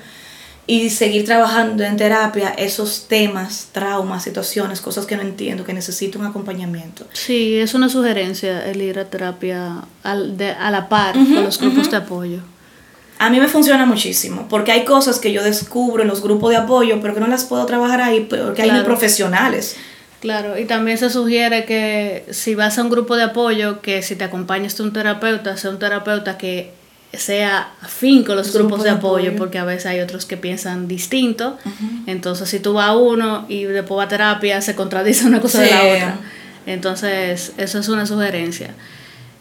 y 0.66 0.90
seguir 0.90 1.24
trabajando 1.24 1.82
en 1.82 1.96
terapia 1.96 2.50
esos 2.50 3.08
temas, 3.08 3.68
traumas, 3.72 4.22
situaciones, 4.22 4.80
cosas 4.80 5.06
que 5.06 5.16
no 5.16 5.22
entiendo, 5.22 5.64
que 5.64 5.72
necesito 5.72 6.18
un 6.18 6.26
acompañamiento. 6.26 7.04
Sí, 7.12 7.56
es 7.56 7.74
una 7.74 7.88
sugerencia 7.88 8.64
el 8.70 8.80
ir 8.80 8.98
a 8.98 9.06
terapia 9.06 9.84
al, 10.02 10.36
de, 10.36 10.50
a 10.50 10.70
la 10.70 10.88
par 10.88 11.14
con 11.14 11.42
los 11.42 11.58
grupos 11.58 11.90
de 11.90 11.96
apoyo. 11.96 12.38
A 13.22 13.30
mí 13.30 13.38
me 13.38 13.46
funciona 13.46 13.86
muchísimo, 13.86 14.48
porque 14.48 14.72
hay 14.72 14.84
cosas 14.84 15.20
que 15.20 15.30
yo 15.30 15.44
descubro 15.44 16.02
en 16.02 16.08
los 16.08 16.22
grupos 16.22 16.50
de 16.50 16.56
apoyo, 16.56 17.00
pero 17.00 17.14
que 17.14 17.20
no 17.20 17.28
las 17.28 17.44
puedo 17.44 17.64
trabajar 17.66 18.00
ahí 18.00 18.26
porque 18.28 18.62
hay 18.62 18.82
profesionales. 18.82 19.76
Claro, 20.20 20.58
y 20.58 20.64
también 20.64 20.98
se 20.98 21.08
sugiere 21.08 21.64
que 21.64 22.24
si 22.32 22.56
vas 22.56 22.78
a 22.78 22.82
un 22.82 22.90
grupo 22.90 23.14
de 23.14 23.22
apoyo, 23.22 23.80
que 23.80 24.02
si 24.02 24.16
te 24.16 24.24
acompañas 24.24 24.76
de 24.76 24.82
un 24.82 24.92
terapeuta, 24.92 25.56
sea 25.56 25.70
un 25.70 25.78
terapeuta 25.78 26.36
que 26.36 26.72
sea 27.12 27.74
afín 27.80 28.24
con 28.24 28.34
los 28.34 28.52
grupos 28.52 28.82
de 28.82 28.90
apoyo, 28.90 29.36
porque 29.36 29.58
a 29.60 29.64
veces 29.64 29.86
hay 29.86 30.00
otros 30.00 30.26
que 30.26 30.36
piensan 30.36 30.88
distinto. 30.88 31.56
Entonces, 32.08 32.48
si 32.48 32.58
tú 32.58 32.72
vas 32.72 32.88
a 32.88 32.96
uno 32.96 33.46
y 33.48 33.62
después 33.62 34.00
va 34.00 34.02
a 34.02 34.08
terapia, 34.08 34.60
se 34.62 34.74
contradice 34.74 35.28
una 35.28 35.40
cosa 35.40 35.62
de 35.62 35.70
la 35.70 35.82
otra. 35.84 36.16
Entonces, 36.66 37.52
eso 37.56 37.78
es 37.78 37.88
una 37.88 38.04
sugerencia. 38.04 38.74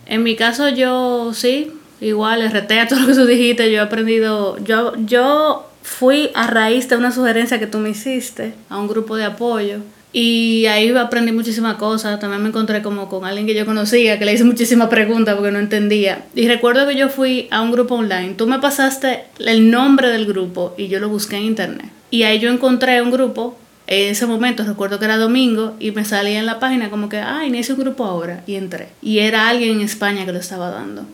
En 0.05 0.21
mi 0.21 0.35
caso, 0.35 0.69
yo 0.69 1.33
sí, 1.33 1.73
igual, 2.01 2.41
RT 2.45 2.71
todo 2.89 2.99
lo 2.99 3.07
que 3.07 3.13
tú 3.13 3.25
dijiste, 3.25 3.71
yo 3.71 3.77
he 3.77 3.81
aprendido, 3.81 4.57
yo, 4.63 4.93
yo 5.05 5.65
fui 5.81 6.29
a 6.33 6.47
raíz 6.47 6.89
de 6.89 6.97
una 6.97 7.11
sugerencia 7.11 7.59
que 7.59 7.67
tú 7.67 7.77
me 7.77 7.91
hiciste 7.91 8.53
a 8.69 8.77
un 8.77 8.87
grupo 8.87 9.15
de 9.15 9.25
apoyo 9.25 9.79
y 10.13 10.65
ahí 10.65 10.89
aprendí 10.97 11.31
muchísimas 11.31 11.75
cosas. 11.75 12.19
También 12.19 12.41
me 12.41 12.49
encontré 12.49 12.81
como 12.81 13.07
con 13.07 13.25
alguien 13.25 13.47
que 13.47 13.53
yo 13.53 13.65
conocía, 13.65 14.19
que 14.19 14.25
le 14.25 14.33
hice 14.33 14.43
muchísimas 14.43 14.89
preguntas 14.89 15.35
porque 15.35 15.51
no 15.51 15.59
entendía. 15.59 16.25
Y 16.35 16.47
recuerdo 16.47 16.87
que 16.87 16.95
yo 16.95 17.09
fui 17.09 17.47
a 17.51 17.61
un 17.61 17.71
grupo 17.71 17.95
online. 17.95 18.33
Tú 18.33 18.45
me 18.47 18.59
pasaste 18.59 19.23
el 19.39 19.71
nombre 19.71 20.09
del 20.09 20.25
grupo 20.25 20.73
y 20.77 20.87
yo 20.87 20.99
lo 20.99 21.07
busqué 21.09 21.37
en 21.37 21.43
internet. 21.43 21.89
Y 22.09 22.23
ahí 22.23 22.39
yo 22.39 22.51
encontré 22.51 23.01
un 23.01 23.11
grupo. 23.11 23.57
En 23.87 24.11
ese 24.11 24.25
momento 24.25 24.63
recuerdo 24.63 24.99
que 24.99 25.05
era 25.05 25.17
domingo 25.17 25.75
y 25.79 25.91
me 25.91 26.05
salía 26.05 26.39
en 26.39 26.45
la 26.45 26.59
página 26.59 26.89
como 26.89 27.09
que, 27.09 27.17
ah, 27.17 27.45
inicio 27.45 27.75
un 27.75 27.81
grupo 27.81 28.03
ahora. 28.05 28.43
Y 28.47 28.55
entré. 28.55 28.89
Y 29.01 29.19
era 29.19 29.47
alguien 29.47 29.77
en 29.77 29.81
España 29.81 30.25
que 30.25 30.33
lo 30.33 30.39
estaba 30.39 30.69
dando. 30.69 31.05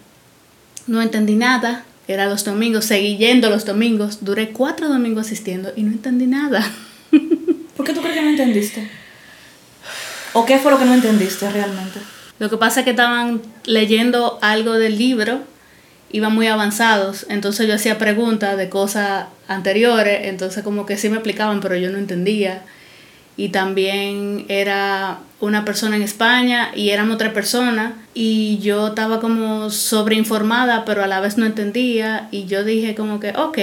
No 0.88 1.02
entendí 1.02 1.36
nada. 1.36 1.84
Era 2.08 2.26
los 2.26 2.44
domingos. 2.46 2.86
Seguí 2.86 3.18
yendo 3.18 3.50
los 3.50 3.66
domingos. 3.66 4.20
Duré 4.22 4.50
cuatro 4.50 4.88
domingos 4.88 5.28
asistiendo 5.28 5.72
y 5.76 5.84
no 5.84 5.92
entendí 5.92 6.26
nada. 6.26 6.66
¿Por 7.78 7.86
qué 7.86 7.94
tú 7.94 8.02
crees 8.02 8.16
que 8.16 8.24
no 8.24 8.30
entendiste? 8.30 8.90
¿O 10.34 10.46
qué 10.46 10.60
fue 10.60 10.72
lo 10.72 10.80
que 10.80 10.86
no 10.86 10.94
entendiste 10.94 11.50
realmente? 11.50 12.00
Lo 12.40 12.50
que 12.50 12.58
pasa 12.58 12.82
es 12.82 12.84
que 12.84 12.92
estaban 12.92 13.42
leyendo 13.66 14.38
algo 14.42 14.74
del 14.74 14.98
libro, 14.98 15.42
iban 16.12 16.34
muy 16.34 16.48
avanzados, 16.48 17.26
entonces 17.30 17.68
yo 17.68 17.74
hacía 17.74 17.98
preguntas 17.98 18.58
de 18.58 18.70
cosas 18.70 19.26
anteriores, 19.48 20.28
entonces 20.28 20.64
como 20.64 20.86
que 20.86 20.98
sí 20.98 21.10
me 21.10 21.16
explicaban, 21.16 21.60
pero 21.60 21.76
yo 21.76 21.90
no 21.90 21.98
entendía. 21.98 22.64
Y 23.38 23.50
también 23.50 24.46
era 24.50 25.20
una 25.40 25.64
persona 25.64 25.96
en 25.96 26.02
España 26.02 26.72
y 26.76 26.90
éramos 26.90 27.16
otra 27.16 27.34
persona 27.34 27.94
y 28.14 28.58
yo 28.60 28.88
estaba 28.88 29.20
como 29.20 29.70
sobreinformada, 29.70 30.84
pero 30.86 31.04
a 31.04 31.08
la 31.08 31.20
vez 31.20 31.38
no 31.38 31.46
entendía 31.46 32.28
y 32.32 32.46
yo 32.46 32.64
dije 32.64 32.96
como 32.96 33.20
que, 33.20 33.30
ok, 33.38 33.58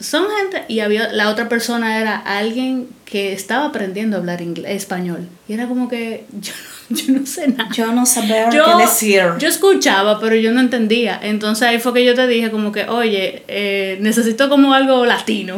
son 0.00 0.26
gente 0.38 0.64
y 0.68 0.78
había 0.78 1.12
la 1.12 1.28
otra 1.28 1.48
persona 1.48 1.98
era 1.98 2.16
alguien 2.16 2.86
que 3.04 3.32
estaba 3.32 3.66
aprendiendo 3.66 4.16
a 4.16 4.20
hablar 4.20 4.40
inglés, 4.42 4.76
español. 4.76 5.28
Y 5.48 5.54
era 5.54 5.66
como 5.66 5.88
que 5.88 6.24
yo, 6.40 6.52
yo 6.90 7.12
no 7.14 7.26
sé 7.26 7.48
nada. 7.48 7.68
Yo 7.72 7.90
no 7.90 8.06
sabía 8.06 8.48
qué 8.48 8.60
decir. 8.78 9.22
yo 9.40 9.48
escuchaba 9.48 10.20
pero 10.20 10.36
yo 10.36 10.52
no 10.52 10.60
entendía. 10.60 11.18
Entonces 11.20 11.66
ahí 11.66 11.80
fue 11.80 11.94
que 11.94 12.04
yo 12.04 12.14
te 12.14 12.28
dije 12.28 12.52
como 12.52 12.70
que 12.70 12.84
oye 12.88 13.42
eh, 13.48 13.98
necesito 14.00 14.48
como 14.48 14.72
algo 14.72 15.04
latino. 15.04 15.56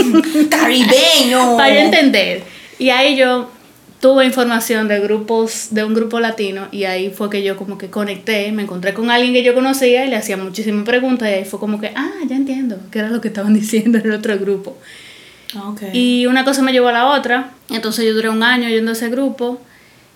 Caribeño. 0.50 1.56
Para 1.56 1.80
entender 1.80 2.57
y 2.78 2.90
ahí 2.90 3.16
yo 3.16 3.50
tuve 4.00 4.24
información 4.24 4.86
de 4.86 5.00
grupos, 5.00 5.68
de 5.70 5.84
un 5.84 5.94
grupo 5.94 6.20
latino 6.20 6.68
y 6.70 6.84
ahí 6.84 7.10
fue 7.10 7.30
que 7.30 7.42
yo 7.42 7.56
como 7.56 7.78
que 7.78 7.90
conecté, 7.90 8.52
me 8.52 8.62
encontré 8.62 8.94
con 8.94 9.10
alguien 9.10 9.32
que 9.32 9.42
yo 9.42 9.54
conocía 9.54 10.04
y 10.04 10.08
le 10.08 10.16
hacía 10.16 10.36
muchísimas 10.36 10.84
preguntas 10.84 11.28
y 11.28 11.32
ahí 11.32 11.44
fue 11.44 11.58
como 11.58 11.80
que, 11.80 11.92
ah, 11.96 12.12
ya 12.28 12.36
entiendo, 12.36 12.78
qué 12.90 13.00
era 13.00 13.10
lo 13.10 13.20
que 13.20 13.28
estaban 13.28 13.54
diciendo 13.60 13.98
en 13.98 14.06
el 14.06 14.12
otro 14.12 14.38
grupo. 14.38 14.76
Okay. 15.72 15.90
Y 15.92 16.26
una 16.26 16.44
cosa 16.44 16.62
me 16.62 16.72
llevó 16.72 16.88
a 16.88 16.92
la 16.92 17.06
otra, 17.06 17.52
entonces 17.70 18.04
yo 18.04 18.14
duré 18.14 18.28
un 18.28 18.42
año 18.42 18.68
yendo 18.68 18.90
a 18.90 18.94
ese 18.94 19.08
grupo 19.08 19.60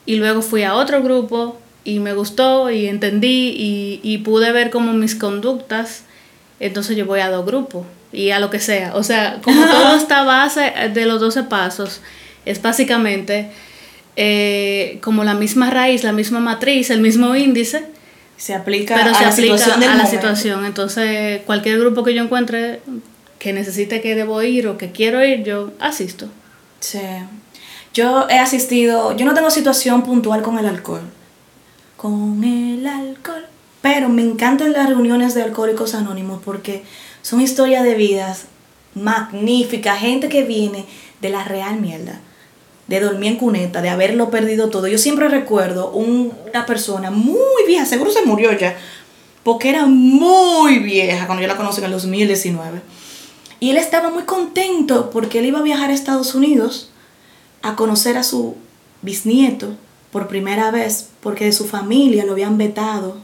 y 0.04 0.16
luego 0.16 0.42
fui 0.42 0.62
a 0.62 0.74
otro 0.74 1.02
grupo 1.02 1.58
y 1.84 1.98
me 1.98 2.12
gustó 2.12 2.70
y 2.70 2.86
entendí 2.86 3.54
y, 3.56 4.00
y 4.02 4.18
pude 4.18 4.52
ver 4.52 4.70
como 4.70 4.92
mis 4.92 5.14
conductas, 5.14 6.04
entonces 6.60 6.96
yo 6.96 7.06
voy 7.06 7.20
a 7.20 7.30
dos 7.30 7.46
grupos 7.46 7.86
y 8.12 8.30
a 8.30 8.38
lo 8.38 8.50
que 8.50 8.60
sea, 8.60 8.94
o 8.94 9.02
sea, 9.02 9.40
como 9.42 9.64
todo 9.66 9.96
está 9.96 10.22
base 10.22 10.72
de 10.92 11.06
los 11.06 11.18
12 11.20 11.44
pasos, 11.44 12.02
es 12.44 12.60
básicamente 12.62 13.50
eh, 14.16 14.98
como 15.02 15.24
la 15.24 15.34
misma 15.34 15.70
raíz, 15.70 16.04
la 16.04 16.12
misma 16.12 16.40
matriz, 16.40 16.90
el 16.90 17.00
mismo 17.00 17.34
índice. 17.34 17.84
Se 18.36 18.54
aplica 18.54 18.96
a 18.96 19.08
la 19.08 19.32
situación 19.32 19.82
a 19.82 19.94
la 19.94 20.06
situación. 20.06 20.64
Entonces, 20.64 21.42
cualquier 21.46 21.78
grupo 21.78 22.02
que 22.02 22.14
yo 22.14 22.22
encuentre 22.22 22.80
que 23.38 23.52
necesite 23.52 24.00
que 24.00 24.14
debo 24.14 24.42
ir 24.42 24.66
o 24.68 24.78
que 24.78 24.92
quiero 24.92 25.24
ir, 25.24 25.44
yo 25.44 25.72
asisto. 25.80 26.28
Sí. 26.80 27.00
Yo 27.94 28.26
he 28.28 28.38
asistido, 28.38 29.16
yo 29.16 29.24
no 29.26 29.34
tengo 29.34 29.50
situación 29.50 30.02
puntual 30.02 30.42
con 30.42 30.58
el 30.58 30.66
alcohol. 30.66 31.02
Con 31.96 32.42
el 32.42 32.86
alcohol. 32.86 33.46
Pero 33.80 34.08
me 34.08 34.22
encantan 34.22 34.72
las 34.72 34.88
reuniones 34.88 35.34
de 35.34 35.42
alcohólicos 35.42 35.94
anónimos 35.94 36.40
porque 36.44 36.84
son 37.22 37.40
historias 37.40 37.84
de 37.84 37.94
vidas 37.94 38.46
magníficas, 38.94 39.98
gente 39.98 40.28
que 40.28 40.42
viene 40.42 40.84
de 41.20 41.30
la 41.30 41.44
real 41.44 41.80
mierda 41.80 42.20
de 42.86 43.00
dormir 43.00 43.32
en 43.32 43.38
cuneta, 43.38 43.82
de 43.82 43.88
haberlo 43.88 44.30
perdido 44.30 44.68
todo. 44.68 44.86
Yo 44.86 44.98
siempre 44.98 45.28
recuerdo 45.28 45.90
una 45.90 46.66
persona 46.66 47.10
muy 47.10 47.66
vieja, 47.66 47.86
seguro 47.86 48.10
se 48.10 48.24
murió 48.24 48.52
ya, 48.52 48.76
porque 49.42 49.70
era 49.70 49.86
muy 49.86 50.78
vieja 50.78 51.26
cuando 51.26 51.42
yo 51.42 51.48
la 51.48 51.56
conocí 51.56 51.78
en 51.78 51.86
el 51.86 51.92
2019. 51.92 52.82
Y 53.60 53.70
él 53.70 53.76
estaba 53.76 54.10
muy 54.10 54.24
contento 54.24 55.10
porque 55.10 55.38
él 55.38 55.46
iba 55.46 55.60
a 55.60 55.62
viajar 55.62 55.90
a 55.90 55.94
Estados 55.94 56.34
Unidos 56.34 56.90
a 57.62 57.76
conocer 57.76 58.16
a 58.16 58.24
su 58.24 58.56
bisnieto 59.02 59.68
por 60.10 60.28
primera 60.28 60.70
vez, 60.70 61.08
porque 61.20 61.44
de 61.44 61.52
su 61.52 61.66
familia 61.66 62.24
lo 62.24 62.32
habían 62.32 62.58
vetado 62.58 63.16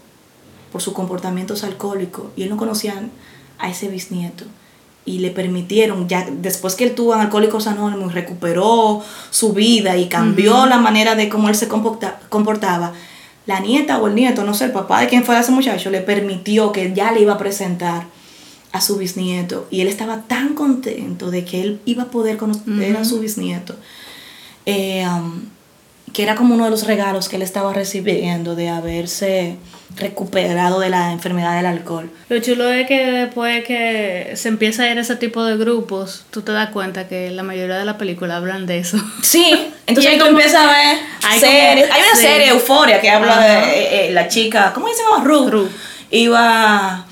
por 0.73 0.81
sus 0.81 0.95
comportamientos 0.95 1.65
alcohólicos 1.65 2.27
y 2.37 2.45
él 2.45 2.51
no 2.51 2.57
conocía 2.57 3.09
a 3.59 3.69
ese 3.69 3.89
bisnieto 3.89 4.45
y 5.09 5.19
le 5.21 5.31
permitieron, 5.31 6.07
ya 6.07 6.29
después 6.31 6.75
que 6.75 6.85
él 6.85 6.95
tuvo 6.95 7.15
en 7.15 7.21
Alcohólicos 7.21 7.67
Anónimos, 7.67 8.13
recuperó 8.13 9.03
su 9.31 9.55
vida 9.55 9.97
y 9.97 10.09
cambió 10.09 10.67
la 10.67 10.77
manera 10.77 11.15
de 11.15 11.31
cómo 11.31 11.49
él 11.49 11.55
se 11.55 11.67
comportaba, 11.69 12.93
la 13.47 13.61
nieta 13.61 13.99
o 13.99 14.07
el 14.07 14.15
nieto, 14.15 14.45
no 14.45 14.53
sé, 14.53 14.67
el 14.67 14.73
papá 14.73 15.01
de 15.01 15.09
quien 15.09 15.25
fue 15.25 15.39
ese 15.39 15.51
muchacho, 15.51 15.89
le 15.89 16.03
permitió 16.03 16.73
que 16.73 16.93
ya 16.93 17.11
le 17.13 17.23
iba 17.23 17.33
a 17.33 17.39
presentar 17.39 18.05
a 18.73 18.83
su 18.83 18.99
bisnieto. 18.99 19.67
Y 19.71 19.81
él 19.81 19.89
estaba 19.89 20.25
tan 20.29 20.55
contento 20.55 21.31
de 21.31 21.47
que 21.47 21.63
él 21.63 21.81
iba 21.87 22.03
a 22.03 22.11
poder 22.11 22.37
conocer 22.37 22.97
a 22.99 23.05
su 23.07 23.21
bisnieto. 23.21 23.75
Eh, 24.67 25.07
um, 25.07 25.41
que 26.13 26.23
era 26.23 26.35
como 26.35 26.55
uno 26.55 26.65
de 26.65 26.71
los 26.71 26.87
regalos 26.87 27.29
que 27.29 27.37
él 27.37 27.43
estaba 27.43 27.73
recibiendo 27.73 28.55
de 28.55 28.69
haberse 28.69 29.57
recuperado 29.97 30.81
de 30.81 30.91
la 30.91 31.13
enfermedad 31.13 31.57
del 31.57 31.67
alcohol. 31.67 32.11
Lo 32.29 32.39
chulo 32.41 32.71
es 32.71 32.87
que 32.87 33.07
después 33.07 33.65
que 33.65 34.33
se 34.35 34.49
empieza 34.49 34.85
a 34.85 34.91
ir 34.91 34.99
ese 34.99 35.17
tipo 35.17 35.45
de 35.45 35.57
grupos, 35.57 36.25
tú 36.31 36.43
te 36.43 36.53
das 36.53 36.71
cuenta 36.71 37.09
que 37.09 37.31
la 37.31 37.43
mayoría 37.43 37.79
de 37.79 37.85
las 37.85 37.97
películas 37.97 38.37
hablan 38.37 38.67
de 38.67 38.79
eso. 38.79 38.99
Sí, 39.23 39.73
entonces 39.87 40.19
tú 40.19 40.27
empiezas 40.27 40.63
a 40.63 40.67
ver 40.67 40.99
hay 41.25 41.41
series. 41.41 41.91
hay 41.91 42.03
una 42.03 42.21
serie, 42.21 42.49
Euforia, 42.49 43.01
que 43.01 43.11
habla 43.11 43.41
de 43.41 43.59
eh, 43.59 44.09
eh, 44.09 44.13
la 44.13 44.29
chica, 44.29 44.73
¿cómo 44.75 44.89
se 44.89 45.03
llama? 45.03 45.25
Ruth. 45.25 45.51
Ruth. 45.51 45.71
Iba 46.11 47.08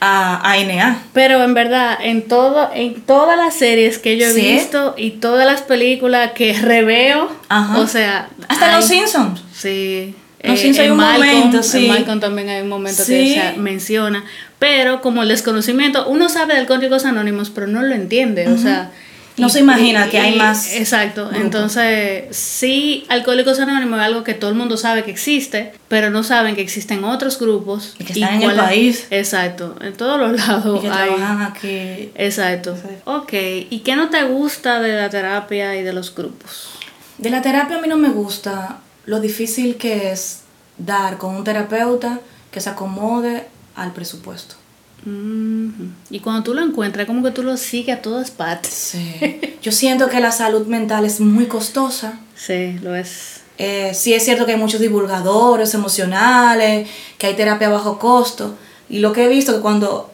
a, 0.00 0.50
a 0.52 0.56
NA. 0.58 1.02
Pero 1.12 1.42
en 1.42 1.54
verdad, 1.54 1.98
en 2.02 2.22
todo, 2.28 2.70
en 2.74 3.00
todas 3.02 3.36
las 3.36 3.54
series 3.54 3.98
que 3.98 4.16
yo 4.16 4.26
he 4.26 4.32
Sí. 4.32 4.40
visto 4.40 4.94
y 4.96 5.10
todas 5.12 5.46
las 5.46 5.62
películas 5.62 6.32
que 6.32 6.52
reveo, 6.54 7.30
Ajá. 7.48 7.78
o 7.78 7.86
sea, 7.86 8.28
Hasta 8.48 8.70
hay- 8.70 8.76
los 8.76 8.84
Simpsons. 8.86 9.42
Sí. 9.52 10.14
Los 10.42 10.58
Eh, 10.58 10.62
Simpsons 10.62 10.78
hay 10.84 10.90
un 10.90 10.98
Malcolm- 10.98 11.18
momento, 11.36 11.62
sí. 11.64 11.86
En 11.86 11.88
Malcolm 11.92 12.20
también 12.20 12.48
hay 12.48 12.62
un 12.62 12.68
momento 12.68 13.02
Sí. 13.04 13.34
que 13.34 13.40
se 13.54 13.58
menciona. 13.58 14.24
Pero 14.60 15.00
como 15.00 15.22
el 15.22 15.28
desconocimiento, 15.28 16.06
uno 16.08 16.28
sabe 16.28 16.54
del 16.54 16.66
Códigos 16.66 17.04
Anónimos, 17.04 17.50
pero 17.50 17.66
no 17.66 17.82
lo 17.82 17.94
entiende. 17.94 18.48
O 18.48 18.56
sea. 18.58 18.90
No 19.38 19.48
se 19.48 19.60
imagina 19.60 20.08
que 20.08 20.18
hay 20.18 20.36
más 20.36 20.74
Exacto. 20.74 21.30
Entonces, 21.34 22.36
sí, 22.36 23.04
Alcohólicos 23.08 23.58
Anónimos 23.60 23.98
es 24.00 24.04
algo 24.06 24.24
que 24.24 24.34
todo 24.34 24.50
el 24.50 24.56
mundo 24.56 24.76
sabe 24.76 25.04
que 25.04 25.10
existe, 25.10 25.72
pero 25.88 26.10
no 26.10 26.22
saben 26.24 26.54
que 26.54 26.62
existen 26.62 27.04
otros 27.04 27.38
grupos. 27.38 27.94
Y 27.98 28.04
que 28.04 28.12
están 28.14 28.42
en 28.42 28.50
el 28.50 28.56
país. 28.56 29.06
Exacto. 29.10 29.76
En 29.80 29.94
todos 29.94 30.18
los 30.18 30.46
lados 30.46 30.78
Y 30.78 30.82
que 30.82 30.88
hay. 30.92 31.08
trabajan 31.08 31.42
aquí. 31.42 32.10
Exacto. 32.14 32.76
Sí. 32.76 32.94
Ok. 33.04 33.32
¿Y 33.70 33.80
qué 33.84 33.96
no 33.96 34.08
te 34.10 34.22
gusta 34.24 34.80
de 34.80 34.96
la 34.96 35.10
terapia 35.10 35.76
y 35.76 35.82
de 35.82 35.92
los 35.92 36.14
grupos? 36.14 36.70
De 37.18 37.30
la 37.30 37.42
terapia 37.42 37.78
a 37.78 37.80
mí 37.80 37.88
no 37.88 37.96
me 37.96 38.10
gusta 38.10 38.78
lo 39.06 39.20
difícil 39.20 39.76
que 39.76 40.12
es 40.12 40.40
dar 40.76 41.18
con 41.18 41.34
un 41.34 41.44
terapeuta 41.44 42.20
que 42.50 42.60
se 42.60 42.70
acomode 42.70 43.46
al 43.74 43.92
presupuesto. 43.92 44.54
Y 46.10 46.20
cuando 46.20 46.42
tú 46.42 46.54
lo 46.54 46.62
encuentras, 46.62 47.06
como 47.06 47.22
que 47.22 47.30
tú 47.30 47.42
lo 47.42 47.56
sigues 47.56 47.96
a 47.96 48.02
todas 48.02 48.30
partes. 48.30 48.72
Sí. 48.72 49.40
Yo 49.62 49.72
siento 49.72 50.08
que 50.08 50.20
la 50.20 50.32
salud 50.32 50.66
mental 50.66 51.04
es 51.04 51.20
muy 51.20 51.46
costosa. 51.46 52.18
Sí, 52.34 52.78
lo 52.82 52.94
es. 52.94 53.40
Eh, 53.58 53.92
sí 53.92 54.14
es 54.14 54.24
cierto 54.24 54.46
que 54.46 54.52
hay 54.52 54.58
muchos 54.58 54.80
divulgadores 54.80 55.74
emocionales, 55.74 56.88
que 57.18 57.26
hay 57.26 57.34
terapia 57.34 57.66
a 57.66 57.70
bajo 57.70 57.98
costo. 57.98 58.56
Y 58.88 59.00
lo 59.00 59.12
que 59.12 59.24
he 59.24 59.28
visto 59.28 59.54
que 59.54 59.60
cuando 59.60 60.10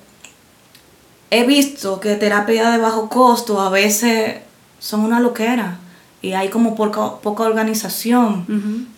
he 1.31 1.45
visto 1.45 2.01
que 2.01 2.17
terapia 2.17 2.71
de 2.71 2.79
bajo 2.79 3.09
costo 3.09 3.61
a 3.61 3.69
veces 3.69 4.37
son 4.79 5.01
una 5.01 5.21
loquera 5.21 5.79
y 6.23 6.33
hay 6.33 6.49
como 6.49 6.75
poca, 6.75 7.17
poca 7.17 7.45
organización. 7.45 8.89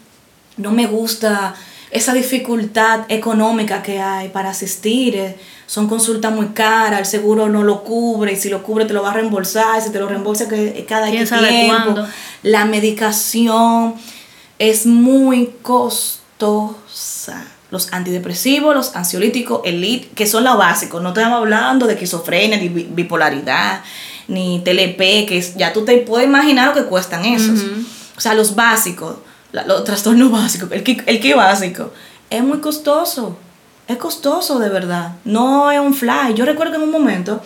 No 0.57 0.71
me 0.71 0.87
gusta 0.87 1.55
esa 1.91 2.13
dificultad 2.13 3.01
económica 3.09 3.83
que 3.83 4.01
hay 4.01 4.29
para 4.29 4.51
asistir. 4.51 5.17
eh, 5.17 5.37
Son 5.67 5.89
consultas 5.89 6.33
muy 6.33 6.47
caras, 6.49 7.01
el 7.01 7.07
seguro 7.07 7.49
no 7.49 7.63
lo 7.65 7.83
cubre 7.83 8.33
y 8.33 8.37
si 8.37 8.49
lo 8.49 8.63
cubre 8.63 8.85
te 8.85 8.93
lo 8.93 9.03
va 9.03 9.11
a 9.11 9.15
reembolsar, 9.15 9.83
si 9.83 9.91
te 9.91 9.99
lo 9.99 10.09
reembolsa 10.09 10.49
que 10.49 10.85
cada 10.89 11.11
¿Quién 11.11 11.27
sabe 11.27 11.49
tiempo. 11.49 11.75
cuándo? 11.93 12.07
La 12.43 12.65
medicación 12.67 13.95
es 14.59 14.87
muy 14.87 15.51
costosa. 15.63 17.45
Los 17.71 17.93
antidepresivos, 17.93 18.75
los 18.77 18.95
ansiolíticos, 18.95 19.61
el 19.65 19.81
LIT, 19.81 20.15
que 20.15 20.27
son 20.27 20.45
lo 20.45 20.57
básico. 20.57 21.01
No 21.01 21.09
estamos 21.09 21.39
hablando 21.39 21.87
de 21.87 21.95
esquizofrenia, 21.95 22.59
ni 22.59 22.69
bi- 22.69 22.87
bipolaridad, 22.91 23.81
ni 24.29 24.61
TLP, 24.61 25.27
que 25.27 25.39
es- 25.39 25.57
ya 25.57 25.73
tú 25.73 25.85
te 25.85 25.97
puedes 25.99 26.29
imaginar 26.29 26.69
lo 26.69 26.75
que 26.75 26.85
cuestan 26.89 27.25
esos. 27.25 27.61
O 28.17 28.21
sea, 28.21 28.35
los 28.35 28.55
básicos, 28.55 29.17
la- 29.57 29.67
los 29.67 29.85
trastornos 29.85 30.31
básicos, 30.41 30.71
el 30.73 30.83
que, 30.83 31.03
el 31.07 31.21
que 31.21 31.35
básico, 31.35 31.93
es 32.31 32.43
muy 32.45 32.59
costoso. 32.61 33.37
Es 33.89 33.97
costoso 33.99 34.59
de 34.59 34.69
verdad. 34.69 35.13
No 35.25 35.71
es 35.71 35.79
un 35.81 35.95
fly. 35.95 36.35
Yo 36.35 36.45
recuerdo 36.45 36.73
que 36.73 36.79
en 36.79 36.85
un 36.85 36.91
momento, 36.91 37.41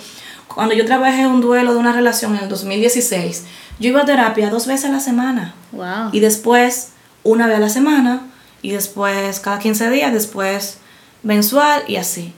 cuando 0.48 0.74
yo 0.74 0.86
trabajé 0.86 1.20
en 1.20 1.26
un 1.28 1.40
duelo 1.42 1.72
de 1.74 1.78
una 1.78 1.92
relación 1.92 2.34
en 2.36 2.44
el 2.44 2.48
2016, 2.48 3.44
yo 3.78 3.88
iba 3.90 4.00
a 4.00 4.04
terapia 4.06 4.48
dos 4.50 4.66
veces 4.66 4.86
a 4.86 4.92
la 4.92 5.00
semana. 5.00 5.54
Wow. 5.72 6.10
Y 6.12 6.20
después 6.20 6.88
una 7.24 7.46
vez 7.46 7.56
a 7.58 7.60
la 7.60 7.68
semana, 7.68 8.22
y 8.62 8.70
después 8.70 9.40
cada 9.40 9.58
15 9.58 9.90
días, 9.90 10.12
después 10.12 10.78
mensual 11.22 11.82
y 11.88 11.96
así. 11.96 12.32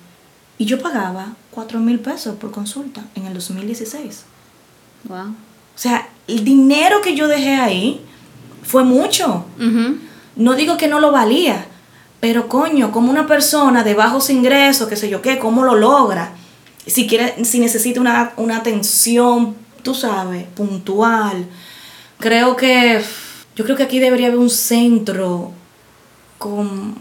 Y 0.58 0.64
yo 0.66 0.80
pagaba 0.82 1.34
4 1.52 1.78
mil 1.78 2.00
pesos 2.00 2.34
por 2.36 2.50
consulta 2.50 3.02
en 3.14 3.26
el 3.26 3.34
2016. 3.34 4.24
Wow. 5.04 5.18
O 5.28 5.78
sea, 5.78 6.08
el 6.26 6.44
dinero 6.44 7.00
que 7.02 7.14
yo 7.14 7.28
dejé 7.28 7.54
ahí 7.54 8.04
fue 8.62 8.84
mucho. 8.84 9.44
No 10.36 10.54
digo 10.54 10.76
que 10.76 10.88
no 10.88 11.00
lo 11.00 11.12
valía, 11.12 11.66
pero 12.20 12.48
coño, 12.48 12.92
como 12.92 13.10
una 13.10 13.26
persona 13.26 13.84
de 13.84 13.94
bajos 13.94 14.30
ingresos, 14.30 14.88
qué 14.88 14.96
sé 14.96 15.08
yo 15.08 15.20
qué, 15.20 15.38
¿cómo 15.38 15.64
lo 15.64 15.74
logra? 15.74 16.32
Si 16.86 17.06
quiere, 17.06 17.44
si 17.44 17.58
necesita 17.58 18.00
una, 18.00 18.32
una 18.36 18.56
atención, 18.58 19.56
tú 19.82 19.94
sabes, 19.94 20.44
puntual. 20.54 21.46
Creo 22.18 22.56
que, 22.56 23.02
yo 23.56 23.64
creo 23.64 23.76
que 23.76 23.82
aquí 23.82 23.98
debería 23.98 24.28
haber 24.28 24.38
un 24.38 24.50
centro 24.50 25.52
con 26.38 26.96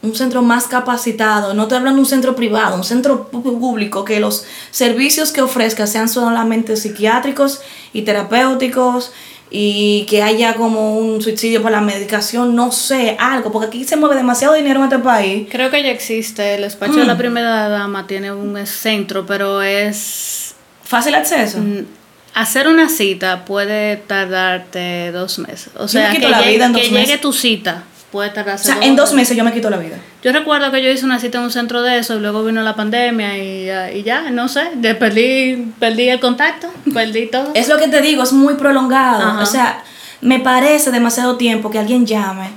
un 0.00 0.14
centro 0.14 0.42
más 0.42 0.68
capacitado, 0.68 1.54
no 1.54 1.62
estoy 1.62 1.78
hablando 1.78 1.96
de 1.96 2.02
un 2.02 2.08
centro 2.08 2.36
privado, 2.36 2.76
un 2.76 2.84
centro 2.84 3.28
público, 3.28 4.04
que 4.04 4.20
los 4.20 4.44
servicios 4.70 5.32
que 5.32 5.42
ofrezca 5.42 5.86
sean 5.86 6.08
solamente 6.08 6.76
psiquiátricos 6.76 7.60
y 7.92 8.02
terapéuticos 8.02 9.12
y 9.50 10.04
que 10.08 10.22
haya 10.22 10.54
como 10.54 10.96
un 10.98 11.22
subsidio 11.22 11.62
para 11.62 11.76
la 11.76 11.82
medicación, 11.82 12.54
no 12.54 12.70
sé, 12.72 13.16
algo, 13.18 13.50
porque 13.50 13.68
aquí 13.68 13.84
se 13.84 13.96
mueve 13.96 14.16
demasiado 14.16 14.54
dinero 14.54 14.80
en 14.80 14.84
este 14.84 14.98
país. 14.98 15.48
Creo 15.50 15.70
que 15.70 15.82
ya 15.82 15.90
existe. 15.90 16.54
El 16.56 16.62
despacho 16.62 16.96
de 17.00 17.06
la 17.06 17.14
Mm. 17.14 17.18
primera 17.18 17.68
dama 17.68 18.06
tiene 18.06 18.32
un 18.32 18.66
centro, 18.66 19.24
pero 19.26 19.62
es. 19.62 20.54
Fácil 20.84 21.14
acceso. 21.14 21.58
mm, 21.58 21.84
Hacer 22.34 22.68
una 22.68 22.88
cita 22.88 23.44
puede 23.44 23.96
tardarte 23.96 25.10
dos 25.12 25.38
meses. 25.40 25.70
O 25.76 25.88
sea, 25.88 26.12
que, 26.12 26.20
la 26.20 26.42
vida 26.42 26.66
en 26.66 26.74
que 26.74 26.88
llegue 26.88 27.18
tu 27.18 27.32
cita 27.32 27.82
puede 28.12 28.30
tardarse 28.30 28.70
O 28.70 28.74
sea, 28.74 28.82
en 28.84 28.96
dos 28.96 29.12
meses 29.12 29.36
yo 29.36 29.44
me 29.44 29.52
quito 29.52 29.68
la 29.70 29.76
vida. 29.76 29.96
Yo 30.22 30.32
recuerdo 30.32 30.70
que 30.72 30.82
yo 30.82 30.90
hice 30.90 31.04
una 31.04 31.18
cita 31.20 31.38
en 31.38 31.44
un 31.44 31.50
centro 31.50 31.82
de 31.82 31.98
eso 31.98 32.16
y 32.16 32.20
luego 32.20 32.42
vino 32.44 32.62
la 32.62 32.74
pandemia 32.74 33.36
y, 33.38 33.66
ya- 33.66 33.92
y 33.92 34.02
ya, 34.02 34.30
no 34.30 34.48
sé, 34.48 34.70
de 34.76 34.94
perdí, 34.94 35.72
perdí 35.78 36.08
el 36.08 36.18
contacto, 36.20 36.68
perdí 36.94 37.26
todo. 37.26 37.50
Es 37.54 37.68
lo 37.68 37.76
que 37.78 37.88
te 37.88 38.00
digo, 38.00 38.22
es 38.22 38.32
muy 38.32 38.54
prolongado. 38.54 39.22
Ajá. 39.22 39.42
O 39.42 39.46
sea, 39.46 39.82
me 40.20 40.40
parece 40.40 40.90
demasiado 40.90 41.36
tiempo 41.36 41.70
que 41.70 41.78
alguien 41.78 42.06
llame 42.06 42.48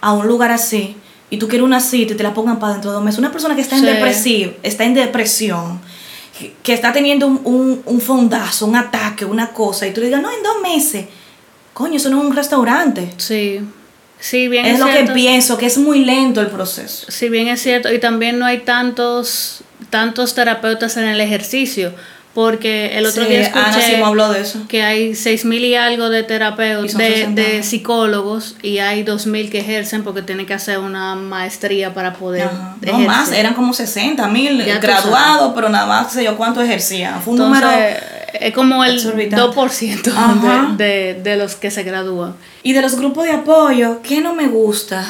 a 0.00 0.12
un 0.12 0.26
lugar 0.26 0.50
así 0.50 0.96
y 1.30 1.36
tú 1.38 1.46
quieres 1.46 1.64
una 1.64 1.80
cita 1.80 2.14
y 2.14 2.16
te 2.16 2.22
la 2.24 2.34
pongan 2.34 2.58
para 2.58 2.72
dentro 2.72 2.90
de 2.90 2.96
dos 2.96 3.04
meses. 3.04 3.18
Una 3.20 3.30
persona 3.30 3.54
que 3.54 3.60
está 3.60 3.76
en 3.76 3.82
Sí. 3.82 3.86
depresión, 3.86 4.54
está 4.64 4.84
en 4.84 4.94
depresión, 4.94 5.80
que, 6.38 6.54
que 6.62 6.72
está 6.72 6.92
teniendo 6.92 7.26
un, 7.28 7.40
un, 7.44 7.82
un 7.86 8.00
fondazo, 8.00 8.66
un 8.66 8.74
ataque, 8.76 9.24
una 9.24 9.50
cosa, 9.50 9.86
y 9.86 9.92
tú 9.94 10.00
le 10.00 10.06
digas, 10.08 10.20
no, 10.22 10.30
en 10.30 10.42
dos 10.42 10.56
meses. 10.62 11.06
Coño, 11.72 11.96
eso 11.96 12.10
no 12.10 12.20
es 12.20 12.26
un 12.26 12.34
restaurante. 12.34 13.12
Sí, 13.16 13.60
sí, 14.20 14.48
bien 14.48 14.66
Es 14.66 14.74
es, 14.74 14.80
lo 14.80 14.86
que 14.86 14.92
cierto. 14.92 15.12
pienso, 15.14 15.58
que 15.58 15.66
es 15.66 15.78
muy 15.78 16.04
lento 16.04 16.40
el 16.40 16.48
proceso. 16.48 17.06
Sí, 17.10 17.28
bien 17.28 17.48
es 17.48 17.60
cierto. 17.62 17.92
Y 17.92 17.98
también 17.98 18.38
no 18.38 18.46
hay 18.46 18.58
tantos, 18.58 19.62
tantos 19.90 20.34
terapeutas 20.34 20.96
en 20.96 21.04
el 21.04 21.20
ejercicio. 21.20 21.92
Porque 22.32 22.96
el 22.96 23.06
otro 23.06 23.24
Sí, 23.24 23.28
día 23.30 23.50
Ana 23.52 23.72
sí 23.72 23.78
escuché 23.80 23.96
me 23.98 24.04
habló 24.04 24.30
de 24.32 24.40
eso. 24.42 24.60
que 24.68 24.84
hay 24.84 25.16
seis 25.16 25.44
mil 25.44 25.64
y 25.64 25.74
algo 25.74 26.10
de 26.10 26.22
terapeutas, 26.22 26.96
de, 26.96 27.08
60 27.08 27.40
de 27.42 27.46
años. 27.54 27.66
psicólogos, 27.66 28.54
y 28.62 28.78
hay 28.78 29.02
dos 29.02 29.26
mil 29.26 29.50
que 29.50 29.58
ejercen 29.58 30.04
porque 30.04 30.22
tienen 30.22 30.46
que 30.46 30.54
hacer 30.54 30.78
una 30.78 31.16
maestría 31.16 31.92
para 31.92 32.12
poder 32.12 32.44
Ajá. 32.44 32.76
No 32.82 32.86
ejercer. 32.88 33.06
más, 33.08 33.32
eran 33.32 33.54
como 33.54 33.72
60 33.74 34.28
mil 34.28 34.64
Ya 34.64 34.76
tú 34.80 34.86
graduados, 34.86 35.52
pero 35.56 35.68
nada 35.70 35.86
más 35.86 36.12
sé 36.12 36.22
yo 36.22 36.36
cuánto 36.36 36.62
ejercían. 36.62 37.20
Fue 37.20 37.34
un 37.34 37.40
Entonces, 37.42 37.64
número 37.68 37.96
es 38.32 38.54
como 38.54 38.84
el 38.84 38.94
exorbitante. 38.94 39.58
2% 39.58 40.12
Ajá. 40.16 40.74
de, 40.76 40.84
de, 41.14 41.20
de 41.22 41.36
los 41.36 41.56
que 41.56 41.72
se 41.72 41.82
gradúan. 41.82 42.36
Y 42.62 42.74
de 42.74 42.80
los 42.82 42.94
grupos 42.94 43.24
de 43.24 43.32
apoyo, 43.32 44.02
¿qué 44.02 44.20
no 44.20 44.34
me 44.34 44.46
gusta? 44.46 45.04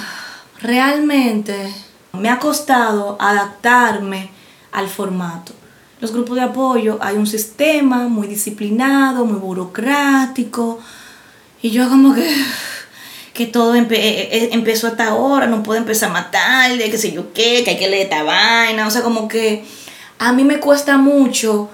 Realmente 0.63 1.55
me 2.13 2.31
ha 2.31 2.39
costado 2.39 3.19
adaptarme 3.21 4.31
al 4.73 4.89
formato. 4.89 5.53
Los 6.01 6.13
grupos 6.13 6.37
de 6.37 6.43
apoyo 6.43 6.99
hay 7.01 7.17
un 7.17 7.27
sistema 7.27 8.09
muy 8.09 8.27
disciplinado, 8.27 9.25
muy 9.27 9.39
burocrático. 9.39 10.81
Y 11.63 11.71
yo 11.71 11.89
como 11.89 12.15
que, 12.15 12.35
que 13.35 13.47
todo 13.47 13.75
empe- 13.77 13.99
eh, 13.99 14.29
eh, 14.33 14.49
empezó 14.53 14.87
hasta 14.87 15.09
ahora, 15.09 15.47
no 15.47 15.63
puede 15.63 15.81
empezar 15.81 16.11
más 16.11 16.31
tarde, 16.31 16.91
qué 16.91 16.99
sé 16.99 17.13
yo 17.13 17.33
qué, 17.33 17.63
que 17.65 17.71
hay 17.71 17.79
que 17.79 17.89
leer 17.89 18.05
esta 18.05 18.23
vaina. 18.23 18.87
O 18.87 18.91
sea, 18.91 19.03
como 19.03 19.29
que 19.29 19.65
a 20.19 20.33
mí 20.33 20.45
me 20.45 20.59
cuesta 20.59 20.97
mucho 20.99 21.69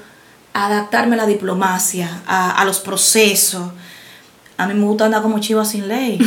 adaptarme 0.53 1.15
a 1.15 1.19
la 1.19 1.27
diplomacia, 1.27 2.23
a, 2.27 2.51
a 2.61 2.65
los 2.65 2.81
procesos. 2.81 3.71
A 4.59 4.67
mí 4.67 4.75
me 4.75 4.87
gusta 4.87 5.05
andar 5.05 5.23
como 5.23 5.39
chiva 5.39 5.65
sin 5.65 5.87
ley. 5.87 6.19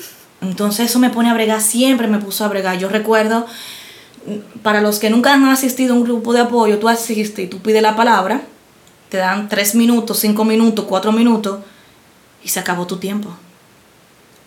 Entonces 0.40 0.88
eso 0.90 0.98
me 1.00 1.10
pone 1.10 1.30
a 1.30 1.34
bregar, 1.34 1.60
siempre 1.60 2.06
me 2.06 2.18
puso 2.18 2.44
a 2.44 2.48
bregar. 2.48 2.78
Yo 2.78 2.88
recuerdo, 2.88 3.46
para 4.62 4.80
los 4.80 4.98
que 4.98 5.10
nunca 5.10 5.34
han 5.34 5.44
asistido 5.46 5.94
a 5.94 5.96
un 5.96 6.04
grupo 6.04 6.32
de 6.32 6.40
apoyo, 6.40 6.78
tú 6.78 6.88
asistes 6.88 7.44
y 7.44 7.48
tú 7.48 7.58
pides 7.60 7.82
la 7.82 7.96
palabra, 7.96 8.42
te 9.08 9.16
dan 9.18 9.48
tres 9.48 9.74
minutos, 9.74 10.18
cinco 10.20 10.44
minutos, 10.44 10.84
cuatro 10.88 11.12
minutos 11.12 11.60
y 12.44 12.48
se 12.48 12.60
acabó 12.60 12.86
tu 12.86 12.96
tiempo. 12.98 13.30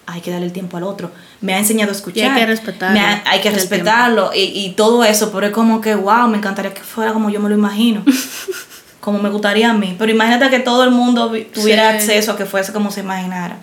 Hay 0.08 0.22
que 0.22 0.32
darle 0.32 0.48
el 0.48 0.52
tiempo 0.52 0.78
al 0.78 0.84
otro. 0.84 1.12
Me 1.40 1.54
ha 1.54 1.60
enseñado 1.60 1.92
a 1.92 1.96
escuchar. 1.96 2.18
Y 2.26 2.28
hay 2.28 2.36
que 2.42 2.46
respetarlo, 2.46 3.00
ha- 3.00 3.24
hay 3.26 3.40
que 3.40 3.52
respetarlo 3.52 4.32
y, 4.34 4.40
y 4.66 4.72
todo 4.72 5.04
eso, 5.06 5.32
pero 5.32 5.48
es 5.48 5.54
como 5.54 5.80
que, 5.80 5.96
wow, 5.96 6.28
me 6.28 6.38
encantaría 6.38 6.74
que 6.74 6.82
fuera 6.82 7.14
como 7.14 7.30
yo 7.30 7.40
me 7.40 7.48
lo 7.50 7.56
imagino. 7.56 8.04
como 9.00 9.20
me 9.20 9.30
gustaría 9.30 9.70
a 9.70 9.74
mí. 9.74 9.96
Pero 9.98 10.12
imagínate 10.12 10.50
que 10.50 10.60
todo 10.60 10.84
el 10.84 10.92
mundo 10.92 11.30
vi- 11.30 11.46
tuviera 11.46 11.90
Sí. 11.92 11.98
acceso 11.98 12.32
a 12.34 12.38
que 12.38 12.46
fuese 12.46 12.74
como 12.74 12.92
se 12.92 13.00
imaginara. 13.02 13.58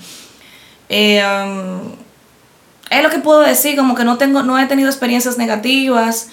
Eh, 0.88 1.22
um, 1.22 1.92
es 2.90 3.02
lo 3.02 3.10
que 3.10 3.18
puedo 3.18 3.40
decir, 3.40 3.76
como 3.76 3.94
que 3.94 4.04
no 4.04 4.18
tengo, 4.18 4.42
no 4.42 4.58
he 4.58 4.66
tenido 4.66 4.88
experiencias 4.88 5.38
negativas. 5.38 6.28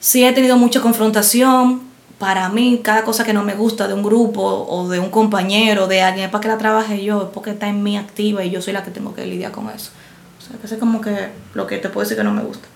sí 0.00 0.24
he 0.24 0.32
tenido 0.32 0.56
mucha 0.56 0.80
confrontación. 0.80 1.82
Para 2.18 2.48
mí, 2.48 2.80
cada 2.82 3.04
cosa 3.04 3.24
que 3.24 3.34
no 3.34 3.44
me 3.44 3.54
gusta 3.54 3.88
de 3.88 3.94
un 3.94 4.02
grupo 4.02 4.42
o 4.42 4.88
de 4.88 4.98
un 4.98 5.10
compañero, 5.10 5.86
de 5.86 6.00
alguien, 6.00 6.26
es 6.26 6.30
para 6.30 6.40
que 6.40 6.48
la 6.48 6.58
trabaje 6.58 7.04
yo, 7.04 7.24
es 7.24 7.28
porque 7.28 7.50
está 7.50 7.68
en 7.68 7.82
mí 7.82 7.98
activa 7.98 8.42
y 8.42 8.50
yo 8.50 8.62
soy 8.62 8.72
la 8.72 8.82
que 8.82 8.90
tengo 8.90 9.14
que 9.14 9.26
lidiar 9.26 9.52
con 9.52 9.68
eso. 9.68 9.90
O 10.38 10.42
sea, 10.42 10.58
que 10.58 10.66
es 10.66 10.80
como 10.80 11.00
que 11.02 11.28
lo 11.52 11.66
que 11.66 11.76
te 11.76 11.90
puedo 11.90 12.04
decir 12.04 12.16
que 12.16 12.24
no 12.24 12.32
me 12.32 12.42
gusta. 12.42 12.66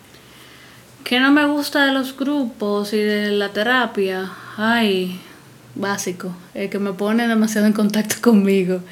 ¿Qué 1.05 1.21
no 1.21 1.31
me 1.31 1.47
gusta 1.47 1.87
de 1.87 1.93
los 1.93 2.17
grupos 2.17 2.93
y 2.93 2.99
de 2.99 3.31
la 3.31 3.49
terapia? 3.49 4.31
Ay, 4.59 5.19
básico, 5.75 6.35
es 6.53 6.71
que 6.71 6.79
me 6.79 6.93
pone 6.93 7.27
demasiado 7.27 7.67
en 7.67 7.73
contacto 7.73 8.17
conmigo 8.21 8.83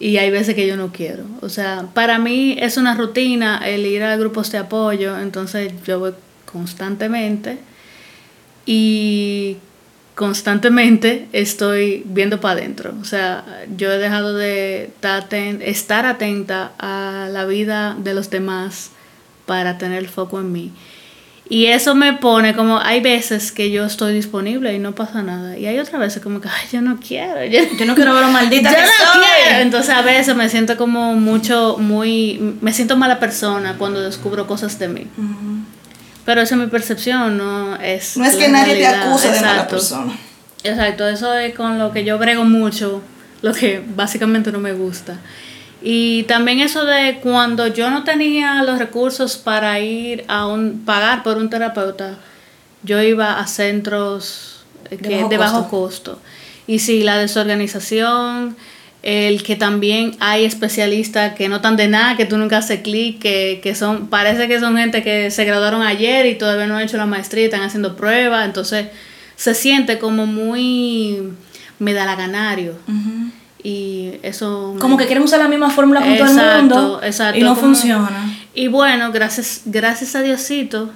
y 0.00 0.16
hay 0.18 0.30
veces 0.30 0.54
que 0.54 0.66
yo 0.66 0.76
no 0.76 0.92
quiero. 0.92 1.24
O 1.40 1.48
sea, 1.48 1.86
para 1.94 2.18
mí 2.18 2.56
es 2.58 2.76
una 2.76 2.94
rutina 2.94 3.60
el 3.64 3.86
ir 3.86 4.02
a 4.02 4.16
grupos 4.16 4.50
de 4.52 4.58
apoyo, 4.58 5.18
entonces 5.18 5.72
yo 5.86 5.98
voy 5.98 6.12
constantemente 6.44 7.58
y 8.64 9.56
constantemente 10.14 11.28
estoy 11.32 12.02
viendo 12.06 12.40
para 12.40 12.60
adentro. 12.60 12.94
O 13.00 13.04
sea, 13.04 13.44
yo 13.76 13.92
he 13.92 13.98
dejado 13.98 14.34
de 14.34 14.90
estar 15.60 16.06
atenta 16.06 16.72
a 16.78 17.28
la 17.30 17.44
vida 17.44 17.96
de 17.98 18.14
los 18.14 18.30
demás 18.30 18.90
para 19.46 19.78
tener 19.78 19.98
el 19.98 20.08
foco 20.08 20.40
en 20.40 20.52
mí. 20.52 20.72
Y 21.50 21.66
eso 21.66 21.94
me 21.94 22.12
pone 22.12 22.54
como, 22.54 22.78
hay 22.78 23.00
veces 23.00 23.52
que 23.52 23.70
yo 23.70 23.86
estoy 23.86 24.12
disponible 24.12 24.74
y 24.74 24.78
no 24.78 24.94
pasa 24.94 25.22
nada. 25.22 25.56
Y 25.56 25.66
hay 25.66 25.78
otras 25.78 25.98
veces 25.98 26.22
como 26.22 26.42
que, 26.42 26.48
ay, 26.48 26.68
yo 26.70 26.82
no 26.82 26.98
quiero. 27.00 27.42
Yo, 27.44 27.60
no 27.86 27.94
quiero 27.94 28.12
ver 28.12 28.24
lo 28.24 28.30
maldita 28.30 28.70
yo 28.72 28.78
no 28.78 29.20
quiero. 29.22 29.60
Entonces 29.60 29.94
a 29.94 30.02
veces 30.02 30.36
me 30.36 30.48
siento 30.50 30.76
como 30.76 31.14
mucho, 31.14 31.78
muy, 31.78 32.56
me 32.60 32.72
siento 32.74 32.96
mala 32.98 33.18
persona 33.18 33.76
cuando 33.78 34.02
descubro 34.02 34.46
cosas 34.46 34.78
de 34.78 34.88
mí. 34.88 35.06
Pero 36.26 36.42
esa 36.42 36.54
es 36.54 36.60
mi 36.60 36.66
percepción, 36.66 37.38
no 37.38 37.76
es... 37.76 38.18
No 38.18 38.26
es 38.26 38.36
que 38.36 38.48
nadie 38.50 38.74
te 38.74 38.86
acuse 38.86 39.30
de 39.30 39.40
mala 39.40 39.66
persona. 39.66 40.12
Exacto, 40.64 41.08
eso 41.08 41.32
es 41.34 41.54
con 41.54 41.78
lo 41.78 41.92
que 41.92 42.04
yo 42.04 42.18
brego 42.18 42.44
mucho, 42.44 43.00
lo 43.40 43.54
que 43.54 43.82
básicamente 43.94 44.52
no 44.52 44.58
me 44.58 44.74
gusta. 44.74 45.18
Y 45.80 46.24
también 46.24 46.60
eso 46.60 46.84
de 46.84 47.20
cuando 47.22 47.68
yo 47.68 47.90
no 47.90 48.02
tenía 48.04 48.62
los 48.64 48.78
recursos 48.78 49.36
para 49.36 49.78
ir 49.78 50.24
a 50.28 50.46
un 50.46 50.84
pagar 50.84 51.22
por 51.22 51.36
un 51.36 51.50
terapeuta, 51.50 52.18
yo 52.82 53.00
iba 53.02 53.38
a 53.38 53.46
centros 53.46 54.64
de, 54.90 55.38
bajo, 55.38 55.68
costo. 55.68 56.20
Y 56.66 56.80
sí, 56.80 57.02
la 57.02 57.16
desorganización, 57.16 58.56
el 59.02 59.42
que 59.42 59.56
también 59.56 60.16
hay 60.18 60.44
especialistas 60.44 61.34
que 61.34 61.48
no 61.48 61.56
están 61.56 61.76
de 61.76 61.88
nada, 61.88 62.16
que 62.16 62.26
tú 62.26 62.36
nunca 62.36 62.58
haces 62.58 62.80
clic, 62.80 63.20
que, 63.20 63.60
que 63.62 63.74
son, 63.74 64.08
parece 64.08 64.48
que 64.48 64.58
son 64.58 64.76
gente 64.76 65.02
que 65.02 65.30
se 65.30 65.44
graduaron 65.44 65.82
ayer 65.82 66.26
y 66.26 66.34
todavía 66.34 66.66
no 66.66 66.76
han 66.76 66.82
hecho 66.82 66.96
la 66.96 67.06
maestría 67.06 67.42
y 67.42 67.46
están 67.46 67.62
haciendo 67.62 67.96
pruebas, 67.96 68.44
entonces 68.44 68.88
se 69.36 69.54
siente 69.54 69.98
como 69.98 70.26
muy 70.26 71.22
medalaganario. 71.78 72.74
Y 73.68 74.18
eso... 74.22 74.76
Como 74.80 74.96
que 74.96 75.04
quieren 75.04 75.22
usar 75.22 75.40
la 75.40 75.48
misma 75.48 75.68
fórmula 75.68 76.00
con 76.00 76.16
todo 76.16 76.26
el 76.26 76.62
mundo 76.62 77.00
y 77.34 77.40
no 77.42 77.54
funciona. 77.54 78.34
Y 78.54 78.68
bueno, 78.68 79.12
gracias, 79.12 79.62
gracias 79.66 80.16
a 80.16 80.22
Diosito, 80.22 80.90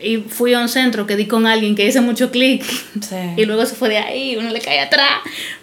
y 0.00 0.18
fui 0.18 0.52
a 0.52 0.60
un 0.60 0.68
centro 0.68 1.06
que 1.06 1.16
di 1.16 1.26
con 1.26 1.46
alguien 1.46 1.74
que 1.74 1.86
hice 1.86 2.00
mucho 2.00 2.30
clic 2.30 2.62
y 3.36 3.44
luego 3.46 3.64
se 3.64 3.74
fue 3.74 3.88
de 3.88 3.98
ahí, 3.98 4.36
uno 4.36 4.50
le 4.50 4.60
cae 4.60 4.80
atrás, 4.80 5.20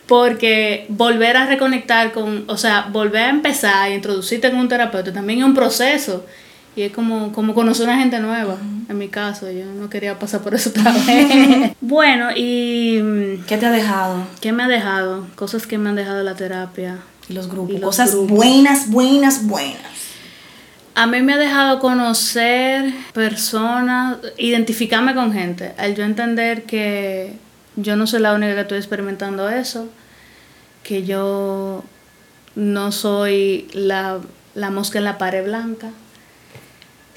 porque 0.08 0.86
volver 0.90 1.38
a 1.38 1.46
reconectar 1.46 2.12
con, 2.12 2.44
o 2.48 2.58
sea, 2.58 2.88
volver 2.92 3.22
a 3.22 3.30
empezar 3.30 3.92
y 3.92 3.94
introducirte 3.94 4.50
con 4.50 4.60
un 4.60 4.68
terapeuta 4.68 5.14
también 5.14 5.40
es 5.40 5.46
un 5.46 5.54
proceso 5.54 6.26
y 6.80 6.84
es 6.84 6.94
como, 6.94 7.34
como 7.34 7.54
conocer 7.54 7.90
a 7.90 7.92
una 7.92 8.00
gente 8.00 8.20
nueva, 8.20 8.56
en 8.88 8.98
mi 8.98 9.10
caso, 9.10 9.52
yo 9.52 9.66
no 9.66 9.90
quería 9.90 10.18
pasar 10.18 10.40
por 10.40 10.56
eso 10.56 10.70
otra 10.70 10.94
vez. 11.08 11.74
bueno, 11.82 12.30
y... 12.34 13.02
Mm, 13.04 13.44
¿Qué 13.46 13.58
te 13.58 13.66
ha 13.66 13.72
dejado? 13.72 14.26
¿Qué 14.40 14.54
me 14.54 14.64
ha 14.64 14.70
dejado? 14.70 15.28
Cosas 15.36 15.68
que 15.68 15.78
me 15.78 15.90
han 15.90 15.96
dejado 15.96 16.24
la 16.24 16.36
terapia. 16.36 17.00
Y 17.28 17.34
los 17.34 17.50
grupos. 17.50 17.82
Cosas 17.82 18.16
buenas, 18.16 18.90
buenas, 18.90 19.46
buenas. 19.46 19.82
A 20.96 21.06
mí 21.06 21.22
me 21.22 21.34
ha 21.34 21.38
dejado 21.38 21.80
conocer 21.80 22.94
personas, 23.12 24.20
identificarme 24.38 25.14
con 25.14 25.34
gente, 25.34 25.74
al 25.78 25.96
yo 25.96 26.06
entender 26.06 26.64
que 26.64 27.34
yo 27.76 27.98
no 27.98 28.08
soy 28.08 28.22
la 28.22 28.34
única 28.34 28.56
que 28.56 28.62
estoy 28.62 28.78
experimentando 28.78 29.50
eso, 29.50 29.90
que 30.84 31.04
yo 31.04 31.84
no 32.56 32.92
soy 32.94 33.68
la, 33.74 34.20
la 34.56 34.70
mosca 34.70 35.00
en 35.00 35.04
la 35.04 35.18
pared 35.18 35.44
blanca, 35.44 35.90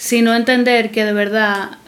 sino 0.03 0.35
entender 0.35 0.91
que 0.91 1.05
de 1.05 1.13
verdad 1.13 1.79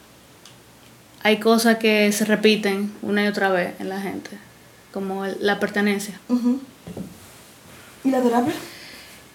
hay 1.24 1.38
cosas 1.38 1.78
que 1.78 2.12
se 2.12 2.24
repiten 2.24 2.92
una 3.02 3.24
y 3.24 3.26
otra 3.26 3.48
vez 3.48 3.74
en 3.80 3.88
la 3.88 4.00
gente, 4.00 4.30
como 4.92 5.26
la 5.26 5.58
pertenencia. 5.58 6.20
¿Y 8.04 8.10
la 8.10 8.22
terapia? 8.22 8.54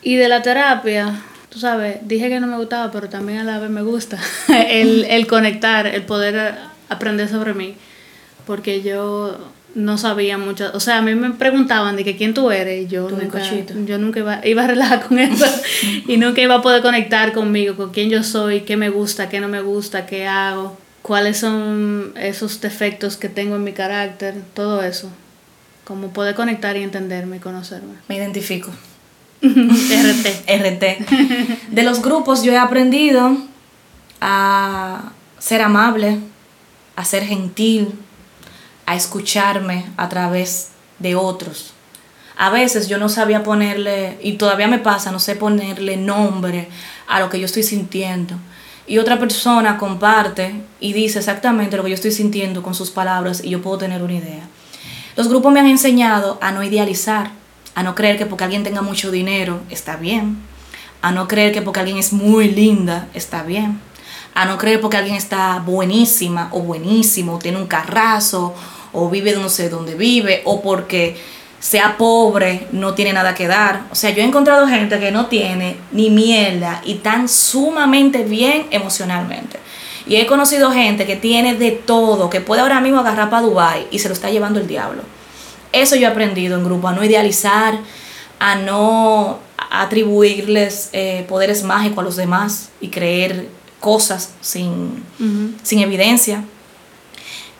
Y 0.01 0.15
de 0.15 0.29
la 0.29 0.41
terapia, 0.41 1.21
tú 1.49 1.59
sabes, 1.59 1.97
dije 2.03 2.29
que 2.29 2.39
no 2.39 2.47
me 2.47 2.55
gustaba, 2.55 2.89
pero 2.89 3.09
también 3.09 3.39
a 3.39 3.43
la 3.43 3.59
vez 3.59 3.69
me 3.69 3.81
gusta 3.81 4.17
el, 4.47 5.03
el 5.09 5.27
conectar, 5.27 5.85
el 5.85 6.03
poder 6.03 6.55
aprender 6.87 7.27
sobre 7.27 7.53
mí, 7.53 7.75
porque 8.47 8.81
yo 8.81 9.51
no 9.75 9.97
sabía 9.97 10.37
mucho, 10.37 10.71
o 10.73 10.79
sea, 10.79 10.97
a 10.97 11.01
mí 11.01 11.15
me 11.15 11.31
preguntaban 11.31 11.95
de 11.95 12.03
que 12.03 12.17
quién 12.17 12.33
tú 12.33 12.51
eres 12.51 12.85
y 12.85 12.87
yo 12.87 13.09
nunca, 13.09 13.41
yo 13.85 13.97
nunca 13.97 14.19
iba, 14.19 14.45
iba 14.45 14.63
a 14.63 14.67
relajar 14.67 15.07
con 15.07 15.19
eso 15.19 15.45
y 16.07 16.17
nunca 16.17 16.41
iba 16.41 16.55
a 16.55 16.61
poder 16.61 16.81
conectar 16.81 17.33
conmigo, 17.33 17.75
con 17.75 17.91
quién 17.91 18.09
yo 18.09 18.23
soy, 18.23 18.61
qué 18.61 18.77
me 18.77 18.89
gusta, 18.89 19.29
qué 19.29 19.39
no 19.39 19.47
me 19.47 19.61
gusta, 19.61 20.05
qué 20.05 20.27
hago, 20.27 20.77
cuáles 21.01 21.37
son 21.37 22.13
esos 22.15 22.61
defectos 22.61 23.17
que 23.17 23.29
tengo 23.29 23.55
en 23.55 23.63
mi 23.63 23.73
carácter, 23.73 24.35
todo 24.53 24.83
eso. 24.83 25.09
Como 25.83 26.13
poder 26.13 26.35
conectar 26.35 26.77
y 26.77 26.83
entenderme 26.83 27.37
y 27.37 27.39
conocerme. 27.39 27.95
Me 28.07 28.15
identifico. 28.15 28.69
RT. 29.41 30.27
RT. 30.47 31.71
De 31.71 31.83
los 31.83 32.01
grupos 32.01 32.43
yo 32.43 32.51
he 32.51 32.57
aprendido 32.57 33.37
a 34.21 35.11
ser 35.39 35.61
amable, 35.61 36.19
a 36.95 37.05
ser 37.05 37.23
gentil, 37.23 37.93
a 38.89 38.95
escucharme 38.95 39.85
a 39.97 40.09
través 40.09 40.69
de 40.97 41.15
otros. 41.15 41.73
A 42.35 42.49
veces 42.49 42.87
yo 42.87 42.97
no 42.97 43.07
sabía 43.07 43.43
ponerle, 43.43 44.17
y 44.23 44.33
todavía 44.33 44.67
me 44.67 44.79
pasa, 44.79 45.11
no 45.11 45.19
sé 45.19 45.35
ponerle 45.35 45.95
nombre 45.95 46.69
a 47.07 47.19
lo 47.19 47.29
que 47.29 47.39
yo 47.39 47.45
estoy 47.45 47.61
sintiendo. 47.61 48.33
Y 48.87 48.97
otra 48.97 49.19
persona 49.19 49.77
comparte 49.77 50.55
y 50.79 50.93
dice 50.93 51.19
exactamente 51.19 51.77
lo 51.77 51.83
que 51.83 51.91
yo 51.91 51.95
estoy 51.95 52.11
sintiendo 52.11 52.63
con 52.63 52.73
sus 52.73 52.89
palabras 52.89 53.43
y 53.43 53.51
yo 53.51 53.61
puedo 53.61 53.77
tener 53.77 54.01
una 54.01 54.13
idea. 54.13 54.49
Los 55.15 55.27
grupos 55.27 55.53
me 55.53 55.59
han 55.59 55.67
enseñado 55.67 56.39
a 56.41 56.51
no 56.51 56.63
idealizar, 56.63 57.29
a 57.75 57.83
no 57.83 57.93
creer 57.93 58.17
que 58.17 58.25
porque 58.25 58.45
alguien 58.45 58.63
tenga 58.63 58.81
mucho 58.81 59.11
dinero 59.11 59.59
está 59.69 59.97
bien, 59.97 60.39
a 61.03 61.11
no 61.11 61.27
creer 61.27 61.51
que 61.51 61.61
porque 61.61 61.81
alguien 61.81 61.99
es 61.99 62.11
muy 62.11 62.49
linda 62.49 63.07
está 63.13 63.43
bien, 63.43 63.81
a 64.33 64.45
no 64.45 64.57
creer 64.57 64.81
porque 64.81 64.97
alguien 64.97 65.15
está 65.15 65.59
buenísima 65.59 66.49
o 66.51 66.61
buenísimo, 66.61 67.39
tiene 67.39 67.57
un 67.57 67.67
carrazo 67.67 68.55
o 68.93 69.09
vive 69.09 69.33
no 69.33 69.49
sé 69.49 69.69
dónde 69.69 69.95
vive, 69.95 70.41
o 70.45 70.61
porque 70.61 71.17
sea 71.59 71.97
pobre, 71.97 72.67
no 72.71 72.93
tiene 72.93 73.13
nada 73.13 73.33
que 73.33 73.47
dar. 73.47 73.83
O 73.91 73.95
sea, 73.95 74.11
yo 74.11 74.21
he 74.21 74.25
encontrado 74.25 74.67
gente 74.67 74.99
que 74.99 75.11
no 75.11 75.27
tiene 75.27 75.77
ni 75.91 76.09
mierda 76.09 76.81
y 76.85 76.95
tan 76.95 77.27
sumamente 77.27 78.23
bien 78.23 78.67
emocionalmente. 78.71 79.59
Y 80.07 80.15
he 80.15 80.25
conocido 80.25 80.71
gente 80.71 81.05
que 81.05 81.15
tiene 81.15 81.55
de 81.55 81.71
todo, 81.71 82.29
que 82.29 82.41
puede 82.41 82.61
ahora 82.61 82.81
mismo 82.81 82.99
agarrar 82.99 83.29
para 83.29 83.43
Dubai 83.43 83.87
y 83.91 83.99
se 83.99 84.07
lo 84.07 84.13
está 84.13 84.29
llevando 84.29 84.59
el 84.59 84.67
diablo. 84.67 85.03
Eso 85.71 85.95
yo 85.95 86.07
he 86.07 86.11
aprendido 86.11 86.57
en 86.57 86.63
grupo, 86.63 86.87
a 86.87 86.93
no 86.93 87.03
idealizar, 87.03 87.77
a 88.39 88.55
no 88.55 89.39
atribuirles 89.69 90.89
eh, 90.93 91.25
poderes 91.27 91.63
mágicos 91.63 91.99
a 91.99 92.03
los 92.03 92.15
demás 92.15 92.69
y 92.81 92.87
creer 92.87 93.49
cosas 93.79 94.31
sin, 94.41 95.03
sin 95.61 95.79
evidencia. 95.79 96.43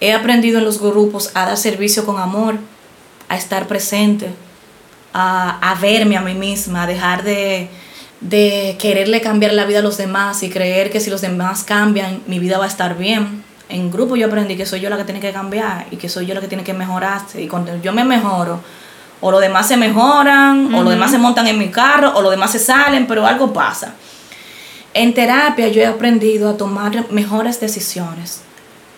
He 0.02 0.14
aprendido 0.14 0.60
en 0.60 0.66
los 0.66 0.80
grupos 0.80 1.32
a 1.34 1.46
dar 1.46 1.58
servicio 1.58 2.06
con 2.06 2.20
amor, 2.20 2.56
a 3.28 3.38
estar 3.38 3.68
presente, 3.68 4.30
a, 5.14 5.78
verme 5.82 6.18
a 6.18 6.22
mí 6.22 6.34
misma, 6.34 6.84
a 6.84 6.88
dejar 6.88 7.24
de, 7.24 7.70
quererle 8.80 9.22
cambiar 9.22 9.54
la 9.54 9.66
vida 9.66 9.80
a 9.80 9.82
los 9.82 9.98
demás 9.98 10.44
y 10.44 10.50
creer 10.50 10.90
que 10.90 11.00
si 11.00 11.10
los 11.10 11.22
demás 11.22 11.64
cambian, 11.64 12.22
mi 12.28 12.40
vida 12.40 12.58
va 12.58 12.66
a 12.66 12.68
estar 12.68 12.98
bien. 12.98 13.44
En 13.68 13.92
grupo 13.92 14.16
yo 14.16 14.28
aprendí 14.28 14.56
que 14.56 14.66
soy 14.66 14.80
yo 14.80 14.90
la 14.90 14.98
que 14.98 15.04
tiene 15.04 15.20
que 15.20 15.32
cambiar 15.32 15.86
y 15.92 15.98
que 15.98 16.10
soy 16.10 16.26
yo 16.26 16.34
la 16.34 16.42
que 16.42 16.48
tiene 16.48 16.64
que 16.64 16.74
mejorarse. 16.74 17.42
Y 17.42 17.48
cuando 17.48 17.80
yo 17.82 17.94
me 17.94 18.04
mejoro, 18.04 18.62
o 19.22 19.32
los 19.32 19.42
demás 19.42 19.68
se 19.68 19.78
mejoran, 19.78 20.74
o 20.74 20.82
los 20.82 20.92
demás 20.92 21.12
se 21.12 21.18
montan 21.18 21.46
en 21.48 21.58
mi 21.60 21.70
carro, 21.70 22.14
o 22.16 22.22
los 22.22 22.32
demás 22.32 22.52
se 22.52 22.60
salen, 22.60 23.06
pero 23.06 23.28
algo 23.28 23.54
pasa. 23.54 23.94
En 24.94 25.14
terapia 25.14 25.68
yo 25.68 25.82
he 25.82 25.86
aprendido 25.86 26.50
a 26.50 26.58
tomar 26.58 27.12
mejores 27.12 27.60
decisiones, 27.60 28.42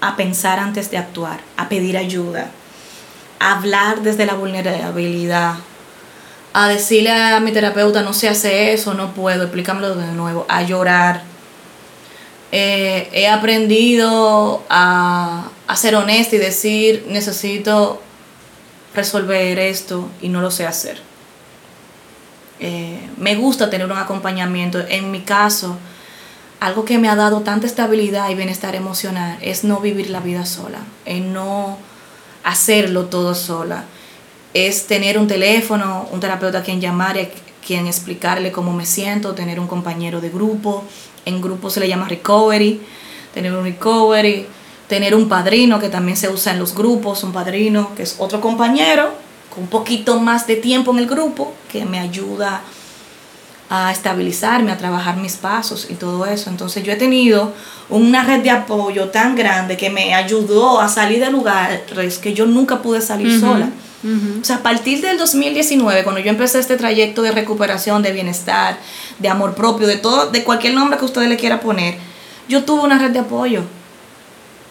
a 0.02 0.16
pensar 0.16 0.60
antes 0.60 0.92
de 0.92 0.98
actuar, 0.98 1.40
a 1.58 1.70
pedir 1.70 1.98
ayuda, 1.98 2.52
a 3.40 3.58
hablar 3.58 4.02
desde 4.02 4.26
la 4.26 4.34
vulnerabilidad, 4.34 5.56
a 6.54 6.68
decirle 6.68 7.12
a 7.12 7.40
mi 7.40 7.52
terapeuta 7.52 8.02
no 8.02 8.14
se 8.14 8.28
hace 8.28 8.74
eso, 8.74 8.94
no 8.94 9.14
puedo, 9.14 9.44
explícamelo 9.44 9.96
de 9.96 10.12
nuevo, 10.12 10.46
a 10.50 10.64
llorar, 10.64 11.24
Eh, 12.52 13.08
he 13.14 13.30
aprendido 13.30 14.62
a, 14.70 15.50
ser 15.76 15.96
honesta 15.96 16.36
y 16.36 16.40
decir, 16.40 17.06
necesito 17.08 18.02
resolver 18.94 19.58
esto 19.58 20.10
y 20.22 20.28
no 20.28 20.42
lo 20.42 20.52
sé 20.52 20.68
hacer. 20.68 21.02
Eh, 22.60 23.10
me 23.18 23.36
gusta 23.36 23.70
tener 23.70 23.88
un 23.88 23.98
acompañamiento. 23.98 24.80
En 24.90 25.12
mi 25.12 25.22
caso, 25.22 25.78
algo 26.62 26.86
que 26.86 26.98
me 26.98 27.10
ha 27.10 27.16
dado 27.16 27.42
tanta 27.42 27.68
estabilidad 27.68 28.30
y 28.30 28.36
bienestar 28.36 28.76
emocional 28.76 29.38
es 29.42 29.66
no 29.66 29.82
vivir 29.82 30.10
la 30.10 30.22
vida 30.22 30.46
sola, 30.46 30.78
es 31.06 31.20
no 31.20 31.78
hacerlo 32.44 33.08
todo 33.08 33.36
sola. 33.36 33.84
Es 34.54 34.86
tener 34.88 35.18
un 35.18 35.28
teléfono, 35.28 36.08
un 36.12 36.20
terapeuta 36.20 36.60
a 36.60 36.64
quien 36.64 36.80
llamar, 36.80 37.18
a 37.18 37.28
quien 37.66 37.88
explicarle 37.88 38.52
cómo 38.52 38.74
me 38.74 38.86
siento, 38.86 39.34
tener 39.34 39.60
un 39.60 39.68
compañero 39.68 40.22
de 40.22 40.30
grupo. 40.30 40.84
En 41.26 41.42
grupo 41.42 41.70
se 41.70 41.80
le 41.80 41.88
llama 41.88 42.08
recovery, 42.08 42.80
tener 43.34 43.52
un 43.54 43.64
recovery 43.64 44.46
tener 44.92 45.16
un 45.16 45.30
padrino 45.30 45.80
que 45.80 45.88
también 45.88 46.18
se 46.18 46.28
usa 46.28 46.52
en 46.52 46.60
los 46.60 46.76
grupos, 46.76 47.24
un 47.24 47.32
padrino 47.32 47.96
que 47.96 48.04
es 48.04 48.18
otro 48.20 48.42
compañero 48.42 49.14
con 49.50 49.64
un 49.64 49.70
poquito 49.70 50.20
más 50.20 50.48
de 50.48 50.58
tiempo 50.58 50.92
en 50.92 51.00
el 51.00 51.08
grupo 51.08 51.54
que 51.72 51.86
me 51.86 51.98
ayuda 51.98 52.58
a 52.58 52.62
estabilizarme, 53.92 54.72
a 54.72 54.78
trabajar 54.78 55.16
mis 55.18 55.38
pasos 55.38 55.88
y 55.90 55.94
todo 55.94 56.26
eso. 56.26 56.50
Entonces 56.50 56.84
yo 56.84 56.92
he 56.92 56.98
tenido 56.98 57.54
una 57.90 58.24
red 58.24 58.42
de 58.42 58.50
apoyo 58.50 59.10
tan 59.10 59.36
grande 59.36 59.78
que 59.78 59.90
me 59.90 60.14
ayudó 60.14 60.82
a 60.82 60.90
salir 60.90 61.24
de 61.24 61.32
lugares 61.32 62.20
que 62.20 62.34
yo 62.34 62.46
nunca 62.46 62.82
pude 62.82 63.02
salir 63.02 63.40
sola. 63.40 63.70
O 64.04 64.44
sea, 64.44 64.58
a 64.58 64.64
partir 64.64 65.00
del 65.02 65.18
2019, 65.18 66.04
cuando 66.04 66.20
yo 66.20 66.32
empecé 66.32 66.60
este 66.60 66.76
trayecto 66.76 67.22
de 67.22 67.32
recuperación, 67.32 68.02
de 68.02 68.12
bienestar, 68.12 68.78
de 69.20 69.30
amor 69.30 69.54
propio, 69.54 69.88
de 69.88 69.98
todo, 69.98 70.32
de 70.32 70.44
cualquier 70.44 70.74
nombre 70.74 70.98
que 70.98 71.06
ustedes 71.06 71.30
le 71.30 71.38
quiera 71.38 71.62
poner, 71.62 71.96
yo 72.50 72.64
tuve 72.64 72.82
una 72.82 72.98
red 72.98 73.12
de 73.12 73.20
apoyo 73.20 73.64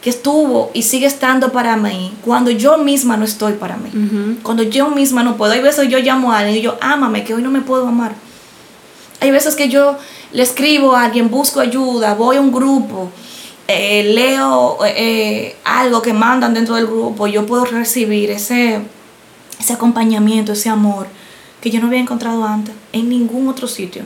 que 0.03 0.11
estuvo 0.11 0.70
y 0.74 0.82
sigue 0.82 1.07
estando 1.07 1.53
para 1.53 1.76
mí 1.76 2.14
cuando 2.24 2.51
yo 2.51 2.78
misma 2.78 3.16
no 3.16 3.24
estoy 3.24 3.53
para 3.55 3.76
mí. 3.76 3.90
Cuando 4.42 4.62
yo 4.62 4.90
misma 4.90 5.22
no 5.22 5.36
puedo. 5.36 5.53
Hay 5.53 5.62
veces 5.62 5.88
yo 5.88 5.98
llamo 6.01 6.32
a 6.32 6.38
alguien 6.38 6.57
y 6.57 6.62
yo, 6.62 6.76
ámame, 6.80 7.24
que 7.24 7.32
hoy 7.34 7.42
no 7.42 7.51
me 7.51 7.61
puedo 7.61 7.86
amar. 7.86 8.12
Hay 9.20 9.30
veces 9.30 9.54
que 9.54 9.68
yo 9.68 9.96
le 10.32 10.42
escribo 10.42 10.96
a 10.96 11.04
alguien, 11.04 11.30
busco 11.30 11.60
ayuda, 11.60 12.14
voy 12.14 12.36
a 12.36 12.40
un 12.40 12.52
grupo, 12.52 13.10
eh, 13.68 14.02
leo 14.14 14.78
eh, 14.86 15.56
algo 15.64 16.02
que 16.02 16.12
mandan 16.12 16.54
dentro 16.54 16.74
del 16.74 16.86
grupo, 16.86 17.26
yo 17.26 17.46
puedo 17.46 17.64
recibir 17.64 18.30
ese, 18.30 18.80
ese 19.58 19.72
acompañamiento, 19.72 20.52
ese 20.52 20.68
amor 20.68 21.06
que 21.60 21.70
yo 21.70 21.80
no 21.80 21.88
había 21.88 22.00
encontrado 22.00 22.44
antes 22.44 22.74
en 22.92 23.08
ningún 23.08 23.48
otro 23.48 23.68
sitio. 23.68 24.02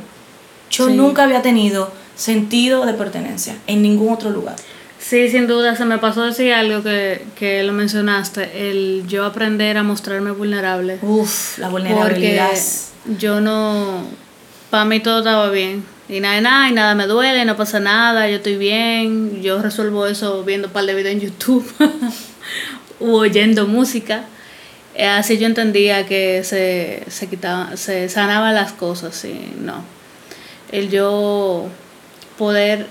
Yo 0.71 0.89
nunca 0.89 1.23
había 1.23 1.41
tenido 1.41 1.93
sentido 2.17 2.85
de 2.85 2.95
pertenencia 2.95 3.57
en 3.67 3.83
ningún 3.83 4.13
otro 4.13 4.31
lugar. 4.31 4.57
Sí, 4.99 5.29
sin 5.29 5.47
duda, 5.47 5.77
se 5.77 5.85
me 5.85 5.99
pasó 5.99 6.23
decir 6.23 6.53
algo 6.53 6.83
que, 6.83 7.25
que 7.37 7.63
lo 7.63 7.73
mencionaste, 7.73 8.71
el 8.71 9.05
yo 9.07 9.25
aprender 9.25 9.77
a 9.77 9.83
mostrarme 9.83 10.31
vulnerable. 10.31 10.99
Uf, 11.03 11.59
la 11.59 11.69
vulnerabilidad. 11.69 12.49
Porque 12.49 13.19
yo 13.19 13.41
no, 13.41 14.03
para 14.75 14.87
mí 14.87 14.99
todo 14.99 15.21
estaba 15.21 15.51
bien. 15.51 15.85
Y 16.09 16.19
nada, 16.19 16.41
nada, 16.41 16.69
y 16.69 16.73
nada 16.73 16.97
me 16.97 17.07
duele, 17.07 17.45
no 17.45 17.57
pasa 17.57 17.79
nada, 17.79 18.29
yo 18.29 18.39
estoy 18.39 18.57
bien, 18.57 19.41
yo 19.41 19.63
resuelvo 19.63 20.05
eso 20.09 20.43
viendo 20.43 20.67
un 20.67 20.73
par 20.73 20.85
de 20.85 20.95
videos 20.97 21.13
en 21.13 21.21
YouTube 21.21 21.65
o 23.01 23.19
oyendo 23.19 23.69
música. 23.69 24.25
Eh, 24.97 25.07
así 25.07 25.39
yo 25.39 25.47
entendía 25.47 26.07
que 26.07 26.43
se, 26.43 27.05
se 27.07 27.29
quitaban, 27.29 27.79
se 27.79 28.09
sanaban 28.09 28.53
las 28.53 28.73
cosas, 28.73 29.25
y 29.25 29.55
no. 29.61 29.85
El 30.73 30.91
yo 30.91 31.69
poder 32.37 32.89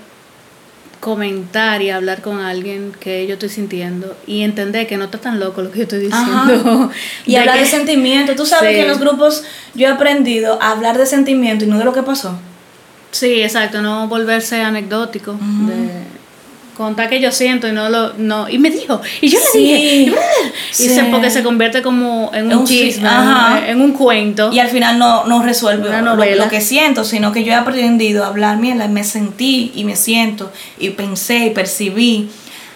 comentar 1.04 1.82
y 1.82 1.90
hablar 1.90 2.22
con 2.22 2.40
alguien 2.40 2.92
que 2.98 3.26
yo 3.26 3.34
estoy 3.34 3.50
sintiendo 3.50 4.16
y 4.26 4.40
entender 4.40 4.86
que 4.86 4.96
no 4.96 5.04
está 5.04 5.18
tan 5.18 5.38
loco 5.38 5.60
lo 5.60 5.70
que 5.70 5.80
yo 5.80 5.82
estoy 5.82 5.98
diciendo. 5.98 6.90
Y 7.26 7.36
hablar 7.36 7.58
de 7.58 7.66
sentimiento. 7.66 8.34
Tú 8.34 8.46
sabes 8.46 8.70
que 8.70 8.80
en 8.80 8.88
los 8.88 8.98
grupos 8.98 9.44
yo 9.74 9.86
he 9.86 9.90
aprendido 9.90 10.58
a 10.62 10.70
hablar 10.70 10.96
de 10.96 11.04
sentimiento 11.04 11.66
y 11.66 11.68
no 11.68 11.76
de 11.76 11.84
lo 11.84 11.92
que 11.92 12.02
pasó. 12.02 12.38
Sí, 13.10 13.42
exacto, 13.42 13.82
no 13.82 14.08
volverse 14.08 14.62
anecdótico. 14.62 15.32
de, 15.32 15.90
contar 16.76 17.08
que 17.08 17.20
yo 17.20 17.30
siento 17.32 17.68
y 17.68 17.72
no 17.72 17.88
lo 17.88 18.14
no 18.14 18.48
y 18.48 18.58
me 18.58 18.70
dijo 18.70 19.00
y 19.20 19.28
yo 19.28 19.38
le 19.54 19.60
dije 19.60 20.14
y, 20.70 20.88
se, 20.88 21.04
porque 21.04 21.30
se 21.30 21.42
convierte 21.42 21.82
como 21.82 22.30
en 22.34 22.52
un, 22.52 22.66
chisme 22.66 23.08
en 23.68 23.80
un 23.80 23.92
cuento. 23.92 24.52
Y 24.52 24.58
al 24.58 24.68
final 24.68 24.98
no, 24.98 25.24
no 25.24 25.42
resuelve 25.42 25.90
lo, 26.02 26.48
que 26.48 26.60
siento 26.60 27.04
sino 27.04 27.32
que 27.32 27.44
yo 27.44 27.52
he 27.52 27.56
aprendido 27.56 28.24
a 28.24 28.28
hablar 28.28 28.58
mira 28.58 28.88
me 28.88 29.04
sentí 29.04 29.72
y 29.74 29.84
me 29.84 29.96
siento 29.96 30.52
y 30.78 30.90
pensé 30.90 31.46
y 31.46 31.50
percibí. 31.50 32.28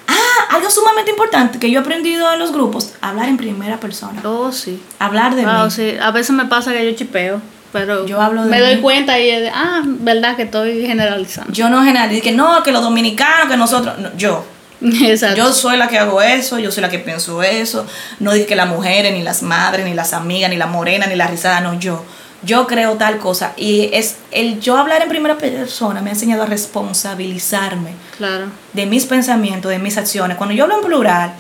Ah 0.07 0.15
algo 0.51 0.71
sumamente 0.71 1.11
importante 1.11 1.59
que 1.59 1.71
yo 1.71 1.79
he 1.79 1.83
aprendido 1.83 2.33
en 2.33 2.39
los 2.39 2.53
grupos 2.53 2.95
hablar 3.01 3.29
en 3.29 3.37
primera 3.37 3.79
persona. 3.79 4.21
Oh 4.25 4.53
sí. 4.53 4.81
Hablar 4.99 5.35
de 5.35 5.45
mí. 5.45 5.53
sí. 5.71 5.93
A 6.01 6.11
veces 6.11 6.31
me 6.31 6.47
pasa 6.47 6.73
que 6.73 6.85
yo 6.85 6.97
chipeo 6.97 7.41
pero 7.73 8.07
yo 8.07 8.21
hablo 8.21 8.43
me 8.43 8.61
doy 8.61 8.79
cuenta 8.79 9.19
y 9.19 9.27
de, 9.27 9.51
ah, 9.51 9.83
verdad 9.85 10.37
que 10.37 10.43
estoy 10.43 10.87
generalizando. 10.87 11.53
Yo 11.53 11.69
no 11.69 11.85
generalizo, 11.85 12.23
que 12.23 12.33
no, 12.33 12.63
que 12.63 12.73
los 12.73 12.83
dominicanos, 12.83 13.49
que 13.49 13.57
nosotros, 13.57 13.95
yo. 14.17 14.45
Exacto. 14.81 15.37
Yo 15.37 15.53
soy 15.53 15.77
la 15.77 15.89
que 15.89 15.99
hago 15.99 16.23
eso, 16.23 16.59
yo 16.59 16.71
soy 16.71 16.83
la 16.83 16.89
que 16.89 16.99
pienso 16.99 17.43
eso. 17.43 17.87
No 18.21 18.33
dice 18.33 18.47
que 18.47 18.57
las 18.57 18.69
mujeres, 18.69 19.13
ni 19.13 19.23
las 19.23 19.43
madres, 19.43 19.85
ni 19.85 19.95
las 19.95 20.13
amigas, 20.13 20.51
ni 20.51 20.57
la 20.57 20.67
morena, 20.67 21.07
ni 21.07 21.17
la 21.17 21.27
risada, 21.27 21.61
no, 21.61 21.79
yo. 21.79 22.05
Yo 22.43 22.69
creo 22.69 22.95
tal 22.95 23.19
cosa. 23.19 23.53
Y 23.57 23.91
es 23.93 24.17
el 24.31 24.61
yo 24.61 24.77
hablar 24.77 25.03
en 25.03 25.09
primera 25.09 25.37
persona 25.37 26.01
me 26.01 26.11
ha 26.11 26.13
enseñado 26.13 26.45
a 26.45 26.47
responsabilizarme 26.47 27.91
claro. 28.17 28.47
de 28.73 28.87
mis 28.87 29.07
pensamientos, 29.07 29.73
de 29.73 29.81
mis 29.81 29.99
acciones. 29.99 30.37
Cuando 30.37 30.55
yo 30.55 30.63
hablo 30.63 30.77
en 30.77 30.85
plural, 30.85 31.33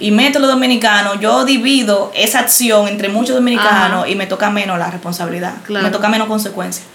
y 0.00 0.10
meto 0.10 0.38
los 0.38 0.50
dominicanos, 0.50 1.20
yo 1.20 1.44
divido 1.44 2.10
esa 2.14 2.40
acción 2.40 2.88
entre 2.88 3.08
muchos 3.08 3.36
dominicanos 3.36 4.08
y 4.08 4.16
me 4.16 4.26
toca 4.26 4.50
menos 4.50 4.78
la 4.78 4.90
responsabilidad, 4.90 5.54
me 5.68 5.90
toca 5.90 6.08
menos 6.08 6.26
consecuencias. 6.26 6.86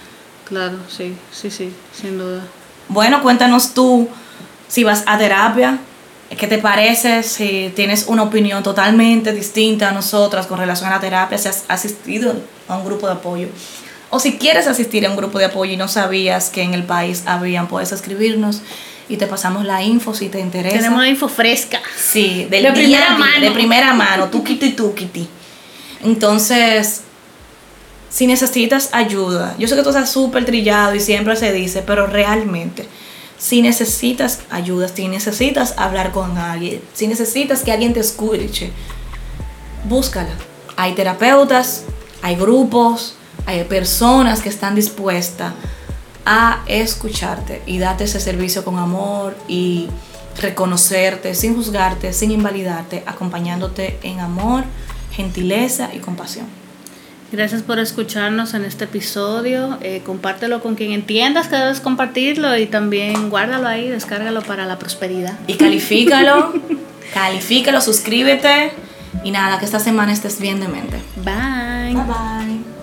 Claro, 0.45 0.77
sí, 0.89 1.15
sí, 1.31 1.49
sí, 1.49 1.71
sin 1.93 2.17
duda. 2.17 2.41
Bueno, 2.89 3.21
cuéntanos 3.21 3.73
tú 3.73 4.09
si 4.67 4.83
vas 4.83 5.03
a 5.05 5.17
terapia, 5.17 5.77
¿qué 6.37 6.47
te 6.47 6.57
parece? 6.57 7.23
Si 7.23 7.71
tienes 7.75 8.05
una 8.07 8.23
opinión 8.23 8.63
totalmente 8.63 9.31
distinta 9.31 9.89
a 9.89 9.91
nosotras 9.91 10.47
con 10.47 10.59
relación 10.59 10.89
a 10.89 10.95
la 10.95 10.99
terapia, 10.99 11.37
si 11.37 11.47
has 11.47 11.63
asistido 11.67 12.35
a 12.67 12.77
un 12.77 12.85
grupo 12.85 13.07
de 13.07 13.13
apoyo. 13.13 13.47
O 14.09 14.19
si 14.19 14.37
quieres 14.37 14.67
asistir 14.67 15.05
a 15.05 15.09
un 15.09 15.15
grupo 15.15 15.39
de 15.39 15.45
apoyo 15.45 15.73
y 15.73 15.77
no 15.77 15.87
sabías 15.87 16.49
que 16.49 16.61
en 16.61 16.73
el 16.73 16.83
país 16.83 17.23
habían, 17.25 17.67
puedes 17.67 17.91
escribirnos 17.91 18.61
y 19.07 19.17
te 19.17 19.27
pasamos 19.27 19.65
la 19.65 19.83
info 19.83 20.13
si 20.13 20.29
te 20.29 20.39
interesa. 20.39 20.77
Tenemos 20.77 20.99
la 20.99 21.07
info 21.07 21.27
fresca. 21.27 21.81
Sí, 21.97 22.47
de 22.49 22.71
primera 22.71 23.17
mano. 23.17 23.41
De 23.41 23.51
primera 23.51 23.93
mano, 23.93 24.29
tuquiti 24.29 24.67
y 24.67 24.73
tuquiti. 24.73 25.27
Entonces, 26.03 27.01
si 28.09 28.27
necesitas 28.27 28.89
ayuda, 28.93 29.55
yo 29.59 29.67
sé 29.67 29.75
que 29.75 29.83
tú 29.83 29.89
estás 29.89 30.11
súper 30.11 30.45
trillado 30.45 30.95
y 30.95 30.99
siempre 30.99 31.35
se 31.35 31.51
dice, 31.51 31.83
pero 31.85 32.07
realmente, 32.07 32.87
si 33.37 33.61
necesitas 33.61 34.39
ayuda, 34.49 34.87
si 34.87 35.07
necesitas 35.07 35.73
hablar 35.77 36.11
con 36.11 36.37
alguien, 36.37 36.81
si 36.93 37.07
necesitas 37.07 37.63
que 37.63 37.71
alguien 37.71 37.93
te 37.93 37.99
escuche, 37.99 38.71
búscala. 39.83 40.31
Hay 40.77 40.93
terapeutas, 40.93 41.83
hay 42.21 42.35
grupos, 42.35 43.15
hay 43.45 43.63
personas 43.65 44.41
que 44.41 44.49
están 44.49 44.75
dispuestas 44.75 45.53
a 46.25 46.63
escucharte 46.67 47.61
y 47.65 47.77
darte 47.77 48.05
ese 48.05 48.19
servicio 48.19 48.65
con 48.65 48.79
amor 48.79 49.37
y 49.47 49.87
reconocerte 50.41 51.35
sin 51.35 51.55
juzgarte, 51.55 52.11
sin 52.13 52.31
invalidarte, 52.31 53.03
acompañándote 53.05 53.99
en 54.03 54.19
amor, 54.19 54.63
gentileza 55.11 55.91
y 55.93 55.99
compasión. 55.99 56.47
Gracias 57.31 57.63
por 57.63 57.79
escucharnos 57.79 58.53
en 58.53 58.65
este 58.65 58.85
episodio. 58.85 59.77
Eh, 59.81 60.01
compártelo 60.05 60.61
con 60.61 60.75
quien 60.75 60.91
entiendas 60.91 61.47
que 61.47 61.55
debes 61.55 61.79
compartirlo 61.79 62.55
y 62.57 62.65
también 62.67 63.29
guárdalo 63.29 63.67
ahí, 63.67 63.89
descárgalo 63.89 64.41
para 64.41 64.65
la 64.65 64.77
prosperidad. 64.77 65.37
Y 65.47 65.55
califícalo, 65.55 66.53
califícalo, 67.13 67.81
suscríbete 67.81 68.71
y 69.23 69.31
nada, 69.31 69.59
que 69.59 69.65
esta 69.65 69.79
semana 69.79 70.13
estés 70.13 70.39
bien 70.39 70.59
de 70.59 70.67
mente. 70.67 70.97
Bye. 71.17 71.93
Bye 71.93 72.03
bye. 72.03 72.74